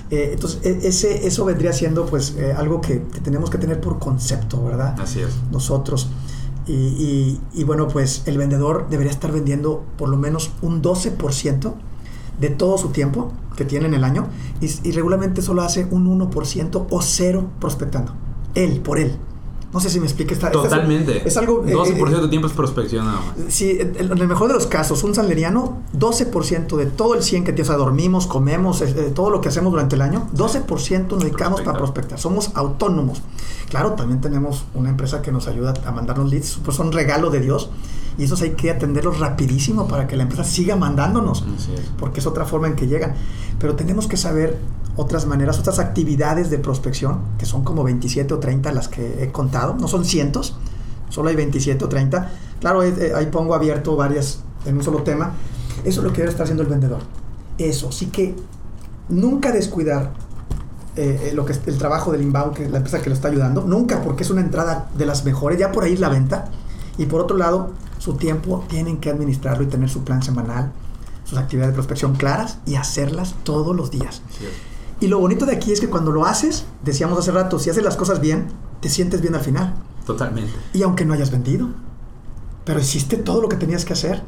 Eh, 0.09 0.32
entonces, 0.34 0.59
ese, 0.64 1.26
eso 1.26 1.45
vendría 1.45 1.74
siendo, 1.74 2.05
pues, 2.05 2.36
eh, 2.38 2.53
algo 2.55 2.82
que, 2.82 3.01
que, 3.14 3.22
tenemos 3.22 3.49
que 3.49 3.57
tener 3.57 3.80
por 3.80 3.99
concepto, 3.99 4.64
¿verdad? 4.64 4.95
Así 4.99 5.22
es. 5.22 5.30
Nosotros. 5.51 6.09
Y, 6.68 6.74
y, 6.74 7.41
y 7.53 7.64
bueno, 7.64 7.88
pues, 7.88 8.24
el 8.26 8.38
vendedor 8.38 8.88
debería 8.89 9.12
estar 9.12 9.32
vendiendo 9.32 9.84
por 9.97 10.09
lo 10.09 10.18
menos 10.18 10.51
un 10.62 10.82
12% 10.82 11.74
de 12.42 12.50
todo 12.50 12.78
su 12.78 12.89
tiempo 12.89 13.32
que 13.56 13.64
tiene 13.64 13.86
en 13.86 13.94
el 13.94 14.04
año 14.04 14.28
y, 14.60 14.66
y 14.84 14.92
regularmente 14.92 15.42
solo 15.42 15.62
hace 15.62 15.88
un 15.89 16.20
1% 16.20 16.88
o 16.89 17.02
cero 17.02 17.50
prospectando. 17.60 18.14
Él, 18.56 18.82
por 18.82 19.00
él. 19.00 19.18
No 19.74 19.80
sé 19.80 19.89
si 19.89 20.00
me 20.00 20.06
explique. 20.06 20.34
Esta, 20.34 20.52
Totalmente. 20.52 21.18
Esta 21.18 21.28
es, 21.28 21.34
es, 21.34 21.38
algo. 21.38 21.64
12% 21.64 22.10
eh, 22.10 22.16
de 22.16 22.22
tu 22.22 22.30
tiempo 22.30 22.48
es 22.48 22.54
prospección 22.54 23.06
nada 23.06 23.20
más. 23.22 23.54
Sí, 23.54 23.78
en 23.80 23.96
el 23.96 24.28
mejor 24.28 24.50
de 24.50 24.56
los 24.56 24.68
casos, 24.68 25.04
un 25.04 25.16
saleriano, 25.16 25.82
12% 25.98 26.76
de 26.76 26.88
todo 26.88 27.16
el 27.16 27.24
100 27.24 27.46
que 27.46 27.54
tiene, 27.54 27.64
o 27.64 27.72
sea, 27.72 27.78
dormimos, 27.78 28.28
comemos, 28.28 28.82
eh, 28.82 29.12
todo 29.16 29.30
lo 29.30 29.39
que 29.39 29.48
hacemos 29.48 29.72
durante 29.72 29.96
el 29.96 30.02
año, 30.02 30.28
12% 30.36 31.08
nos 31.08 31.20
dedicamos 31.20 31.62
para 31.62 31.78
prospectar. 31.78 32.20
Somos 32.20 32.52
autónomos. 32.54 33.22
Claro, 33.70 33.94
también 33.94 34.20
tenemos 34.20 34.66
una 34.74 34.89
empresa 34.89 35.22
que 35.22 35.32
nos 35.32 35.48
ayuda 35.48 35.74
a 35.86 35.92
mandarnos 35.92 36.30
leads, 36.30 36.60
pues 36.64 36.76
son 36.76 36.92
regalo 36.92 37.30
de 37.30 37.39
Dios. 37.39 37.70
Y 38.18 38.24
esos 38.24 38.41
hay 38.41 38.51
que 38.51 38.72
atenderlos 38.72 39.20
rapidísimo 39.20 39.88
para 39.88 40.07
que 40.07 40.16
la 40.16 40.24
empresa 40.24 40.43
siga 40.43 40.76
mandándonos, 40.76 41.45
porque 41.97 42.20
es 42.20 42.26
otra 42.26 42.45
forma 42.45 42.68
en 42.68 42.76
que 42.76 42.88
llegan. 42.88 43.16
Pero 43.59 43.76
tenemos 43.76 44.07
que 44.07 44.18
saber 44.18 44.59
otras 44.95 45.26
maneras, 45.26 45.59
otras 45.59 45.80
actividades 45.80 46.49
de 46.49 46.57
prospección, 46.57 47.20
que 47.38 47.45
son 47.45 47.64
como 47.64 47.84
27 47.84 48.34
o 48.34 48.39
30 48.39 48.72
las 48.72 48.88
que 48.88 49.24
he 49.24 49.32
contado, 49.32 49.76
no 49.76 49.88
son 49.88 50.05
cientos, 50.05 50.55
solo 51.09 51.30
hay 51.30 51.36
27 51.36 51.84
o 51.86 51.89
30. 51.89 52.32
Claro, 52.59 52.84
eh, 52.84 53.14
ahí 53.16 53.28
pongo 53.28 53.55
abierto 53.55 53.95
varias 53.95 54.43
en 54.66 54.78
un 54.78 54.84
solo 54.84 55.03
tema. 55.03 55.34
Eso 55.84 56.01
es 56.01 56.05
lo 56.05 56.12
que 56.12 56.20
debe 56.20 56.32
estar 56.32 56.43
haciendo 56.43 56.64
el 56.64 56.70
vendedor. 56.70 56.99
Eso, 57.57 57.91
sí 57.91 58.07
que 58.07 58.36
nunca 59.09 59.51
descuidar 59.51 60.14
eh, 60.95 61.32
lo 61.34 61.45
que 61.45 61.53
es 61.53 61.62
el 61.66 61.78
trabajo 61.78 62.12
del 62.12 62.22
inbound, 62.22 62.53
que 62.53 62.66
es 62.66 62.72
la 62.72 62.78
empresa 62.78 63.01
que 63.01 63.09
lo 63.09 63.16
está 63.16 63.30
ayudando, 63.30 63.64
nunca, 63.64 64.01
porque 64.01 64.24
es 64.24 64.30
una 64.30 64.41
entrada 64.41 64.89
de 64.97 65.05
las 65.05 65.24
mejores, 65.24 65.57
ya 65.57 65.72
por 65.72 65.84
ahí 65.84 65.95
la 65.95 66.09
venta. 66.09 66.49
Y 66.97 67.05
por 67.05 67.22
otro 67.22 67.38
lado, 67.38 67.72
su 68.02 68.14
tiempo 68.14 68.66
tienen 68.68 68.97
que 68.97 69.12
administrarlo 69.12 69.64
y 69.64 69.68
tener 69.68 69.88
su 69.88 70.04
plan 70.04 70.24
semanal, 70.24 70.72
sus 71.24 71.38
actividades 71.38 71.74
de 71.74 71.76
prospección 71.76 72.16
claras 72.16 72.58
y 72.66 72.74
hacerlas 72.74 73.36
todos 73.43 73.76
los 73.76 73.91
días. 73.91 74.24
Sí. 74.32 74.45
Y 75.02 75.08
lo 75.08 75.20
bonito 75.20 75.45
de 75.45 75.56
aquí 75.56 75.72
es 75.72 75.80
que 75.80 75.88
cuando 75.88 76.12
lo 76.12 76.26
haces, 76.26 76.66
decíamos 76.84 77.20
hace 77.20 77.32
rato, 77.32 77.60
si 77.60 77.70
haces 77.70 77.84
las 77.84 77.97
cosas 77.97 78.20
bien, 78.20 78.47
te 78.80 78.89
sientes 78.89 79.22
bien 79.22 79.36
al 79.36 79.41
final. 79.41 79.76
Totalmente. 80.04 80.52
Y 80.74 80.82
aunque 80.82 81.06
no 81.06 81.14
hayas 81.14 81.30
vendido, 81.30 81.68
pero 82.66 82.80
hiciste 82.80 83.18
todo 83.18 83.39
lo 83.39 83.49
que 83.49 83.56
tenías 83.56 83.86
que 83.86 83.93
hacer. 83.93 84.24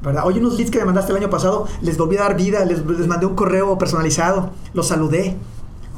¿Verdad? 0.00 0.24
Oye, 0.24 0.38
unos 0.38 0.54
leads 0.54 0.70
que 0.70 0.78
me 0.78 0.84
mandaste 0.84 1.10
el 1.10 1.18
año 1.18 1.30
pasado, 1.30 1.66
les 1.82 1.98
volví 1.98 2.16
a 2.18 2.20
dar 2.20 2.36
vida, 2.36 2.64
les, 2.64 2.86
les 2.86 3.08
mandé 3.08 3.26
un 3.26 3.34
correo 3.34 3.76
personalizado, 3.78 4.50
los 4.74 4.86
saludé. 4.86 5.36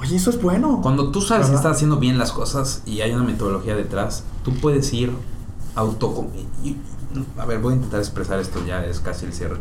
Oye, 0.01 0.17
eso 0.17 0.31
es 0.31 0.41
bueno. 0.41 0.81
Cuando 0.83 1.11
tú 1.11 1.21
sabes 1.21 1.49
¿verdad? 1.49 1.51
que 1.51 1.57
estás 1.57 1.77
haciendo 1.77 1.99
bien 1.99 2.17
las 2.17 2.33
cosas 2.33 2.81
y 2.87 3.03
hay 3.03 3.13
una 3.13 3.25
metodología 3.25 3.77
detrás, 3.77 4.25
tú 4.43 4.55
puedes 4.55 4.91
ir 4.95 5.13
auto... 5.79 6.27
A 7.39 7.47
ver, 7.47 7.59
voy 7.59 7.73
a 7.73 7.77
intentar 7.77 8.01
expresar 8.01 8.39
esto, 8.39 8.61
ya 8.67 8.85
es 8.85 9.01
casi 9.01 9.27
el 9.27 9.33
cierre. 9.33 9.57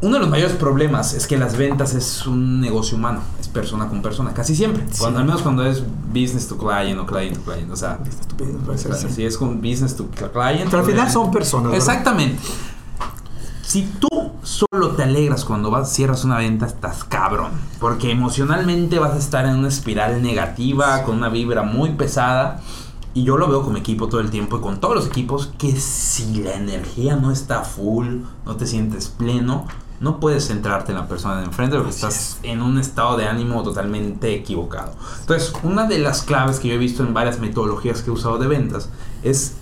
Uno 0.00 0.14
de 0.14 0.20
los 0.20 0.28
mayores 0.28 0.54
problemas 0.54 1.12
es 1.14 1.26
que 1.26 1.36
las 1.36 1.56
ventas 1.56 1.94
es 1.94 2.24
un 2.24 2.60
negocio 2.60 2.96
humano, 2.96 3.20
es 3.40 3.48
persona 3.48 3.88
con 3.88 4.00
persona, 4.00 4.32
casi 4.32 4.54
siempre. 4.54 4.84
Sí. 4.92 5.00
Cuando, 5.00 5.18
al 5.18 5.24
menos 5.24 5.42
cuando 5.42 5.66
es 5.66 5.82
business 6.12 6.46
to 6.46 6.56
client 6.56 7.00
o 7.00 7.06
client 7.06 7.36
to 7.36 7.42
client, 7.42 7.72
o 7.72 7.76
sea, 7.76 7.98
si 8.96 9.08
sí. 9.10 9.24
es 9.24 9.36
con 9.36 9.56
business 9.60 9.96
to 9.96 10.06
client. 10.06 10.70
Pero 10.70 10.78
al 10.78 10.86
final 10.88 11.10
son 11.10 11.32
personas. 11.32 11.74
Exactamente. 11.74 12.40
¿verdad? 12.40 12.68
Si 13.68 13.82
tú 13.98 14.08
solo 14.42 14.92
te 14.92 15.02
alegras 15.02 15.44
cuando 15.44 15.70
vas, 15.70 15.92
cierras 15.92 16.24
una 16.24 16.38
venta, 16.38 16.64
estás 16.64 17.04
cabrón. 17.04 17.50
Porque 17.80 18.10
emocionalmente 18.10 18.98
vas 18.98 19.12
a 19.12 19.18
estar 19.18 19.44
en 19.44 19.56
una 19.56 19.68
espiral 19.68 20.22
negativa, 20.22 21.02
con 21.02 21.16
una 21.16 21.28
vibra 21.28 21.64
muy 21.64 21.90
pesada. 21.90 22.62
Y 23.18 23.24
yo 23.24 23.36
lo 23.36 23.48
veo 23.48 23.62
con 23.64 23.72
mi 23.72 23.80
equipo 23.80 24.06
todo 24.06 24.20
el 24.20 24.30
tiempo 24.30 24.58
y 24.58 24.60
con 24.60 24.78
todos 24.78 24.94
los 24.94 25.06
equipos 25.08 25.52
que 25.58 25.72
si 25.72 26.40
la 26.40 26.54
energía 26.54 27.16
no 27.16 27.32
está 27.32 27.64
full, 27.64 28.18
no 28.46 28.54
te 28.54 28.64
sientes 28.64 29.08
pleno, 29.08 29.66
no 29.98 30.20
puedes 30.20 30.46
centrarte 30.46 30.92
en 30.92 30.98
la 30.98 31.08
persona 31.08 31.40
de 31.40 31.46
enfrente 31.46 31.74
porque 31.74 31.90
Así 31.90 31.96
estás 31.96 32.14
es. 32.14 32.38
en 32.44 32.62
un 32.62 32.78
estado 32.78 33.16
de 33.16 33.26
ánimo 33.26 33.64
totalmente 33.64 34.32
equivocado. 34.32 34.92
Entonces, 35.20 35.52
una 35.64 35.88
de 35.88 35.98
las 35.98 36.22
claves 36.22 36.60
que 36.60 36.68
yo 36.68 36.74
he 36.74 36.78
visto 36.78 37.02
en 37.02 37.12
varias 37.12 37.40
metodologías 37.40 38.02
que 38.02 38.10
he 38.10 38.12
usado 38.12 38.38
de 38.38 38.46
ventas 38.46 38.88
es 39.24 39.54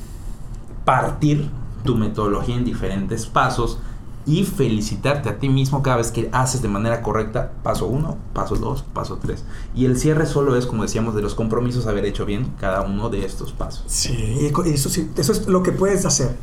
partir 0.85 1.49
tu 1.83 1.97
metodología 1.97 2.57
en 2.57 2.65
diferentes 2.67 3.25
pasos 3.25 3.79
y 4.27 4.45
felicitarte 4.45 5.29
a 5.29 5.39
ti 5.39 5.49
mismo 5.49 5.83
cada 5.83 5.99
vez 5.99 6.11
que 6.11 6.29
haces 6.33 6.61
de 6.61 6.69
manera 6.69 7.01
correcta 7.01 7.53
paso 7.63 7.87
1, 7.87 8.17
paso 8.33 8.57
2, 8.57 8.85
paso 8.93 9.19
3. 9.23 9.45
Y 9.75 9.85
el 9.85 9.99
cierre 9.99 10.27
solo 10.27 10.57
es, 10.57 10.67
como 10.67 10.83
decíamos, 10.83 11.15
de 11.15 11.23
los 11.23 11.37
compromisos 11.37 11.87
haber 11.87 12.05
hecho 12.05 12.27
bien 12.27 12.53
cada 12.59 12.83
uno 12.83 13.09
de 13.09 13.25
estos 13.25 13.53
pasos. 13.53 13.85
Sí, 13.87 14.51
eso, 14.67 14.89
sí, 14.91 15.11
eso 15.17 15.33
es 15.33 15.47
lo 15.47 15.63
que 15.63 15.71
puedes 15.71 16.05
hacer. 16.05 16.37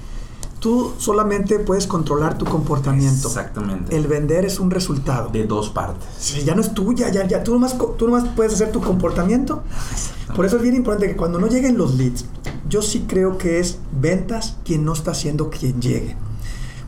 Tú 0.61 0.93
solamente 0.97 1.59
puedes 1.59 1.87
controlar 1.87 2.37
tu 2.37 2.45
comportamiento. 2.45 3.27
Exactamente. 3.27 3.93
El 3.93 4.07
vender 4.07 4.45
es 4.45 4.61
un 4.61 4.71
resultado. 4.71 5.29
De 5.29 5.45
dos 5.45 5.69
partes. 5.69 6.07
Sí, 6.17 6.43
ya 6.45 6.55
no 6.55 6.61
es 6.61 6.73
tuya, 6.73 7.09
ya, 7.09 7.27
ya. 7.27 7.43
Tú 7.43 7.51
nomás, 7.51 7.77
tú 7.97 8.07
nomás 8.07 8.29
puedes 8.33 8.53
hacer 8.53 8.71
tu 8.71 8.79
comportamiento. 8.79 9.61
Por 10.33 10.45
eso 10.45 10.55
es 10.55 10.61
bien 10.61 10.75
importante 10.75 11.09
que 11.09 11.17
cuando 11.17 11.37
no 11.37 11.47
lleguen 11.47 11.77
los 11.77 11.95
leads, 11.95 12.23
yo 12.69 12.81
sí 12.81 13.03
creo 13.09 13.37
que 13.37 13.59
es 13.59 13.79
ventas 13.91 14.55
quien 14.63 14.85
no 14.85 14.93
está 14.93 15.11
haciendo 15.11 15.49
quien 15.49 15.81
llegue. 15.81 16.15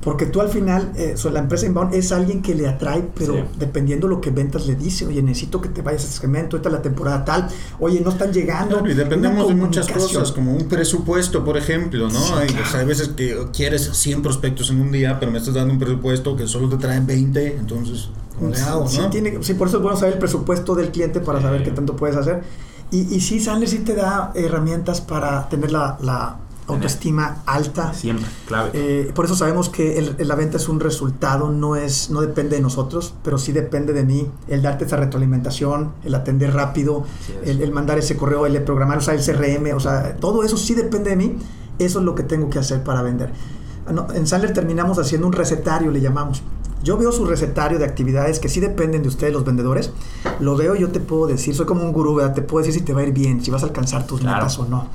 Porque 0.06 0.28
tú 0.28 0.40
al 0.40 0.50
final, 0.50 0.92
eh, 0.96 1.16
la 1.34 1.40
empresa 1.40 1.66
inbound 1.66 1.96
es 1.96 2.12
alguien 2.12 2.44
que 2.44 2.54
le 2.54 2.68
atrae, 2.68 3.10
pero 3.18 3.34
sí. 3.34 3.40
dependiendo 3.58 4.08
lo 4.08 4.22
que 4.22 4.30
ventas 4.30 4.68
le 4.68 4.76
dice, 4.76 5.08
oye, 5.08 5.24
necesito 5.24 5.60
que 5.60 5.68
te 5.68 5.82
vayas 5.82 6.04
a 6.04 6.06
ese 6.06 6.20
segmento, 6.20 6.58
esta 6.58 6.70
es 6.70 6.74
la 6.74 6.82
temporada 6.84 7.26
tal, 7.26 7.48
oye, 7.80 8.00
no 8.02 8.12
están 8.12 8.32
llegando. 8.32 8.78
Claro, 8.78 8.92
y 8.92 8.94
dependemos 8.94 9.48
de 9.48 9.56
muchas 9.56 9.88
cosas, 9.92 10.32
como 10.32 10.54
un 10.54 10.68
presupuesto, 10.68 11.44
por 11.44 11.58
ejemplo, 11.58 12.08
¿no? 12.08 12.20
Sí, 12.20 12.34
hay, 12.38 12.48
claro. 12.50 12.64
o 12.64 12.70
sea, 12.70 12.80
hay, 12.82 12.86
veces 12.86 13.08
que 13.10 13.48
quieres 13.52 13.90
100 13.98 14.22
prospectos 14.22 14.70
en 14.70 14.80
un 14.80 14.92
día, 14.92 15.20
pero 15.20 15.32
me 15.32 15.40
estás 15.40 15.56
dando 15.56 15.74
un 15.74 15.80
presupuesto 15.80 16.36
que 16.36 16.46
solo 16.46 16.70
te 16.70 16.78
traen 16.78 17.08
20, 17.08 17.56
entonces 17.58 18.10
¿Cómo 18.38 18.52
le 18.52 18.62
hago, 18.62 18.88
Sí, 18.88 19.00
no? 19.00 19.10
tiene, 19.10 19.40
sí, 19.42 19.56
por 19.56 19.70
eso 19.70 19.78
es 19.78 19.84
bueno 19.84 19.98
saber 19.98 20.14
el 20.14 20.20
presupuesto 20.20 20.76
del 20.76 20.90
cliente 20.92 21.20
para 21.20 21.42
saber 21.42 21.62
Sí. 21.62 21.66
qué 21.66 21.72
tanto 21.72 21.96
puedes 21.96 22.16
hacer. 22.16 22.44
Y, 22.92 23.16
y 23.16 23.22
sí, 23.22 23.40
Sandler 23.40 23.68
sí 23.68 23.80
te 23.80 23.96
da 23.96 24.32
herramientas 24.36 25.02
para 25.02 25.50
tener 25.50 25.72
la, 25.72 25.98
la 26.02 26.38
autoestima 26.68 27.44
alta. 27.46 27.94
Siempre, 27.94 28.26
clave. 28.48 28.72
Eh, 28.74 29.12
por 29.14 29.26
eso 29.26 29.36
sabemos 29.36 29.70
que 29.70 29.98
el- 30.00 30.16
la 30.28 30.36
venta 30.36 30.58
es 30.58 30.68
un 30.68 30.80
resultado, 30.80 31.50
no 31.52 31.76
es, 31.76 32.10
no 32.10 32.22
depende 32.22 32.56
de 32.56 32.62
nosotros, 32.62 33.14
pero 33.24 33.38
sí 33.38 33.52
depende 33.52 33.94
de 33.94 34.04
mí 34.04 34.28
el 34.48 34.62
darte 34.62 34.86
esa 34.86 34.98
retroalimentación, 34.98 35.92
el 36.04 36.16
atender 36.16 36.54
rápido, 36.54 37.04
el, 37.44 37.62
el 37.62 37.72
mandar 37.72 37.98
ese 38.00 38.18
correo, 38.18 38.46
el 38.46 38.62
programar, 38.64 38.98
o 38.98 39.02
sea, 39.02 39.14
el 39.14 39.22
CRM, 39.22 39.74
o 39.76 39.80
sea, 39.80 40.16
todo 40.18 40.44
eso 40.44 40.58
sí 40.58 40.74
depende 40.74 41.12
de 41.12 41.16
mí. 41.16 41.38
Eso 41.78 42.00
es 42.00 42.06
lo 42.06 42.16
que 42.16 42.24
tengo 42.24 42.50
que 42.50 42.58
hacer 42.60 42.84
para 42.84 43.02
vender. 43.02 43.32
Ah, 43.86 43.92
no, 43.92 44.08
en 44.14 44.26
Sandler 44.28 44.54
terminamos 44.54 44.98
haciendo 44.98 45.28
un 45.28 45.34
recetario, 45.34 45.92
le 45.92 46.00
llamamos. 46.02 46.42
Yo 46.84 46.98
veo 46.98 47.12
su 47.12 47.26
recetario 47.26 47.80
de 47.80 47.86
actividades 47.86 48.40
que 48.40 48.48
sí 48.48 48.60
dependen 48.60 49.02
de 49.02 49.10
ustedes, 49.10 49.34
los 49.34 49.44
vendedores. 49.44 49.92
Lo 50.40 50.56
veo 50.56 50.76
y 50.76 50.80
yo 50.80 50.90
te 50.90 51.00
puedo 51.00 51.28
decir, 51.28 51.54
soy 51.56 51.66
como 51.66 51.84
un 51.84 51.92
gurú, 51.92 52.16
¿verdad? 52.16 52.34
Te 52.34 52.42
puedo 52.44 52.66
decir 52.66 52.80
si 52.80 52.86
te 52.86 52.94
va 52.94 53.02
a 53.02 53.04
ir 53.04 53.12
bien, 53.14 53.44
si 53.44 53.52
vas 53.52 53.64
a 53.64 53.66
alcanzar 53.66 54.06
tus 54.08 54.22
Claro. 54.22 54.38
metas 54.38 54.58
o 54.60 54.66
no 54.66 54.88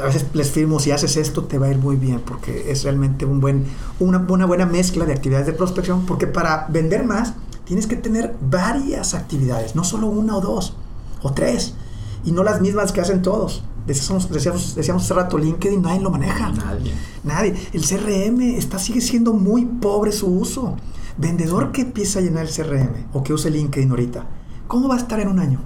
a 0.00 0.04
veces 0.04 0.26
les 0.34 0.50
firmo, 0.50 0.78
si 0.78 0.90
haces 0.90 1.16
esto 1.16 1.44
te 1.44 1.58
va 1.58 1.66
a 1.66 1.70
ir 1.70 1.78
muy 1.78 1.96
bien, 1.96 2.20
porque 2.20 2.70
es 2.70 2.84
realmente 2.84 3.24
un 3.24 3.40
buen, 3.40 3.64
una, 3.98 4.18
una 4.28 4.46
buena 4.46 4.66
mezcla 4.66 5.04
de 5.04 5.12
actividades 5.12 5.46
de 5.46 5.52
prospección, 5.52 6.06
porque 6.06 6.26
para 6.26 6.66
vender 6.68 7.04
más 7.04 7.34
tienes 7.64 7.86
que 7.86 7.96
tener 7.96 8.36
varias 8.40 9.14
actividades, 9.14 9.74
no 9.74 9.84
solo 9.84 10.08
una 10.08 10.36
o 10.36 10.40
dos, 10.40 10.74
o 11.22 11.32
tres, 11.32 11.74
y 12.24 12.32
no 12.32 12.42
las 12.42 12.60
mismas 12.60 12.92
que 12.92 13.00
hacen 13.00 13.22
todos. 13.22 13.62
Decíamos, 13.86 14.28
decíamos, 14.30 14.74
decíamos 14.74 15.04
hace 15.04 15.14
rato, 15.14 15.38
LinkedIn 15.38 15.80
nadie 15.80 16.00
lo 16.00 16.10
maneja. 16.10 16.50
Nadie. 16.50 16.92
Nadie. 17.22 17.54
El 17.72 17.82
CRM 17.82 18.40
está, 18.56 18.80
sigue 18.80 19.00
siendo 19.00 19.32
muy 19.32 19.64
pobre 19.64 20.10
su 20.10 20.26
uso. 20.26 20.76
Vendedor 21.18 21.70
que 21.70 21.82
empieza 21.82 22.18
a 22.18 22.22
llenar 22.22 22.46
el 22.46 22.52
CRM 22.52 23.06
o 23.12 23.22
que 23.22 23.32
use 23.32 23.48
LinkedIn 23.48 23.90
ahorita, 23.90 24.26
¿cómo 24.66 24.88
va 24.88 24.96
a 24.96 24.98
estar 24.98 25.20
en 25.20 25.28
un 25.28 25.38
año? 25.38 25.60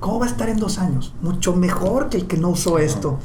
¿Cómo 0.00 0.18
va 0.18 0.26
a 0.26 0.28
estar 0.28 0.48
en 0.48 0.58
dos 0.58 0.78
años? 0.78 1.14
Mucho 1.22 1.54
mejor 1.54 2.10
que 2.10 2.18
el 2.18 2.26
que 2.26 2.36
no 2.36 2.50
usó 2.50 2.78
esto. 2.78 3.20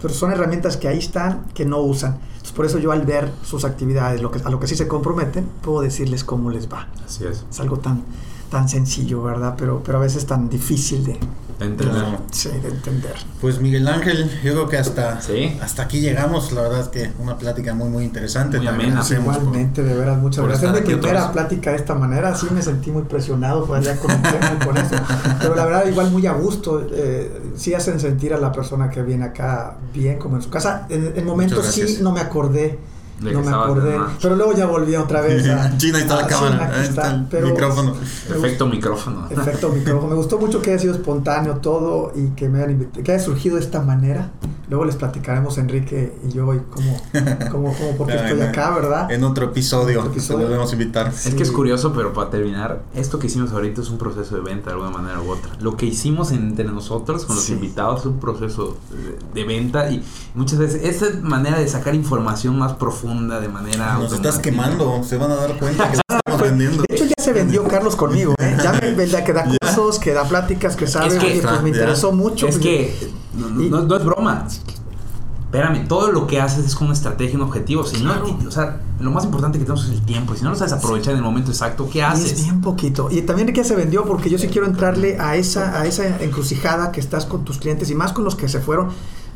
Pero 0.00 0.14
son 0.14 0.32
herramientas 0.32 0.76
que 0.76 0.88
ahí 0.88 0.98
están, 0.98 1.46
que 1.54 1.64
no 1.64 1.78
usan. 1.80 2.18
Entonces, 2.28 2.52
por 2.52 2.66
eso 2.66 2.78
yo 2.78 2.92
al 2.92 3.02
ver 3.02 3.30
sus 3.42 3.64
actividades, 3.64 4.22
lo 4.22 4.30
que, 4.30 4.40
a 4.42 4.50
lo 4.50 4.60
que 4.60 4.66
sí 4.66 4.76
se 4.76 4.86
comprometen, 4.86 5.48
puedo 5.62 5.80
decirles 5.80 6.24
cómo 6.24 6.50
les 6.50 6.70
va. 6.70 6.88
Así 7.04 7.24
es. 7.24 7.44
Es 7.50 7.60
algo 7.60 7.78
tan, 7.78 8.02
tan 8.50 8.68
sencillo, 8.68 9.22
¿verdad? 9.22 9.54
Pero, 9.58 9.82
pero 9.84 9.98
a 9.98 10.00
veces 10.00 10.26
tan 10.26 10.48
difícil 10.48 11.04
de, 11.04 11.18
De 11.58 11.64
entender. 11.66 11.94
Claro. 12.02 12.18
sí, 12.30 12.50
de 12.50 12.68
entender. 12.68 13.14
Pues 13.40 13.60
Miguel 13.60 13.88
Ángel, 13.88 14.30
yo 14.44 14.52
creo 14.52 14.68
que 14.68 14.76
hasta, 14.78 15.20
Sí. 15.20 15.58
hasta 15.60 15.82
aquí 15.82 16.00
llegamos. 16.00 16.52
La 16.52 16.62
verdad 16.62 16.80
es 16.82 16.88
que 16.88 17.10
una 17.18 17.36
plática 17.36 17.74
muy, 17.74 17.88
muy 17.88 18.04
interesante. 18.04 18.58
Muy 18.58 18.68
amena. 18.68 19.02
por- 19.02 19.12
Igualmente, 19.18 19.82
de 19.82 19.94
veras, 19.94 20.18
muchas 20.18 20.40
por 20.42 20.50
gracias. 20.50 20.72
Es 20.76 20.86
mi 20.86 20.94
primera 20.94 21.32
plática 21.32 21.70
de 21.70 21.76
esta 21.76 21.94
manera, 21.96 22.34
sí 22.36 22.46
me 22.52 22.62
sentí 22.62 22.90
muy 22.92 23.02
presionado, 23.02 23.66
fue 23.66 23.78
allá 23.78 23.96
con, 23.96 24.10
el 24.10 24.22
tema 24.22 24.56
y 24.60 24.64
con 24.64 24.76
eso. 24.76 24.94
Pero 25.40 25.54
la 25.56 25.64
verdad, 25.64 25.86
igual 25.88 26.10
muy 26.12 26.26
a 26.26 26.32
gusto. 26.32 26.86
eh, 26.92 27.42
sí 27.56 27.74
hacen 27.74 27.98
sentir 27.98 28.32
a 28.34 28.38
la 28.38 28.52
persona 28.52 28.88
que 28.90 29.02
viene 29.02 29.24
acá 29.24 29.76
bien, 29.92 30.18
como 30.18 30.36
en 30.36 30.42
su 30.42 30.50
casa. 30.50 30.86
En, 30.88 31.12
en 31.16 31.24
momentos 31.26 31.66
sí 31.66 31.98
no 32.02 32.12
me 32.12 32.20
acordé. 32.20 32.78
De 33.20 33.32
no 33.32 33.40
me 33.42 33.48
acordé. 33.50 33.98
Pero 34.22 34.36
luego 34.36 34.52
ya 34.54 34.66
volví 34.66 34.94
otra 34.96 35.20
vez 35.20 35.48
a. 35.48 35.76
China, 35.78 35.98
está 35.98 36.16
la 36.16 36.22
a- 36.22 36.26
cámara, 36.28 36.72
sí, 36.82 36.88
está 36.90 37.14
el 37.14 37.44
micrófono. 37.44 37.94
Efecto 38.30 38.66
micrófono. 38.66 39.26
Efecto 39.30 39.68
micrófono. 39.74 40.08
Me 40.10 40.14
gustó 40.16 40.38
mucho 40.38 40.62
que 40.62 40.70
haya 40.70 40.78
sido 40.78 40.94
espontáneo 40.94 41.56
todo 41.56 42.12
y 42.14 42.28
que 42.36 42.48
me 42.48 42.58
hayan 42.58 42.72
invitado, 42.72 43.02
que 43.02 43.12
haya 43.12 43.22
surgido 43.24 43.56
de 43.56 43.62
esta 43.62 43.80
manera. 43.82 44.30
Luego 44.70 44.84
les 44.84 44.96
platicaremos 44.96 45.56
Enrique 45.56 46.14
y 46.28 46.32
yo 46.32 46.52
y 46.54 46.58
cómo, 46.70 47.00
cómo, 47.50 47.74
cómo 47.74 47.96
por 47.96 48.06
qué 48.06 48.12
Claro, 48.12 48.28
estoy 48.28 48.40
en- 48.42 48.48
acá, 48.50 48.70
¿verdad? 48.74 49.10
En 49.10 49.24
otro 49.24 49.46
episodio, 49.46 50.00
Otro 50.00 50.12
episodio. 50.12 50.44
volvemos 50.46 50.70
a 50.70 50.72
invitar. 50.74 51.08
Es 51.08 51.34
que 51.34 51.42
es 51.42 51.50
curioso, 51.50 51.92
pero 51.94 52.12
para 52.12 52.28
terminar, 52.30 52.82
esto 52.94 53.18
que 53.18 53.28
hicimos 53.28 53.50
ahorita 53.52 53.80
es 53.80 53.88
un 53.88 53.96
proceso 53.96 54.36
de 54.36 54.42
venta 54.42 54.66
de 54.70 54.72
alguna 54.76 54.90
manera 54.90 55.20
u 55.22 55.30
otra. 55.30 55.52
Lo 55.60 55.76
que 55.78 55.86
hicimos 55.86 56.32
entre 56.32 56.66
nosotros 56.66 57.24
con 57.24 57.36
los 57.36 57.46
Sí. 57.46 57.54
invitados 57.54 58.00
es 58.00 58.06
un 58.06 58.20
proceso 58.20 58.76
de, 58.90 59.40
de 59.40 59.46
venta 59.48 59.90
y 59.90 60.04
muchas 60.34 60.58
veces 60.58 60.82
esta 60.84 61.18
manera 61.22 61.58
de 61.58 61.66
sacar 61.66 61.94
información 61.94 62.58
más 62.58 62.74
profunda 62.74 63.07
de 63.16 63.48
manera 63.48 63.94
Nos 63.98 64.12
estás 64.12 64.38
quemando, 64.38 65.02
se 65.02 65.16
van 65.16 65.30
a 65.30 65.36
dar 65.36 65.56
cuenta 65.58 65.90
que 65.90 65.96
estamos 66.08 66.42
vendiendo. 66.42 66.84
De 66.86 66.94
hecho, 66.94 67.04
ya 67.06 67.14
se 67.24 67.32
vendió 67.32 67.64
Carlos 67.66 67.96
conmigo, 67.96 68.34
¿eh? 68.38 68.56
Ya 68.62 68.72
me 68.72 68.90
vendía 68.94 69.24
que 69.24 69.32
da 69.32 69.44
cursos, 69.44 69.98
que 69.98 70.12
da 70.12 70.24
pláticas, 70.24 70.76
que 70.76 70.86
sabe. 70.86 71.06
Es 71.08 71.14
que- 71.14 71.26
Oye, 71.26 71.40
pues 71.42 71.62
me 71.62 71.70
Ya. 71.70 71.76
interesó 71.78 72.12
mucho. 72.12 72.46
Es 72.46 72.56
pues, 72.58 72.62
que 72.62 73.10
no, 73.34 73.62
Y- 73.62 73.70
no- 73.70 73.82
no 73.82 73.96
es 73.96 74.04
broma. 74.04 74.46
Espérame, 75.46 75.88
todo 75.88 76.12
lo 76.12 76.26
que 76.26 76.38
haces 76.42 76.66
es 76.66 76.74
con 76.74 76.88
una 76.88 76.94
estrategia 76.94 77.32
y 77.32 77.36
un 77.36 77.42
objetivo. 77.42 77.82
Si 77.82 78.02
no, 78.02 78.12
o 78.46 78.50
sea, 78.50 78.82
lo 79.00 79.10
más 79.10 79.24
importante 79.24 79.58
que 79.58 79.64
tenemos 79.64 79.86
es 79.86 79.92
el 79.92 80.02
tiempo. 80.02 80.34
Y 80.34 80.36
si 80.36 80.44
no 80.44 80.50
lo 80.50 80.56
sabes 80.56 80.74
aprovechar 80.74 81.12
en 81.14 81.18
el 81.20 81.24
momento 81.24 81.50
exacto, 81.50 81.88
¿qué 81.90 82.00
Y 82.00 82.02
es 82.02 82.06
haces? 82.08 82.42
bien 82.42 82.60
poquito. 82.60 83.08
Y 83.10 83.22
también 83.22 83.50
que 83.54 83.64
se 83.64 83.74
vendió 83.74 84.04
porque 84.04 84.28
yo 84.28 84.36
sí 84.36 84.48
quiero 84.48 84.66
entrarle 84.66 85.16
a 85.18 85.36
esa, 85.36 85.80
a 85.80 85.86
esa 85.86 86.22
encrucijada 86.22 86.92
que 86.92 87.00
estás 87.00 87.24
con 87.24 87.46
tus 87.46 87.56
clientes 87.56 87.88
y 87.88 87.94
más 87.94 88.12
con 88.12 88.24
los 88.24 88.36
que 88.36 88.46
se 88.50 88.60
fueron. 88.60 88.88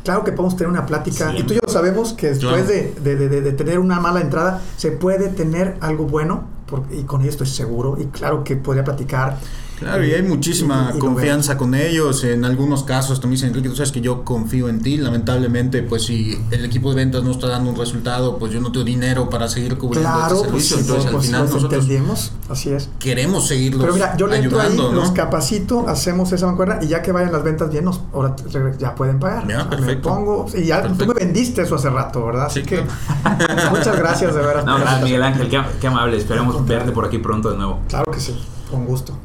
Claro 0.04 0.24
que 0.24 0.32
podemos 0.32 0.56
tener 0.56 0.70
una 0.70 0.84
plática. 0.86 1.30
Siempre. 1.30 1.40
Y 1.40 1.42
tú 1.46 1.52
y 1.54 1.56
yo 1.56 1.72
sabemos 1.72 2.12
que 2.14 2.28
después 2.30 2.66
de, 2.68 2.94
de- 3.02 3.28
de- 3.28 3.40
de 3.40 3.52
tener 3.52 3.78
una 3.78 4.00
mala 4.00 4.20
entrada, 4.20 4.60
se 4.76 4.90
puede 4.92 5.28
tener 5.28 5.76
algo 5.80 6.04
bueno. 6.06 6.44
y 6.90 7.02
con 7.02 7.20
ello 7.20 7.30
estoy 7.30 7.46
seguro. 7.46 7.96
Y 8.00 8.06
claro 8.06 8.42
que 8.44 8.56
podría 8.56 8.82
platicar. 8.82 9.36
Claro, 9.82 10.04
y 10.06 10.12
hay 10.12 10.22
muchísima 10.22 10.90
Y- 10.92 10.96
y 10.96 11.00
lo 11.00 11.06
confianza 11.06 11.56
con 11.58 11.74
ellos. 11.74 12.24
En 12.24 12.44
algunos 12.44 12.84
casos, 12.84 13.20
tú 13.20 13.26
me 13.28 13.32
dicen, 13.32 13.48
Enrique, 13.50 13.68
tú 13.68 13.76
sabes 13.76 13.92
que 13.92 14.00
yo 14.00 14.24
confío 14.24 14.68
en 14.68 14.80
ti. 14.80 14.96
Lamentablemente, 14.96 15.82
pues 15.82 16.04
si 16.04 16.38
el 16.50 16.64
equipo 16.64 16.90
de 16.90 16.96
ventas 16.96 17.22
no 17.24 17.30
está 17.32 17.48
dando 17.48 17.70
un 17.70 17.76
resultado, 17.76 18.38
pues 18.38 18.52
yo 18.52 18.60
no 18.60 18.70
tengo 18.72 18.84
dinero 18.84 19.28
para 19.28 19.48
seguir 19.48 19.76
cubriendo 19.78 20.08
Claro, 20.10 20.36
este 20.36 20.48
pues, 20.50 20.68
servicio. 20.68 20.76
sí, 20.76 20.82
Entonces, 20.82 21.06
al 21.06 21.12
pues, 21.12 21.26
final 21.26 21.40
los 21.42 21.50
nosotros 21.54 21.82
entendemos. 21.84 22.32
Así 22.48 22.70
es. 22.70 22.88
queremos 22.98 23.46
seguirlos 23.48 23.82
Pero 23.82 23.94
mira, 23.94 24.16
yo 24.16 24.26
le 24.26 24.36
entro 24.38 24.60
ahí, 24.60 24.76
los 24.76 25.10
capacito, 25.12 25.88
hacemos 25.88 26.32
esa 26.32 26.46
mancuerna 26.46 26.78
y 26.82 26.88
ya 26.88 27.02
que 27.02 27.12
vayan 27.12 27.32
las 27.32 27.42
ventas 27.42 27.70
bien, 27.70 27.84
nos, 27.84 28.00
ahora 28.12 28.36
ya 28.78 28.94
pueden 28.94 29.18
pagar. 29.18 29.46
Ya, 29.48 29.58
O 29.58 29.60
sea, 29.62 29.70
me 29.70 29.76
perfecto. 29.76 30.08
pongo, 30.08 30.46
y 30.54 30.64
ya 30.66 30.82
tú 30.82 30.88
Perfecto. 30.88 31.14
me 31.14 31.24
vendiste 31.24 31.62
eso 31.62 31.74
hace 31.76 31.90
rato, 31.90 32.24
¿verdad? 32.26 32.46
Así 32.46 32.60
Sí, 32.60 32.66
que 32.66 32.84
muchas 33.70 33.96
gracias 33.98 34.34
de 34.34 34.40
veras. 34.42 34.64
No, 34.64 34.78
gracias, 34.78 35.02
Miguel 35.02 35.22
Ángel, 35.22 35.48
qué, 35.48 35.60
qué 35.80 35.86
amable. 35.86 36.16
Esperemos 36.18 36.64
verte 36.66 36.92
por 36.92 37.04
aquí 37.06 37.18
pronto 37.18 37.50
de 37.50 37.56
nuevo. 37.56 37.80
Claro 37.88 38.10
que 38.12 38.20
sí, 38.20 38.38
con 38.70 38.84
gusto. 38.86 39.16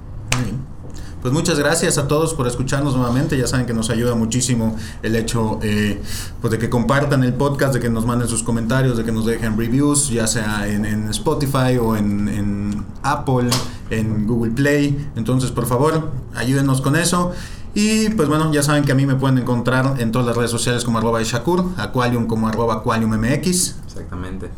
Pues 1.21 1.33
muchas 1.33 1.57
gracias 1.59 1.97
a 1.97 2.07
todos 2.07 2.33
por 2.35 2.47
escucharnos 2.47 2.95
nuevamente. 2.95 3.37
Ya 3.37 3.47
saben 3.47 3.65
que 3.65 3.73
nos 3.73 3.89
ayuda 3.89 4.13
muchísimo 4.15 4.75
el 5.01 5.15
hecho 5.15 5.59
eh, 5.63 6.01
pues 6.41 6.51
de 6.51 6.59
que 6.59 6.69
compartan 6.69 7.23
el 7.23 7.33
podcast, 7.33 7.73
de 7.73 7.79
que 7.79 7.89
nos 7.89 8.05
manden 8.05 8.27
sus 8.27 8.43
comentarios, 8.43 8.97
de 8.97 9.03
que 9.03 9.11
nos 9.11 9.25
dejen 9.25 9.57
reviews, 9.57 10.09
ya 10.09 10.27
sea 10.27 10.67
en, 10.67 10.85
en 10.85 11.09
Spotify 11.09 11.77
o 11.81 11.95
en, 11.97 12.27
en 12.29 12.85
Apple, 13.01 13.49
en 13.89 14.27
Google 14.27 14.51
Play. 14.51 15.09
Entonces, 15.15 15.51
por 15.51 15.65
favor, 15.65 16.11
ayúdenos 16.35 16.81
con 16.81 16.95
eso. 16.95 17.31
Y 17.73 18.09
pues 18.11 18.29
bueno, 18.29 18.51
ya 18.53 18.63
saben 18.63 18.85
que 18.85 18.91
a 18.91 18.95
mí 18.95 19.05
me 19.05 19.15
pueden 19.15 19.37
encontrar 19.39 19.95
en 19.99 20.11
todas 20.11 20.27
las 20.27 20.37
redes 20.37 20.51
sociales 20.51 20.83
como 20.85 20.99
arroba 20.99 21.21
Shakur, 21.23 21.65
Aqualium 21.77 22.27
como 22.27 22.47
arroba 22.47 22.75
Aqualium 22.75 23.11
MX. 23.17 23.75
Exactamente. 23.87 24.49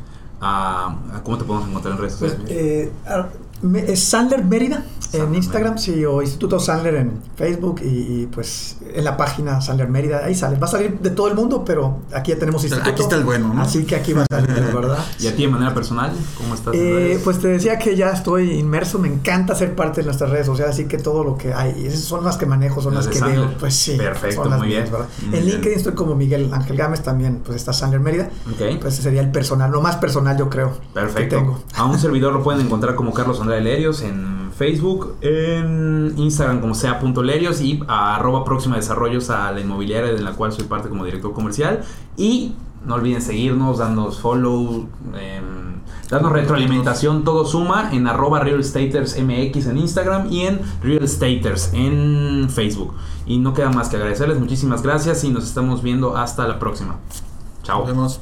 Ah, 0.42 0.96
¿Cómo 1.24 1.38
te 1.38 1.44
podemos 1.46 1.68
encontrar 1.70 1.96
en 1.96 2.00
redes 2.02 2.16
Pues, 2.20 2.32
sociales? 2.34 2.52
eh, 2.58 2.92
ah, 3.08 3.18
me- 3.18 3.30
es 3.30 3.49
Sandler 3.96 4.44
Mérida 4.46 4.84
en 5.12 5.34
Instagram, 5.34 5.80
sí, 5.80 6.06
o 6.06 6.22
Instituto 6.22 6.60
Sandler 6.60 6.94
en 6.96 7.14
Facebook 7.36 7.82
y, 7.84 7.88
y, 7.88 8.30
pues 8.32 8.78
en 8.94 9.04
la 9.04 9.18
página 9.18 9.60
Sandler 9.60 9.88
Mérida, 9.90 10.24
ahí 10.24 10.36
sale. 10.36 10.58
Va 10.60 10.68
a 10.68 10.70
salir 10.70 11.00
de 11.00 11.10
todo 11.10 11.28
el 11.28 11.34
mundo, 11.34 11.64
pero 11.66 11.98
aquí 12.14 12.32
ya 12.32 12.38
tenemos 12.38 12.64
Aquí 12.64 12.72
instituto. 12.74 13.02
está 13.04 13.16
el 13.16 13.24
bueno, 13.24 13.52
¿no? 13.52 13.60
Así 13.62 13.86
que 13.86 13.96
aquí 13.96 14.14
va 14.14 14.22
a 14.22 14.26
salir, 14.30 14.50
¿verdad? 14.74 15.00
¿Y 15.20 15.26
a 15.28 15.36
ti 15.36 15.42
de 15.44 15.48
manera 15.48 15.74
personal? 15.74 16.12
¿Cómo 16.38 16.54
estás? 16.54 16.76
Eh, 16.76 17.20
pues 17.24 17.40
te 17.40 17.48
decía 17.48 17.80
que 17.80 17.96
ya 17.96 18.12
estoy 18.12 18.52
inmerso, 18.52 19.00
me 19.00 19.08
encanta 19.08 19.56
ser 19.56 19.76
parte 19.76 20.02
de 20.02 20.06
nuestras 20.06 20.30
redes 20.30 20.46
sociales, 20.46 20.76
así 20.76 20.86
que 20.86 21.00
todo 21.00 21.24
lo 21.24 21.38
que 21.38 21.54
hay, 21.56 21.88
esas 21.88 22.02
son 22.02 22.24
las 22.24 22.38
que 22.38 22.46
manejo, 22.46 22.80
son 22.80 22.94
Las 22.94 23.08
que 23.08 23.20
veo, 23.20 23.30
Sandler. 23.30 23.58
pues 23.58 23.74
sí. 23.74 23.98
Perfecto, 23.98 24.44
son 24.44 24.52
las 24.52 24.60
muy 24.60 24.68
bien. 24.70 24.86
en 25.24 25.32
bien. 25.32 25.46
LinkedIn 25.46 25.78
estoy 25.78 25.94
como 25.94 26.14
Miguel 26.16 26.52
Ángel 26.54 26.78
Gámez, 26.78 27.02
también 27.02 27.42
pues 27.44 27.58
está 27.58 27.74
Sandler 27.74 28.00
Mérida, 28.00 28.30
Ok. 28.52 28.80
pues 28.80 28.94
ese 28.94 29.02
sería 29.04 29.22
el 29.22 29.32
personal, 29.32 29.72
lo 29.72 29.82
más 29.82 29.96
personal 29.96 30.38
yo 30.38 30.50
creo 30.52 30.74
que 30.74 30.88
Perfecto. 30.94 31.36
tengo. 31.38 31.64
A 31.76 31.86
un 31.86 31.98
servidor 31.98 32.32
lo 32.32 32.44
pueden 32.44 32.62
encontrar 32.62 32.94
como 32.94 33.12
Carlos 33.12 33.40
Andrade 33.50 33.64
Lerios 33.64 34.04
en 34.04 34.52
Facebook, 34.56 35.16
en 35.22 36.14
Instagram 36.18 36.62
como 36.62 36.76
sea.lerios 36.76 37.62
y 37.62 37.82
a 37.88 38.16
arroba 38.16 38.44
próxima 38.44 38.76
desarrollos 38.76 39.32
a 39.32 39.52
la 39.52 39.60
inmobiliaria 39.60 40.14
de 40.14 40.22
la 40.22 40.34
cual 40.34 40.52
soy 40.52 40.66
parte 40.66 40.88
como 40.88 41.04
director 41.04 41.34
comercial. 41.34 41.82
Y 42.16 42.54
no 42.86 42.96
olviden 42.96 43.24
seguirnos, 43.24 43.80
darnos 43.80 44.20
follow, 44.20 44.88
darnos 46.12 46.32
retroalimentación, 46.32 47.24
todo 47.24 47.44
suma 47.44 47.90
en 47.92 48.06
arroba 48.06 48.40
Real 48.42 48.64
Staters 48.64 49.20
MX 49.20 49.66
en 49.66 49.78
Instagram 49.80 50.32
y 50.32 50.42
en 50.42 50.60
Real 50.84 51.08
Staters 51.08 51.72
en 51.74 52.50
Facebook. 52.52 52.94
Y 53.26 53.40
no 53.40 53.56
queda 53.56 53.72
más 53.72 53.90
que 53.90 53.96
agradecerles, 53.96 54.40
muchísimas 54.40 54.84
gracias 54.84 55.24
y 55.24 55.30
nos 55.30 55.46
estamos 55.46 55.82
viendo 55.82 56.16
hasta 56.16 56.48
la 56.48 56.60
próxima. 56.60 56.98
Chao. 57.64 57.84
Vemos. 57.84 58.22